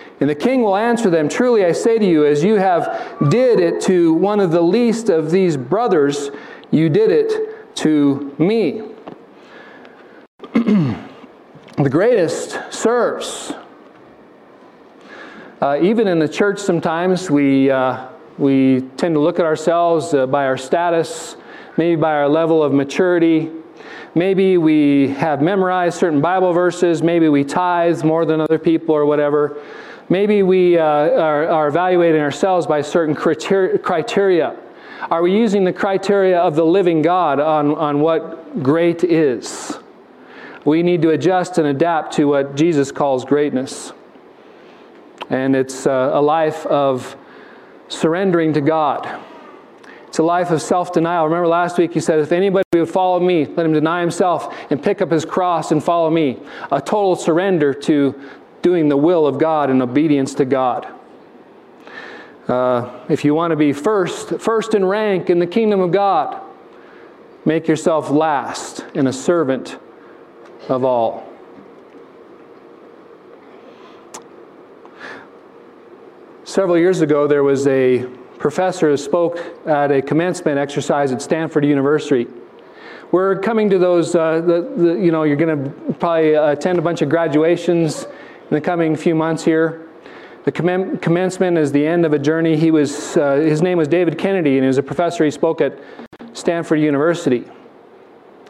And 0.21 0.29
the 0.29 0.35
king 0.35 0.61
will 0.61 0.77
answer 0.77 1.09
them, 1.09 1.27
Truly 1.27 1.65
I 1.65 1.71
say 1.71 1.97
to 1.97 2.05
you, 2.05 2.25
as 2.25 2.43
you 2.43 2.55
have 2.55 3.17
did 3.29 3.59
it 3.59 3.81
to 3.81 4.13
one 4.13 4.39
of 4.39 4.51
the 4.51 4.61
least 4.61 5.09
of 5.09 5.31
these 5.31 5.57
brothers, 5.57 6.29
you 6.69 6.89
did 6.89 7.09
it 7.09 7.75
to 7.77 8.33
me. 8.37 8.83
the 10.53 11.89
greatest 11.89 12.59
serves. 12.71 13.51
Uh, 15.59 15.79
even 15.81 16.07
in 16.07 16.19
the 16.19 16.29
church, 16.29 16.59
sometimes 16.59 17.31
we, 17.31 17.71
uh, 17.71 18.07
we 18.37 18.81
tend 18.97 19.15
to 19.15 19.19
look 19.19 19.39
at 19.39 19.45
ourselves 19.45 20.13
uh, 20.13 20.27
by 20.27 20.45
our 20.45 20.57
status, 20.57 21.35
maybe 21.77 21.99
by 21.99 22.13
our 22.13 22.29
level 22.29 22.61
of 22.61 22.71
maturity. 22.73 23.49
Maybe 24.13 24.59
we 24.59 25.07
have 25.09 25.41
memorized 25.41 25.97
certain 25.97 26.21
Bible 26.21 26.53
verses, 26.53 27.01
maybe 27.01 27.27
we 27.27 27.43
tithe 27.43 28.03
more 28.03 28.23
than 28.23 28.39
other 28.39 28.59
people 28.59 28.93
or 28.93 29.07
whatever. 29.07 29.59
Maybe 30.11 30.43
we 30.43 30.77
uh, 30.77 30.83
are, 30.83 31.47
are 31.47 31.67
evaluating 31.69 32.19
ourselves 32.19 32.67
by 32.67 32.81
certain 32.81 33.15
criteria. 33.15 34.57
Are 35.09 35.21
we 35.21 35.31
using 35.31 35.63
the 35.63 35.71
criteria 35.71 36.37
of 36.37 36.57
the 36.57 36.65
living 36.65 37.01
God 37.01 37.39
on, 37.39 37.75
on 37.75 38.01
what 38.01 38.61
great 38.61 39.05
is? 39.05 39.79
We 40.65 40.83
need 40.83 41.01
to 41.03 41.11
adjust 41.11 41.59
and 41.59 41.67
adapt 41.67 42.11
to 42.15 42.25
what 42.25 42.55
Jesus 42.55 42.91
calls 42.91 43.23
greatness. 43.23 43.93
And 45.29 45.55
it's 45.55 45.87
uh, 45.87 46.11
a 46.13 46.21
life 46.21 46.65
of 46.65 47.15
surrendering 47.87 48.51
to 48.51 48.59
God. 48.59 49.07
It's 50.09 50.19
a 50.19 50.23
life 50.23 50.51
of 50.51 50.61
self 50.61 50.91
denial. 50.91 51.23
Remember 51.23 51.47
last 51.47 51.77
week 51.77 51.93
he 51.93 52.01
said, 52.01 52.19
if 52.19 52.33
anybody 52.33 52.65
would 52.73 52.89
follow 52.89 53.21
me, 53.21 53.45
let 53.45 53.65
him 53.65 53.71
deny 53.71 54.01
himself 54.01 54.53
and 54.71 54.83
pick 54.83 55.01
up 55.01 55.09
his 55.09 55.23
cross 55.23 55.71
and 55.71 55.81
follow 55.81 56.09
me. 56.09 56.37
A 56.69 56.81
total 56.81 57.15
surrender 57.15 57.73
to 57.75 58.13
doing 58.61 58.89
the 58.89 58.97
will 58.97 59.25
of 59.25 59.37
God 59.37 59.69
and 59.69 59.81
obedience 59.81 60.33
to 60.35 60.45
God. 60.45 60.87
Uh, 62.47 63.05
if 63.07 63.23
you 63.23 63.33
want 63.33 63.51
to 63.51 63.55
be 63.55 63.71
first, 63.71 64.39
first 64.39 64.73
in 64.73 64.83
rank 64.83 65.29
in 65.29 65.39
the 65.39 65.47
kingdom 65.47 65.79
of 65.79 65.91
God, 65.91 66.41
make 67.45 67.67
yourself 67.67 68.09
last 68.09 68.85
and 68.93 69.07
a 69.07 69.13
servant 69.13 69.77
of 70.67 70.83
all. 70.83 71.27
Several 76.43 76.77
years 76.77 77.01
ago, 77.01 77.27
there 77.27 77.43
was 77.43 77.65
a 77.67 78.05
professor 78.37 78.89
who 78.89 78.97
spoke 78.97 79.39
at 79.65 79.91
a 79.91 80.01
commencement 80.01 80.57
exercise 80.57 81.11
at 81.11 81.21
Stanford 81.21 81.63
University. 81.63 82.27
We're 83.11 83.39
coming 83.39 83.69
to 83.69 83.77
those, 83.77 84.15
uh, 84.15 84.41
the, 84.41 84.61
the, 84.75 84.93
you 84.95 85.11
know, 85.11 85.23
you're 85.23 85.37
going 85.37 85.63
to 85.63 85.93
probably 85.93 86.33
attend 86.33 86.79
a 86.79 86.81
bunch 86.81 87.01
of 87.01 87.09
graduations 87.09 88.07
in 88.51 88.55
the 88.55 88.61
coming 88.61 88.97
few 88.97 89.15
months 89.15 89.45
here. 89.45 89.87
The 90.43 90.51
commencement 90.51 91.57
is 91.57 91.71
the 91.71 91.87
end 91.87 92.05
of 92.05 92.11
a 92.11 92.19
journey. 92.19 92.57
He 92.57 92.69
was, 92.69 93.15
uh, 93.15 93.35
his 93.35 93.61
name 93.61 93.77
was 93.77 93.87
David 93.87 94.17
Kennedy, 94.17 94.57
and 94.57 94.63
he 94.63 94.67
was 94.67 94.77
a 94.77 94.83
professor. 94.83 95.23
He 95.23 95.31
spoke 95.31 95.61
at 95.61 95.79
Stanford 96.33 96.81
University. 96.81 97.45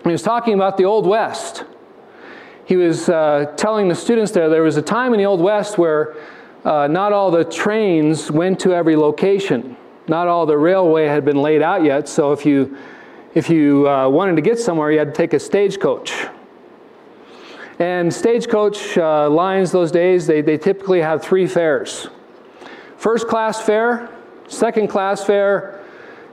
He 0.04 0.10
was 0.10 0.24
talking 0.24 0.56
about 0.56 0.78
the 0.78 0.86
Old 0.86 1.06
West. 1.06 1.66
He 2.66 2.78
was 2.78 3.10
uh, 3.10 3.54
telling 3.58 3.90
the 3.90 3.96
students 3.96 4.32
there 4.32 4.50
there 4.50 4.64
was 4.64 4.78
a 4.78 4.82
time 4.82 5.14
in 5.14 5.20
the 5.20 5.26
Old 5.26 5.42
West 5.42 5.78
where 5.78 6.16
uh, 6.66 6.88
not 6.88 7.14
all 7.14 7.30
the 7.30 7.44
trains 7.44 8.32
went 8.32 8.60
to 8.62 8.74
every 8.74 8.96
location. 8.96 9.78
Not 10.08 10.28
all 10.28 10.48
the 10.48 10.58
railway 10.58 11.06
had 11.06 11.26
been 11.26 11.42
laid 11.44 11.62
out 11.62 11.84
yet, 11.84 12.10
so 12.10 12.32
if 12.32 12.44
you, 12.44 12.76
if 13.36 13.52
you 13.52 13.88
uh, 13.88 14.10
wanted 14.10 14.36
to 14.38 14.42
get 14.42 14.58
somewhere, 14.58 14.92
you 14.92 14.98
had 14.98 15.10
to 15.10 15.14
take 15.14 15.34
a 15.34 15.40
stagecoach. 15.40 16.12
And 17.82 18.14
stagecoach 18.14 18.96
uh, 18.96 19.28
lines 19.28 19.72
those 19.72 19.92
days, 19.92 20.28
they, 20.28 20.42
they 20.42 20.60
typically 20.60 21.02
have 21.02 21.24
three 21.24 21.48
fares. 21.48 22.10
First 22.96 23.28
class 23.28 23.60
fare, 23.60 24.08
second 24.48 24.88
class 24.88 25.26
fare 25.26 25.84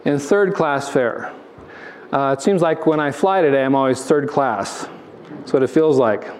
and 0.05 0.20
third 0.20 0.53
class 0.53 0.90
fare. 0.90 1.32
Uh, 2.12 2.36
it 2.36 2.42
seems 2.42 2.61
like 2.61 2.86
when 2.86 3.01
I 3.01 3.12
fly 3.12 3.40
today, 3.40 3.64
I'm 3.64 3.74
always 3.74 4.05
third 4.05 4.28
class. 4.28 4.88
That's 5.30 5.55
what 5.55 5.62
it 5.62 5.70
feels 5.70 5.96
like. 5.96 6.30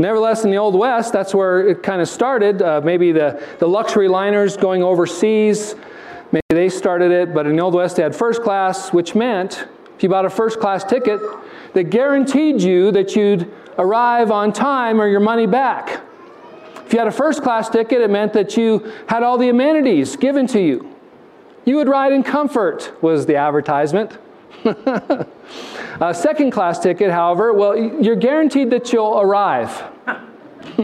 Nevertheless, 0.00 0.42
in 0.42 0.50
the 0.50 0.56
Old 0.56 0.74
West, 0.74 1.12
that's 1.12 1.32
where 1.32 1.68
it 1.68 1.84
kind 1.84 2.02
of 2.02 2.08
started. 2.08 2.62
Uh, 2.62 2.80
maybe 2.82 3.12
the, 3.12 3.40
the 3.60 3.68
luxury 3.68 4.08
liners 4.08 4.56
going 4.56 4.82
overseas, 4.82 5.76
maybe 6.32 6.42
they 6.48 6.68
started 6.68 7.12
it, 7.12 7.32
but 7.32 7.46
in 7.46 7.54
the 7.54 7.62
Old 7.62 7.74
West, 7.74 7.94
they 7.94 8.02
had 8.02 8.16
first 8.16 8.42
class, 8.42 8.92
which 8.92 9.14
meant 9.14 9.68
if 9.94 10.02
you 10.02 10.08
bought 10.08 10.24
a 10.24 10.30
first 10.30 10.58
class 10.58 10.82
ticket, 10.82 11.20
that 11.74 11.84
guaranteed 11.84 12.60
you 12.60 12.90
that 12.92 13.16
you'd 13.16 13.50
arrive 13.78 14.30
on 14.30 14.52
time 14.52 15.00
or 15.00 15.08
your 15.08 15.20
money 15.20 15.46
back. 15.46 16.02
If 16.86 16.92
you 16.92 16.98
had 16.98 17.08
a 17.08 17.12
first 17.12 17.42
class 17.42 17.68
ticket, 17.68 18.00
it 18.00 18.10
meant 18.10 18.32
that 18.34 18.56
you 18.56 18.92
had 19.08 19.22
all 19.22 19.38
the 19.38 19.48
amenities 19.48 20.16
given 20.16 20.46
to 20.48 20.60
you. 20.60 20.94
You 21.64 21.76
would 21.76 21.88
ride 21.88 22.12
in 22.12 22.22
comfort, 22.22 22.92
was 23.02 23.24
the 23.26 23.36
advertisement. 23.36 24.18
a 24.64 26.12
second 26.12 26.50
class 26.50 26.78
ticket, 26.78 27.10
however, 27.10 27.52
well, 27.52 27.76
you're 27.76 28.16
guaranteed 28.16 28.70
that 28.70 28.92
you'll 28.92 29.20
arrive. 29.20 29.70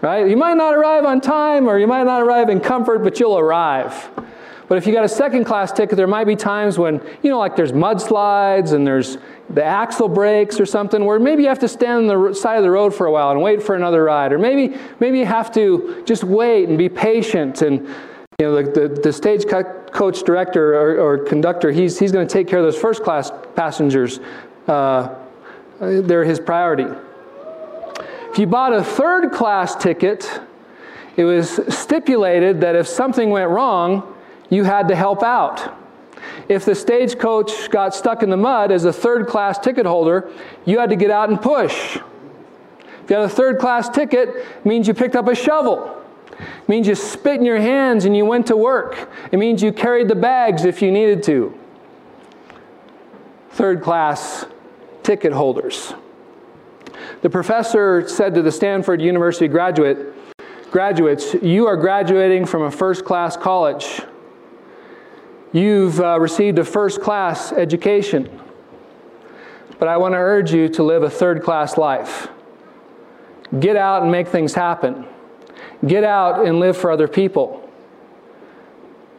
right? 0.00 0.28
You 0.28 0.36
might 0.36 0.56
not 0.56 0.74
arrive 0.74 1.04
on 1.04 1.20
time 1.20 1.68
or 1.68 1.78
you 1.78 1.86
might 1.86 2.04
not 2.04 2.22
arrive 2.22 2.48
in 2.48 2.60
comfort, 2.60 3.00
but 3.00 3.18
you'll 3.18 3.38
arrive. 3.38 4.08
But 4.74 4.78
if 4.78 4.88
you 4.88 4.92
got 4.92 5.04
a 5.04 5.08
second 5.08 5.44
class 5.44 5.70
ticket, 5.70 5.96
there 5.96 6.08
might 6.08 6.24
be 6.24 6.34
times 6.34 6.80
when, 6.80 7.00
you 7.22 7.30
know, 7.30 7.38
like 7.38 7.54
there's 7.54 7.70
mudslides 7.70 8.72
and 8.72 8.84
there's 8.84 9.18
the 9.48 9.62
axle 9.62 10.08
breaks 10.08 10.58
or 10.58 10.66
something 10.66 11.04
where 11.04 11.20
maybe 11.20 11.44
you 11.44 11.48
have 11.48 11.60
to 11.60 11.68
stand 11.68 12.10
on 12.10 12.28
the 12.28 12.34
side 12.34 12.56
of 12.56 12.64
the 12.64 12.70
road 12.72 12.92
for 12.92 13.06
a 13.06 13.12
while 13.12 13.30
and 13.30 13.40
wait 13.40 13.62
for 13.62 13.76
another 13.76 14.02
ride. 14.02 14.32
Or 14.32 14.38
maybe, 14.40 14.76
maybe 14.98 15.20
you 15.20 15.26
have 15.26 15.52
to 15.52 16.02
just 16.04 16.24
wait 16.24 16.68
and 16.68 16.76
be 16.76 16.88
patient 16.88 17.62
and 17.62 17.86
you 18.40 18.46
know, 18.46 18.64
the, 18.64 18.88
the, 18.88 19.00
the 19.00 19.12
stage 19.12 19.44
coach 19.92 20.24
director 20.24 20.74
or, 20.74 20.98
or, 20.98 21.18
conductor, 21.18 21.70
he's, 21.70 21.96
he's 21.96 22.10
going 22.10 22.26
to 22.26 22.32
take 22.32 22.48
care 22.48 22.58
of 22.58 22.64
those 22.64 22.76
first 22.76 23.04
class 23.04 23.30
passengers. 23.54 24.18
Uh, 24.66 25.14
they're 25.78 26.24
his 26.24 26.40
priority. 26.40 26.88
If 28.32 28.40
you 28.40 28.48
bought 28.48 28.72
a 28.72 28.82
third 28.82 29.30
class 29.30 29.76
ticket, 29.76 30.28
it 31.16 31.22
was 31.22 31.60
stipulated 31.68 32.60
that 32.62 32.74
if 32.74 32.88
something 32.88 33.30
went 33.30 33.50
wrong, 33.50 34.10
you 34.50 34.64
had 34.64 34.88
to 34.88 34.96
help 34.96 35.22
out. 35.22 35.76
If 36.48 36.64
the 36.64 36.74
stagecoach 36.74 37.70
got 37.70 37.94
stuck 37.94 38.22
in 38.22 38.30
the 38.30 38.36
mud 38.36 38.70
as 38.70 38.84
a 38.84 38.92
third 38.92 39.26
class 39.26 39.58
ticket 39.58 39.86
holder, 39.86 40.30
you 40.64 40.78
had 40.78 40.90
to 40.90 40.96
get 40.96 41.10
out 41.10 41.28
and 41.30 41.40
push. 41.40 41.96
If 41.96 43.10
you 43.10 43.16
had 43.16 43.24
a 43.24 43.28
third 43.28 43.58
class 43.58 43.88
ticket, 43.88 44.30
it 44.30 44.66
means 44.66 44.88
you 44.88 44.94
picked 44.94 45.16
up 45.16 45.28
a 45.28 45.34
shovel. 45.34 46.02
It 46.30 46.68
means 46.68 46.86
you 46.86 46.94
spit 46.94 47.38
in 47.38 47.44
your 47.44 47.60
hands 47.60 48.04
and 48.04 48.16
you 48.16 48.24
went 48.24 48.46
to 48.48 48.56
work. 48.56 49.10
It 49.30 49.38
means 49.38 49.62
you 49.62 49.72
carried 49.72 50.08
the 50.08 50.14
bags 50.14 50.64
if 50.64 50.82
you 50.82 50.90
needed 50.90 51.22
to. 51.24 51.58
Third 53.50 53.82
class 53.82 54.46
ticket 55.02 55.32
holders. 55.32 55.92
The 57.22 57.30
professor 57.30 58.08
said 58.08 58.34
to 58.34 58.42
the 58.42 58.52
Stanford 58.52 59.00
University 59.00 59.48
graduate, 59.48 60.14
graduates, 60.70 61.34
you 61.34 61.66
are 61.66 61.76
graduating 61.76 62.46
from 62.46 62.62
a 62.62 62.70
first 62.70 63.04
class 63.04 63.36
college. 63.36 64.02
You've 65.54 66.00
uh, 66.00 66.18
received 66.18 66.58
a 66.58 66.64
first 66.64 67.00
class 67.00 67.52
education. 67.52 68.28
But 69.78 69.86
I 69.86 69.96
want 69.96 70.14
to 70.14 70.18
urge 70.18 70.52
you 70.52 70.68
to 70.70 70.82
live 70.82 71.04
a 71.04 71.10
third 71.10 71.44
class 71.44 71.78
life. 71.78 72.28
Get 73.60 73.76
out 73.76 74.02
and 74.02 74.10
make 74.10 74.26
things 74.26 74.52
happen. 74.52 75.06
Get 75.86 76.02
out 76.02 76.44
and 76.44 76.58
live 76.58 76.76
for 76.76 76.90
other 76.90 77.06
people. 77.06 77.70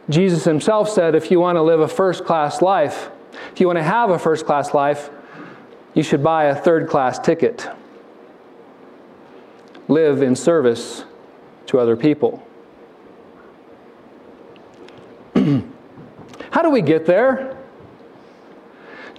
Jesus 0.10 0.44
himself 0.44 0.90
said 0.90 1.16
if 1.16 1.32
you 1.32 1.40
want 1.40 1.56
to 1.56 1.62
live 1.62 1.80
a 1.80 1.88
first 1.88 2.26
class 2.26 2.62
life, 2.62 3.10
if 3.54 3.62
you 3.62 3.68
want 3.68 3.80
to 3.80 3.84
have 3.84 4.10
a 4.10 4.20
first 4.20 4.46
class 4.46 4.74
life, 4.74 5.10
you 5.94 6.04
should 6.04 6.22
buy 6.22 6.46
a 6.46 6.56
third 6.56 6.90
class 6.90 7.18
ticket. 7.18 7.66
Live 9.88 10.22
in 10.22 10.36
service 10.36 11.06
to 11.68 11.80
other 11.80 11.96
people. 11.96 12.46
How 16.56 16.62
do 16.62 16.70
we 16.70 16.82
get 16.82 17.06
there? 17.06 17.58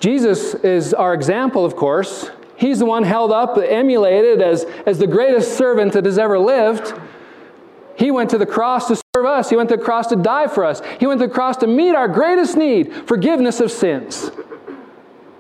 Jesus 0.01 0.55
is 0.55 0.95
our 0.95 1.13
example, 1.13 1.67
of 1.67 1.77
course. 1.77 2.31
He's 2.57 2.79
the 2.79 2.87
one 2.87 3.03
held 3.03 3.31
up, 3.31 3.59
emulated 3.59 4.41
as, 4.41 4.65
as 4.87 4.99
the 4.99 5.07
greatest 5.07 5.59
servant 5.59 5.93
that 5.93 6.07
has 6.07 6.19
ever 6.19 6.39
lived. 6.39 6.99
He 7.99 8.11
went 8.11 8.31
to 8.31 8.39
the 8.39 8.47
cross 8.47 8.89
to 8.89 8.99
serve 9.15 9.27
us. 9.27 9.51
He 9.51 9.57
went 9.57 9.69
to 9.69 9.77
the 9.77 9.83
cross 9.83 10.07
to 10.07 10.17
die 10.17 10.47
for 10.47 10.65
us. 10.65 10.81
He 10.99 11.07
went 11.07 11.21
to 11.21 11.27
the 11.27 11.35
cross 11.35 11.59
to 11.59 11.67
meet 11.67 11.95
our 11.95 12.09
greatest 12.09 12.57
need 12.57 12.91
forgiveness 13.07 13.61
of 13.61 13.71
sins. 13.71 14.31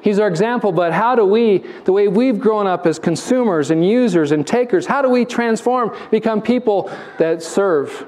He's 0.03 0.19
our 0.19 0.29
example, 0.29 0.73
but 0.73 0.93
how 0.93 1.15
do 1.15 1.25
we, 1.25 1.65
the 1.87 1.93
way 1.93 2.09
we've 2.09 2.39
grown 2.39 2.67
up 2.67 2.87
as 2.87 2.99
consumers 2.99 3.71
and 3.71 3.89
users 3.89 4.33
and 4.33 4.47
takers, 4.47 4.85
how 4.85 5.01
do 5.01 5.09
we 5.09 5.25
transform, 5.25 5.97
become 6.11 6.43
people 6.43 6.93
that 7.19 7.43
serve? 7.43 8.07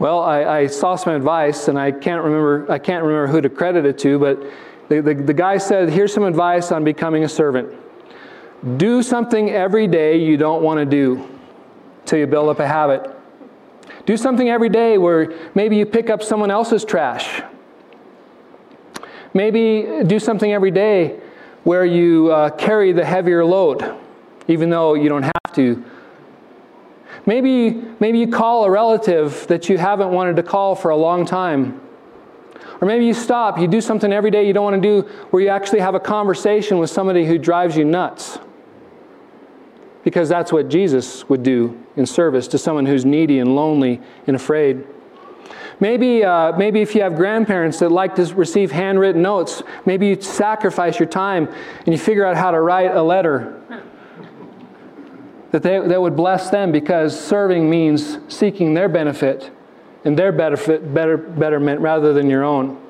Well, 0.00 0.20
I, 0.20 0.44
I 0.44 0.66
saw 0.66 0.96
some 0.96 1.14
advice, 1.14 1.68
and 1.68 1.78
I 1.78 1.92
can't 1.92 2.24
remember, 2.24 2.66
I 2.72 2.78
can't 2.78 3.04
remember 3.04 3.30
who 3.30 3.42
to 3.42 3.50
credit 3.50 3.84
it 3.84 3.98
to, 3.98 4.18
but 4.18 4.42
the, 4.88 5.02
the, 5.02 5.12
the 5.12 5.34
guy 5.34 5.58
said, 5.58 5.90
Here's 5.90 6.14
some 6.14 6.24
advice 6.24 6.72
on 6.72 6.84
becoming 6.84 7.24
a 7.24 7.28
servant. 7.28 7.70
Do 8.78 9.02
something 9.02 9.50
every 9.50 9.86
day 9.86 10.16
you 10.16 10.38
don't 10.38 10.62
want 10.62 10.78
to 10.78 10.86
do 10.86 11.28
till 12.06 12.18
you 12.18 12.26
build 12.26 12.48
up 12.48 12.60
a 12.60 12.66
habit. 12.66 13.14
Do 14.06 14.16
something 14.16 14.48
every 14.48 14.70
day 14.70 14.96
where 14.96 15.38
maybe 15.54 15.76
you 15.76 15.84
pick 15.84 16.08
up 16.08 16.22
someone 16.22 16.50
else's 16.50 16.82
trash. 16.82 17.42
Maybe 19.34 20.02
do 20.06 20.18
something 20.18 20.50
every 20.50 20.70
day 20.70 21.20
where 21.64 21.84
you 21.84 22.32
uh, 22.32 22.48
carry 22.50 22.92
the 22.92 23.04
heavier 23.04 23.44
load, 23.44 23.96
even 24.48 24.70
though 24.70 24.94
you 24.94 25.10
don't 25.10 25.24
have 25.24 25.54
to. 25.56 25.84
Maybe, 27.30 27.70
maybe 28.00 28.18
you 28.18 28.26
call 28.26 28.64
a 28.64 28.70
relative 28.72 29.46
that 29.46 29.68
you 29.68 29.78
haven't 29.78 30.10
wanted 30.10 30.34
to 30.34 30.42
call 30.42 30.74
for 30.74 30.90
a 30.90 30.96
long 30.96 31.24
time. 31.24 31.80
Or 32.80 32.88
maybe 32.88 33.06
you 33.06 33.14
stop, 33.14 33.56
you 33.56 33.68
do 33.68 33.80
something 33.80 34.12
every 34.12 34.32
day 34.32 34.48
you 34.48 34.52
don't 34.52 34.64
want 34.64 34.82
to 34.82 35.02
do 35.02 35.08
where 35.30 35.40
you 35.40 35.48
actually 35.48 35.78
have 35.78 35.94
a 35.94 36.00
conversation 36.00 36.78
with 36.78 36.90
somebody 36.90 37.24
who 37.24 37.38
drives 37.38 37.76
you 37.76 37.84
nuts 37.84 38.40
because 40.02 40.28
that's 40.28 40.52
what 40.52 40.68
Jesus 40.68 41.28
would 41.28 41.44
do 41.44 41.80
in 41.94 42.04
service 42.04 42.48
to 42.48 42.58
someone 42.58 42.84
who's 42.84 43.04
needy 43.04 43.38
and 43.38 43.54
lonely 43.54 44.00
and 44.26 44.34
afraid. 44.34 44.84
Maybe, 45.78 46.24
uh, 46.24 46.56
maybe 46.56 46.80
if 46.80 46.96
you 46.96 47.02
have 47.02 47.14
grandparents 47.14 47.78
that 47.78 47.92
like 47.92 48.16
to 48.16 48.24
receive 48.34 48.72
handwritten 48.72 49.22
notes, 49.22 49.62
maybe 49.86 50.08
you 50.08 50.20
sacrifice 50.20 50.98
your 50.98 51.08
time 51.08 51.46
and 51.86 51.94
you 51.94 51.96
figure 51.96 52.26
out 52.26 52.36
how 52.36 52.50
to 52.50 52.60
write 52.60 52.90
a 52.90 53.02
letter 53.04 53.62
that, 55.52 55.62
they, 55.62 55.78
that 55.78 56.00
would 56.00 56.16
bless 56.16 56.50
them 56.50 56.72
because 56.72 57.18
serving 57.18 57.68
means 57.68 58.18
seeking 58.28 58.74
their 58.74 58.88
benefit 58.88 59.50
and 60.04 60.18
their 60.18 60.32
benefit, 60.32 60.94
better, 60.94 61.16
betterment 61.16 61.80
rather 61.80 62.12
than 62.12 62.30
your 62.30 62.44
own. 62.44 62.80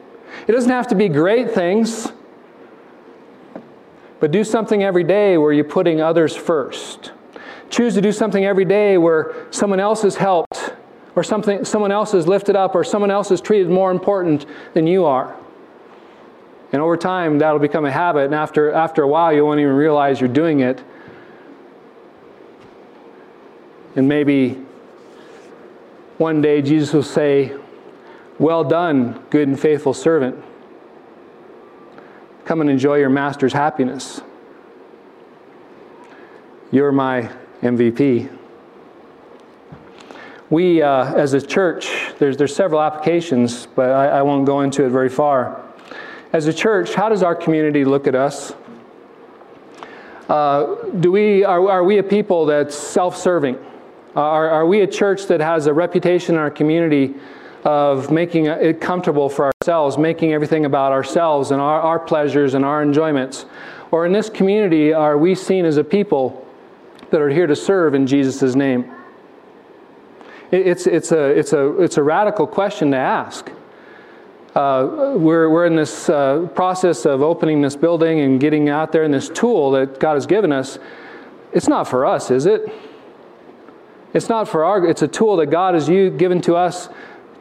It 0.47 0.53
doesn't 0.53 0.71
have 0.71 0.87
to 0.89 0.95
be 0.95 1.09
great 1.09 1.51
things. 1.51 2.13
But 4.21 4.31
do 4.31 4.45
something 4.45 4.83
every 4.83 5.05
day 5.05 5.39
where 5.39 5.53
you're 5.53 5.65
putting 5.65 6.03
others 6.03 6.37
first. 6.37 7.13
Choose 7.71 7.95
to 7.95 8.03
do 8.03 8.13
something 8.13 8.45
every 8.45 8.67
day 8.67 8.99
where 8.99 9.47
someone 9.51 9.81
else 9.81 10.05
is 10.05 10.17
helped, 10.17 10.75
or 11.17 11.25
something, 11.25 11.65
someone 11.65 11.91
else 11.91 12.15
is 12.15 12.27
lifted 12.29 12.55
up, 12.55 12.75
or 12.75 12.85
someone 12.85 13.11
else 13.11 13.31
is 13.31 13.41
treated 13.41 13.71
more 13.71 13.91
important 13.91 14.45
than 14.75 14.87
you 14.87 15.05
are. 15.07 15.37
And 16.73 16.83
over 16.83 16.97
time, 16.97 17.39
that'll 17.39 17.59
become 17.59 17.85
a 17.85 17.91
habit, 17.91 18.27
and 18.27 18.35
after, 18.35 18.71
after 18.73 19.03
a 19.03 19.09
while, 19.09 19.33
you 19.33 19.45
won't 19.45 19.59
even 19.59 19.73
realize 19.73 20.21
you're 20.21 20.29
doing 20.29 20.61
it. 20.61 20.83
And 23.97 24.09
maybe 24.09 24.59
one 26.19 26.43
day 26.43 26.63
Jesus 26.63 26.93
will 26.93 27.03
say, 27.03 27.57
Well 28.39 28.63
done, 28.63 29.25
good 29.31 29.49
and 29.49 29.59
faithful 29.59 29.95
servant. 29.95 30.45
Come 32.45 32.61
and 32.61 32.71
enjoy 32.71 32.97
your 32.97 33.11
master's 33.11 33.53
happiness. 33.53 34.21
You're 36.73 36.93
my 36.93 37.31
MVP. 37.63 38.31
We, 40.51 40.83
uh, 40.83 41.15
as 41.15 41.33
a 41.33 41.41
church, 41.41 41.89
there's, 42.19 42.37
there's 42.37 42.55
several 42.55 42.81
applications, 42.81 43.67
but 43.67 43.91
I, 43.91 44.19
I 44.19 44.23
won't 44.23 44.47
go 44.47 44.63
into 44.63 44.85
it 44.85 44.91
very 44.91 45.09
far. 45.09 45.65
As 46.33 46.47
a 46.47 46.53
church, 46.53 46.95
how 46.95 47.09
does 47.09 47.23
our 47.23 47.35
community 47.35 47.85
look 47.85 48.07
at 48.07 48.15
us? 48.15 48.53
Uh, 50.29 50.77
do 50.99 51.11
we, 51.11 51.45
are, 51.45 51.69
are 51.69 51.85
we 51.85 51.99
a 51.99 52.03
people 52.03 52.47
that's 52.47 52.77
self 52.77 53.17
serving? 53.17 53.59
Uh, 54.17 54.21
are, 54.21 54.51
are 54.51 54.67
we 54.67 54.81
a 54.81 54.87
church 54.87 55.27
that 55.27 55.41
has 55.41 55.67
a 55.67 55.73
reputation 55.73 56.35
in 56.35 56.41
our 56.41 56.51
community 56.51 57.15
of 57.63 58.11
making 58.11 58.47
it 58.47 58.81
comfortable 58.81 59.29
for 59.29 59.53
ourselves, 59.53 59.97
making 59.97 60.33
everything 60.33 60.65
about 60.65 60.91
ourselves 60.91 61.53
and 61.53 61.61
our, 61.61 61.81
our 61.81 61.99
pleasures 61.99 62.55
and 62.55 62.65
our 62.65 62.83
enjoyments? 62.83 63.47
Or 63.93 64.07
in 64.07 64.13
this 64.13 64.29
community, 64.29 64.93
are 64.93 65.17
we 65.17 65.37
seen 65.37 65.65
as 65.65 65.77
a 65.77 65.85
people 65.85 66.45
that 67.11 67.21
are 67.21 67.29
here 67.29 67.47
to 67.47 67.55
serve 67.55 67.95
in 67.95 68.07
Jesus' 68.07 68.57
name? 68.57 68.91
It's, 70.51 70.89
it's, 70.89 71.13
a, 71.13 71.27
it's, 71.27 71.53
a, 71.53 71.81
it's 71.81 71.97
a 71.97 72.03
radical 72.03 72.49
question 72.49 72.91
to 72.91 72.97
ask. 72.97 73.49
Uh, 74.57 75.15
we're, 75.17 75.49
we're 75.49 75.67
in 75.67 75.77
this 75.77 76.09
uh, 76.09 76.49
process 76.57 77.07
of 77.07 77.23
opening 77.23 77.61
this 77.61 77.77
building 77.77 78.19
and 78.21 78.41
getting 78.41 78.69
out 78.69 78.91
there, 78.91 79.05
and 79.05 79.15
this 79.15 79.29
tool 79.29 79.71
that 79.71 80.01
God 80.01 80.15
has 80.15 80.27
given 80.27 80.51
us, 80.51 80.81
it's 81.53 81.69
not 81.69 81.87
for 81.87 82.05
us, 82.05 82.33
is 82.33 82.47
it? 82.47 82.69
It's 84.13 84.29
not 84.29 84.49
for 84.49 84.65
our, 84.65 84.85
it's 84.87 85.03
a 85.03 85.09
tool 85.09 85.37
that 85.37 85.47
God 85.47 85.75
has 85.75 85.89
given 85.89 86.41
to 86.43 86.57
us 86.57 86.89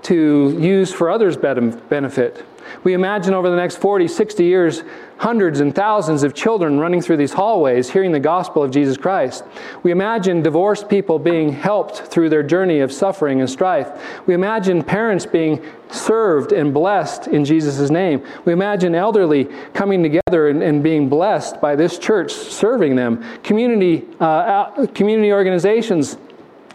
to 0.03 0.57
use 0.59 0.93
for 0.93 1.09
others' 1.09 1.36
benefit. 1.38 2.45
We 2.84 2.93
imagine 2.93 3.34
over 3.34 3.49
the 3.49 3.55
next 3.55 3.78
40, 3.78 4.07
60 4.07 4.43
years, 4.43 4.84
hundreds 5.17 5.59
and 5.59 5.76
thousands 5.76 6.24
of 6.24 6.34
children 6.34 6.80
running 6.80 7.01
through 7.01 7.17
these 7.17 7.34
hallways 7.34 7.89
hearing 7.89 8.11
the 8.11 8.20
gospel 8.20 8.63
of 8.63 8.72
Jesus 8.72 8.95
Christ. 8.95 9.43
We 9.84 9.91
imagine 9.91 10.41
divorced 10.41 10.88
people 10.88 11.20
being 11.20 11.51
helped 11.51 11.97
through 11.97 12.30
their 12.30 12.43
journey 12.43 12.80
of 12.80 12.91
suffering 12.91 13.41
and 13.41 13.49
strife. 13.49 13.89
We 14.28 14.34
imagine 14.34 14.84
parents 14.84 15.26
being 15.26 15.65
served 15.91 16.51
and 16.51 16.74
blessed 16.74 17.28
in 17.28 17.43
Jesus' 17.43 17.89
name. 17.89 18.24
We 18.45 18.53
imagine 18.53 18.95
elderly 18.95 19.45
coming 19.74 20.03
together 20.03 20.47
and, 20.47 20.63
and 20.63 20.82
being 20.82 21.09
blessed 21.09 21.59
by 21.59 21.76
this 21.76 21.97
church 21.97 22.32
serving 22.32 22.95
them. 22.95 23.24
Community, 23.43 24.07
uh, 24.20 24.86
community 24.93 25.34
organizations 25.34 26.17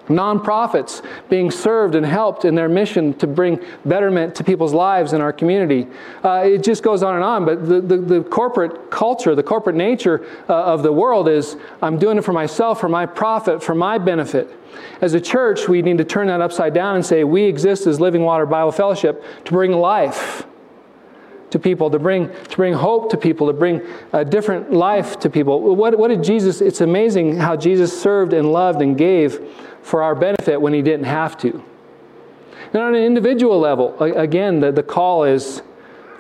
nonprofits 0.09 1.03
being 1.29 1.51
served 1.51 1.95
and 1.95 2.05
helped 2.05 2.45
in 2.45 2.55
their 2.55 2.69
mission 2.69 3.15
to 3.15 3.27
bring 3.27 3.65
betterment 3.85 4.35
to 4.35 4.45
people's 4.45 4.73
lives 4.73 5.13
in 5.13 5.21
our 5.21 5.33
community. 5.33 5.87
Uh, 6.23 6.43
it 6.45 6.63
just 6.63 6.83
goes 6.83 7.03
on 7.03 7.15
and 7.15 7.25
on, 7.25 7.45
but 7.45 7.67
the, 7.67 7.81
the, 7.81 7.97
the 7.97 8.23
corporate 8.25 8.91
culture, 8.91 9.35
the 9.35 9.43
corporate 9.43 9.77
nature 9.77 10.27
uh, 10.49 10.65
of 10.65 10.83
the 10.83 10.93
world 10.93 11.29
is 11.29 11.57
I'm 11.83 11.99
doing 11.99 12.19
it 12.19 12.25
for 12.25 12.33
myself, 12.33 12.81
for 12.81 12.89
my 12.89 13.07
profit, 13.07 13.63
for 13.63 13.75
my 13.75 13.99
benefit. 13.99 14.51
As 15.01 15.15
a 15.15 15.21
church, 15.21 15.69
we 15.69 15.83
need 15.83 15.99
to 15.99 16.05
turn 16.05 16.27
that 16.29 16.41
upside 16.41 16.75
down 16.75 16.97
and 16.97 17.05
say 17.05 17.25
we 17.25 17.45
exist 17.45 17.87
as 17.87 18.01
Living 18.01 18.23
Water 18.23 18.47
Bible 18.47 18.73
Fellowship 18.73 19.25
to 19.45 19.53
bring 19.53 19.73
life 19.73 20.47
to 21.55 21.59
people, 21.61 21.89
to 21.89 22.01
bring, 22.01 22.29
to 22.29 22.57
bring 22.57 22.73
hope 22.73 23.11
to 23.11 23.17
people, 23.17 23.47
to 23.47 23.53
bring 23.53 23.81
a 24.13 24.25
different 24.25 24.73
life 24.73 25.21
to 25.21 25.31
people. 25.31 25.77
What, 25.77 25.97
what 25.97 26.09
did 26.09 26.25
Jesus, 26.25 26.61
it's 26.61 26.81
amazing 26.81 27.37
how 27.37 27.55
Jesus 27.55 27.97
served 28.03 28.33
and 28.33 28.53
loved 28.53 28.83
and 28.83 28.99
gave 28.99 29.41
for 29.85 30.03
our 30.03 30.15
benefit 30.15 30.61
when 30.61 30.73
he 30.73 30.81
didn't 30.81 31.05
have 31.05 31.37
to. 31.37 31.63
And 32.73 32.83
on 32.83 32.95
an 32.95 33.03
individual 33.03 33.61
level, 33.61 33.97
again, 34.03 34.59
the, 34.59 34.73
the 34.73 34.83
call 34.83 35.25
is 35.25 35.61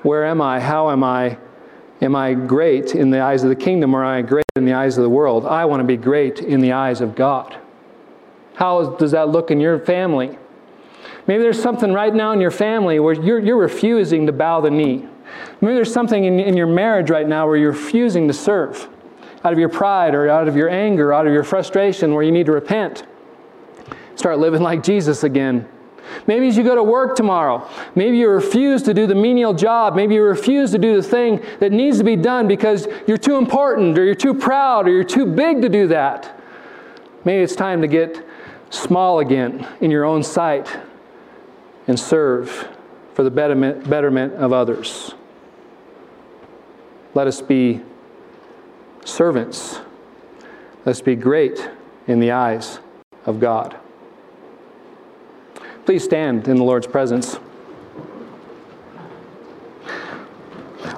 where 0.03 0.27
am 0.27 0.41
I? 0.43 0.61
How 0.61 0.91
am 0.91 1.03
I? 1.03 1.39
Am 2.03 2.15
I 2.15 2.35
great 2.35 2.95
in 2.95 3.11
the 3.11 3.21
eyes 3.21 3.43
of 3.43 3.49
the 3.49 3.57
kingdom 3.57 3.95
or 3.95 4.05
am 4.05 4.11
I 4.11 4.23
great 4.23 4.45
in 4.57 4.67
the 4.67 4.75
eyes 4.75 4.99
of 4.99 5.03
the 5.03 5.09
world? 5.09 5.47
I 5.47 5.65
want 5.65 5.81
to 5.81 5.85
be 5.85 5.97
great 5.97 6.41
in 6.41 6.61
the 6.61 6.73
eyes 6.73 7.01
of 7.01 7.17
God. 7.17 7.57
How 8.55 8.91
does 8.97 9.13
that 9.13 9.31
look 9.31 9.51
in 9.51 9.59
your 9.61 9.79
family? 9.79 10.39
Maybe 11.27 11.43
there's 11.43 11.61
something 11.61 11.93
right 11.93 12.15
now 12.15 12.33
in 12.33 12.41
your 12.41 12.51
family 12.51 13.01
where 13.01 13.15
you're, 13.15 13.39
you're 13.39 13.57
refusing 13.57 14.27
to 14.27 14.33
bow 14.33 14.61
the 14.61 14.71
knee. 14.71 15.09
Maybe 15.63 15.75
there's 15.75 15.93
something 15.93 16.25
in, 16.25 16.39
in 16.39 16.57
your 16.57 16.67
marriage 16.67 17.09
right 17.09 17.27
now 17.27 17.47
where 17.47 17.57
you're 17.57 17.73
refusing 17.73 18.29
to 18.29 18.35
serve 18.35 18.89
out 19.43 19.55
of 19.55 19.59
your 19.59 19.71
pride 19.71 20.15
or 20.15 20.29
out 20.29 20.49
of 20.49 20.57
your 20.57 20.69
anger, 20.69 21.15
out 21.15 21.27
of 21.27 21.33
your 21.33 21.45
frustration, 21.45 22.13
where 22.13 22.23
you 22.23 22.33
need 22.33 22.47
to 22.47 22.53
repent. 22.53 23.05
Start 24.17 24.39
living 24.39 24.63
like 24.63 24.83
Jesus 24.83 25.25
again. 25.25 25.69
Maybe 26.27 26.49
as 26.49 26.57
you 26.57 26.63
go 26.63 26.75
to 26.75 26.83
work 26.83 27.17
tomorrow, 27.17 27.69
maybe 27.95 28.19
you 28.19 28.29
refuse 28.29 28.83
to 28.85 28.95
do 28.95 29.07
the 29.07 29.15
menial 29.15 29.55
job. 29.55 29.97
Maybe 29.97 30.15
you 30.15 30.23
refuse 30.23 30.71
to 30.73 30.79
do 30.79 30.97
the 30.97 31.03
thing 31.03 31.43
that 31.61 31.73
needs 31.73 31.99
to 31.99 32.05
be 32.05 32.17
done 32.17 32.47
because 32.47 32.87
you're 33.07 33.19
too 33.19 33.37
important 33.37 33.99
or 33.99 34.05
you're 34.05 34.15
too 34.15 34.35
proud 34.35 34.87
or 34.87 34.91
you're 34.91 35.05
too 35.05 35.27
big 35.27 35.63
to 35.63 35.69
do 35.69 35.89
that. 35.89 36.41
Maybe 37.25 37.43
it's 37.43 37.57
time 37.57 37.81
to 37.81 37.89
get 37.89 38.25
small 38.71 39.21
again 39.21 39.67
in 39.81 39.91
your 39.91 40.05
own 40.05 40.23
sight 40.23 40.69
and 41.87 41.99
serve 41.99 42.69
for 43.15 43.23
the 43.23 43.31
betterment, 43.31 43.89
betterment 43.89 44.35
of 44.35 44.53
others. 44.53 45.15
Let 47.15 47.27
us 47.27 47.41
be 47.41 47.81
servants. 49.05 49.81
Let's 50.85 51.01
be 51.01 51.15
great 51.15 51.71
in 52.07 52.21
the 52.21 52.33
eyes 52.33 52.81
of 53.25 53.41
God. 53.41 53.79
Please 55.85 56.03
stand 56.03 56.49
in 56.49 56.57
the 56.57 56.65
Lord's 56.65 56.87
presence. 56.87 57.39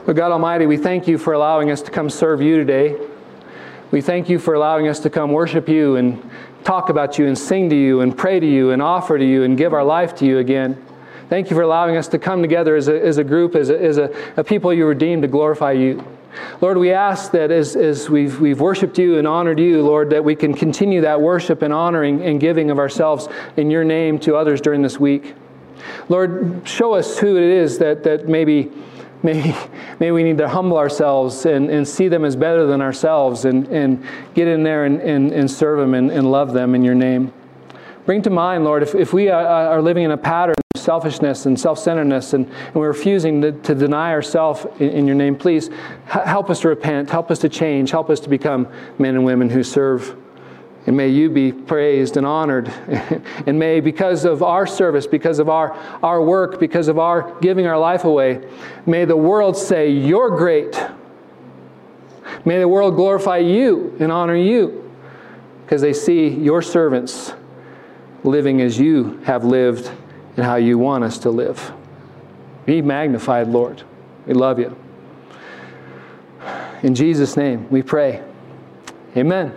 Lord 0.05 0.17
God 0.17 0.31
Almighty, 0.31 0.67
we 0.67 0.77
thank 0.77 1.09
you 1.09 1.19
for 1.19 1.33
allowing 1.33 1.73
us 1.73 1.83
to 1.83 1.91
come 1.91 2.09
serve 2.09 2.41
you 2.41 2.57
today. 2.57 2.97
We 3.91 4.01
thank 4.01 4.29
you 4.29 4.39
for 4.39 4.55
allowing 4.55 4.87
us 4.87 5.01
to 5.01 5.11
come 5.11 5.33
worship 5.33 5.69
you 5.69 5.97
and 5.97 6.23
talk 6.63 6.89
about 6.89 7.19
you 7.19 7.27
and 7.27 7.37
sing 7.37 7.69
to 7.71 7.77
you 7.77 8.01
and 8.01 8.17
pray 8.17 8.39
to 8.39 8.47
you 8.47 8.71
and 8.71 8.81
offer 8.81 9.19
to 9.19 9.25
you 9.25 9.43
and 9.43 9.59
give 9.59 9.73
our 9.73 9.83
life 9.83 10.15
to 10.17 10.25
you 10.25 10.39
again. 10.39 10.81
Thank 11.29 11.51
you 11.51 11.57
for 11.57 11.63
allowing 11.63 11.97
us 11.97 12.07
to 12.09 12.19
come 12.21 12.41
together 12.41 12.77
as 12.77 12.87
a, 12.87 13.05
as 13.05 13.19
a 13.19 13.25
group, 13.25 13.57
as, 13.57 13.71
a, 13.71 13.83
as 13.83 13.99
a, 13.99 14.15
a 14.37 14.45
people 14.45 14.73
you 14.73 14.87
redeemed 14.87 15.23
to 15.23 15.29
glorify 15.29 15.73
you. 15.73 16.05
Lord, 16.61 16.79
we 16.79 16.93
ask 16.93 17.33
that 17.33 17.51
as, 17.51 17.77
as 17.77 18.09
we've, 18.09 18.41
we've 18.41 18.61
worshiped 18.61 18.99
you 18.99 19.19
and 19.19 19.27
honored 19.27 19.59
you, 19.59 19.83
Lord, 19.83 20.11
that 20.11 20.25
we 20.25 20.35
can 20.35 20.55
continue 20.55 21.03
that 21.03 21.21
worship 21.21 21.63
and 21.63 21.73
honoring 21.73 22.23
and 22.23 22.41
giving 22.41 22.71
of 22.71 22.79
ourselves 22.79 23.29
in 23.57 23.71
your 23.71 23.85
name 23.85 24.19
to 24.21 24.37
others 24.37 24.61
during 24.61 24.83
this 24.83 24.99
week. 24.99 25.35
Lord, 26.09 26.63
show 26.65 26.95
us 26.95 27.19
who 27.19 27.37
it 27.37 27.43
is 27.43 27.79
that, 27.79 28.03
that 28.05 28.29
maybe, 28.29 28.71
maybe, 29.23 29.55
maybe 30.01 30.11
we 30.11 30.23
need 30.23 30.39
to 30.39 30.49
humble 30.49 30.79
ourselves 30.79 31.47
and, 31.47 31.71
and 31.71 31.87
see 31.87 32.09
them 32.09 32.25
as 32.25 32.37
better 32.37 32.67
than 32.67 32.81
ourselves 32.81 33.45
and, 33.45 33.67
and 33.69 34.05
get 34.35 34.49
in 34.49 34.63
there 34.63 34.85
and, 34.85 35.01
and, 35.01 35.33
and 35.33 35.51
serve 35.51 35.79
them 35.79 35.95
and, 35.95 36.11
and 36.11 36.31
love 36.31 36.53
them 36.53 36.75
in 36.75 36.83
your 36.83 36.95
name. 36.95 37.33
Bring 38.05 38.23
to 38.23 38.31
mind, 38.31 38.65
Lord, 38.65 38.83
if, 38.83 38.95
if 38.95 39.13
we 39.13 39.29
are, 39.29 39.45
are 39.45 39.83
living 39.83 40.05
in 40.05 40.13
a 40.13 40.17
pattern 40.17 40.55
selfishness 40.87 41.47
and 41.47 41.59
self 41.59 41.81
centeredness 41.81 42.33
and, 42.33 42.47
and, 42.47 42.75
we're 42.75 42.89
refusing 42.89 43.43
to, 43.43 43.51
to 43.53 43.75
deny 43.75 44.13
ourselves 44.13 44.65
in, 44.79 44.91
in, 44.91 45.07
your 45.07 45.17
name, 45.17 45.37
please 45.37 45.69
help 46.07 46.49
us 46.49 46.61
to 46.61 46.69
repent, 46.69 47.11
help 47.11 47.31
us 47.31 47.41
to 47.41 47.49
change, 47.49 47.91
help 47.91 48.09
us 48.09 48.21
to 48.21 48.29
become 48.29 48.69
men 48.97 49.17
and 49.17 49.25
women 49.25 49.51
who 49.51 49.65
serve. 49.65 50.17
And 50.87 50.97
may 50.97 51.09
you 51.09 51.29
be 51.29 51.51
praised 51.51 52.17
and 52.17 52.25
honored. 52.25 52.69
and 53.47 53.59
may, 53.59 53.81
because 53.81 54.25
of 54.25 54.45
our 54.45 54.69
service, 54.69 55.09
because 55.09 55.41
of 55.41 55.49
our, 55.49 55.73
our 56.05 56.23
work, 56.23 56.61
because 56.61 56.87
of 56.87 57.01
our 57.01 57.37
giving 57.41 57.67
our 57.67 57.79
life 57.79 58.05
away, 58.05 58.49
may 58.87 59.05
the 59.05 59.17
world 59.17 59.57
say, 59.57 59.91
You're 59.91 60.37
great. 60.37 60.81
May 62.45 62.61
the 62.61 62.69
world 62.69 62.95
glorify 62.95 63.39
you 63.39 63.97
and 63.99 64.13
honor 64.13 64.37
you 64.37 64.89
because 65.65 65.83
they 65.83 65.93
see 65.93 66.29
your 66.29 66.63
servants 66.63 67.33
living 68.23 68.61
as 68.61 68.79
you 68.79 69.19
have 69.25 69.45
lived 69.45 69.91
and 70.37 70.45
how 70.45 70.57
you 70.57 70.79
want 70.79 71.05
us 71.05 71.19
to 71.19 71.31
live. 71.31 71.73
Be 72.67 72.83
magnified, 72.83 73.49
Lord. 73.49 73.83
We 74.27 74.35
love 74.35 74.59
you. 74.59 74.77
In 76.83 76.95
Jesus' 76.95 77.37
name 77.37 77.69
we 77.71 77.83
pray. 77.83 78.23
Amen. 79.17 79.55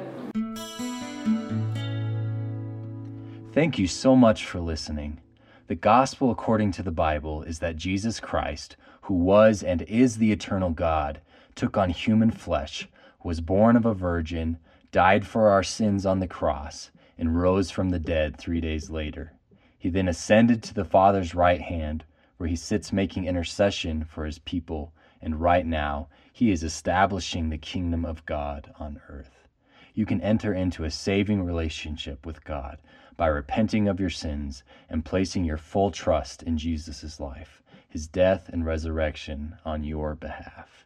Thank 3.52 3.78
you 3.78 3.88
so 3.88 4.16
much 4.16 4.46
for 4.46 4.60
listening. 4.60 5.20
The 5.68 5.76
gospel 5.76 6.32
according 6.32 6.72
to 6.74 6.84
the 6.84 6.92
Bible 6.92 7.44
is 7.44 7.60
that 7.60 7.76
Jesus 7.76 8.20
Christ, 8.20 8.78
who 9.02 9.16
was 9.16 9.62
and 9.64 9.82
is 9.84 10.18
the 10.18 10.32
eternal 10.32 10.70
God, 10.70 11.20
took 11.56 11.78
on 11.78 11.90
human 11.90 12.32
flesh, 12.32 12.88
was 13.24 13.42
born 13.42 13.76
of 13.76 13.86
a 13.86 13.94
virgin, 13.94 14.60
died 14.92 15.28
for 15.28 15.50
our 15.50 15.64
sins 15.64 16.06
on 16.06 16.20
the 16.20 16.28
cross 16.28 16.90
and 17.18 17.40
rose 17.40 17.70
from 17.70 17.90
the 17.90 18.00
dead 18.00 18.38
three 18.38 18.62
days 18.62 18.90
later. 18.90 19.34
He 19.80 19.90
then 19.90 20.10
ascended 20.10 20.62
to 20.64 20.74
the 20.74 20.84
Father's 20.84 21.34
right 21.34 21.62
hand, 21.62 22.04
where 22.36 22.50
he 22.50 22.58
sits 22.58 22.92
making 22.92 23.26
intercession 23.26 24.04
for 24.04 24.26
his 24.26 24.40
people, 24.40 24.94
and 25.22 25.40
right 25.40 25.66
now 25.66 26.10
he 26.34 26.52
is 26.52 26.64
establishing 26.64 27.50
the 27.50 27.58
kingdom 27.58 28.04
of 28.04 28.26
God 28.26 28.74
on 28.78 29.00
earth. 29.08 29.48
You 29.94 30.06
can 30.06 30.20
enter 30.20 30.54
into 30.54 30.84
a 30.84 30.92
saving 30.92 31.44
relationship 31.44 32.26
with 32.26 32.44
God 32.44 32.82
by 33.16 33.28
repenting 33.28 33.88
of 33.88 34.02
your 34.02 34.10
sins 34.10 34.64
and 34.90 35.06
placing 35.06 35.46
your 35.46 35.58
full 35.58 35.92
trust 35.92 36.44
in 36.44 36.58
Jesus' 36.58 37.20
life, 37.20 37.62
his 37.88 38.06
death 38.06 38.50
and 38.50 38.66
resurrection 38.66 39.58
on 39.64 39.86
your 39.86 40.14
behalf. 40.14 40.86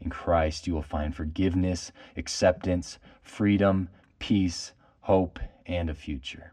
In 0.00 0.10
Christ, 0.10 0.68
you 0.68 0.74
will 0.74 0.82
find 0.82 1.12
forgiveness, 1.12 1.90
acceptance, 2.16 3.00
freedom, 3.20 3.88
peace, 4.20 4.72
hope, 5.00 5.40
and 5.66 5.90
a 5.90 5.94
future. 5.94 6.52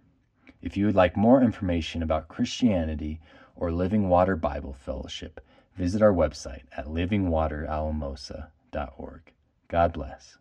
If 0.66 0.76
you 0.76 0.86
would 0.88 0.96
like 0.96 1.16
more 1.16 1.42
information 1.44 2.02
about 2.02 2.28
Christianity 2.28 3.22
or 3.56 3.72
Living 3.72 4.10
Water 4.10 4.36
Bible 4.36 4.74
Fellowship, 4.74 5.40
visit 5.76 6.02
our 6.02 6.12
website 6.12 6.64
at 6.76 6.88
livingwateralamosa.org. 6.88 9.34
God 9.68 9.94
bless. 9.94 10.40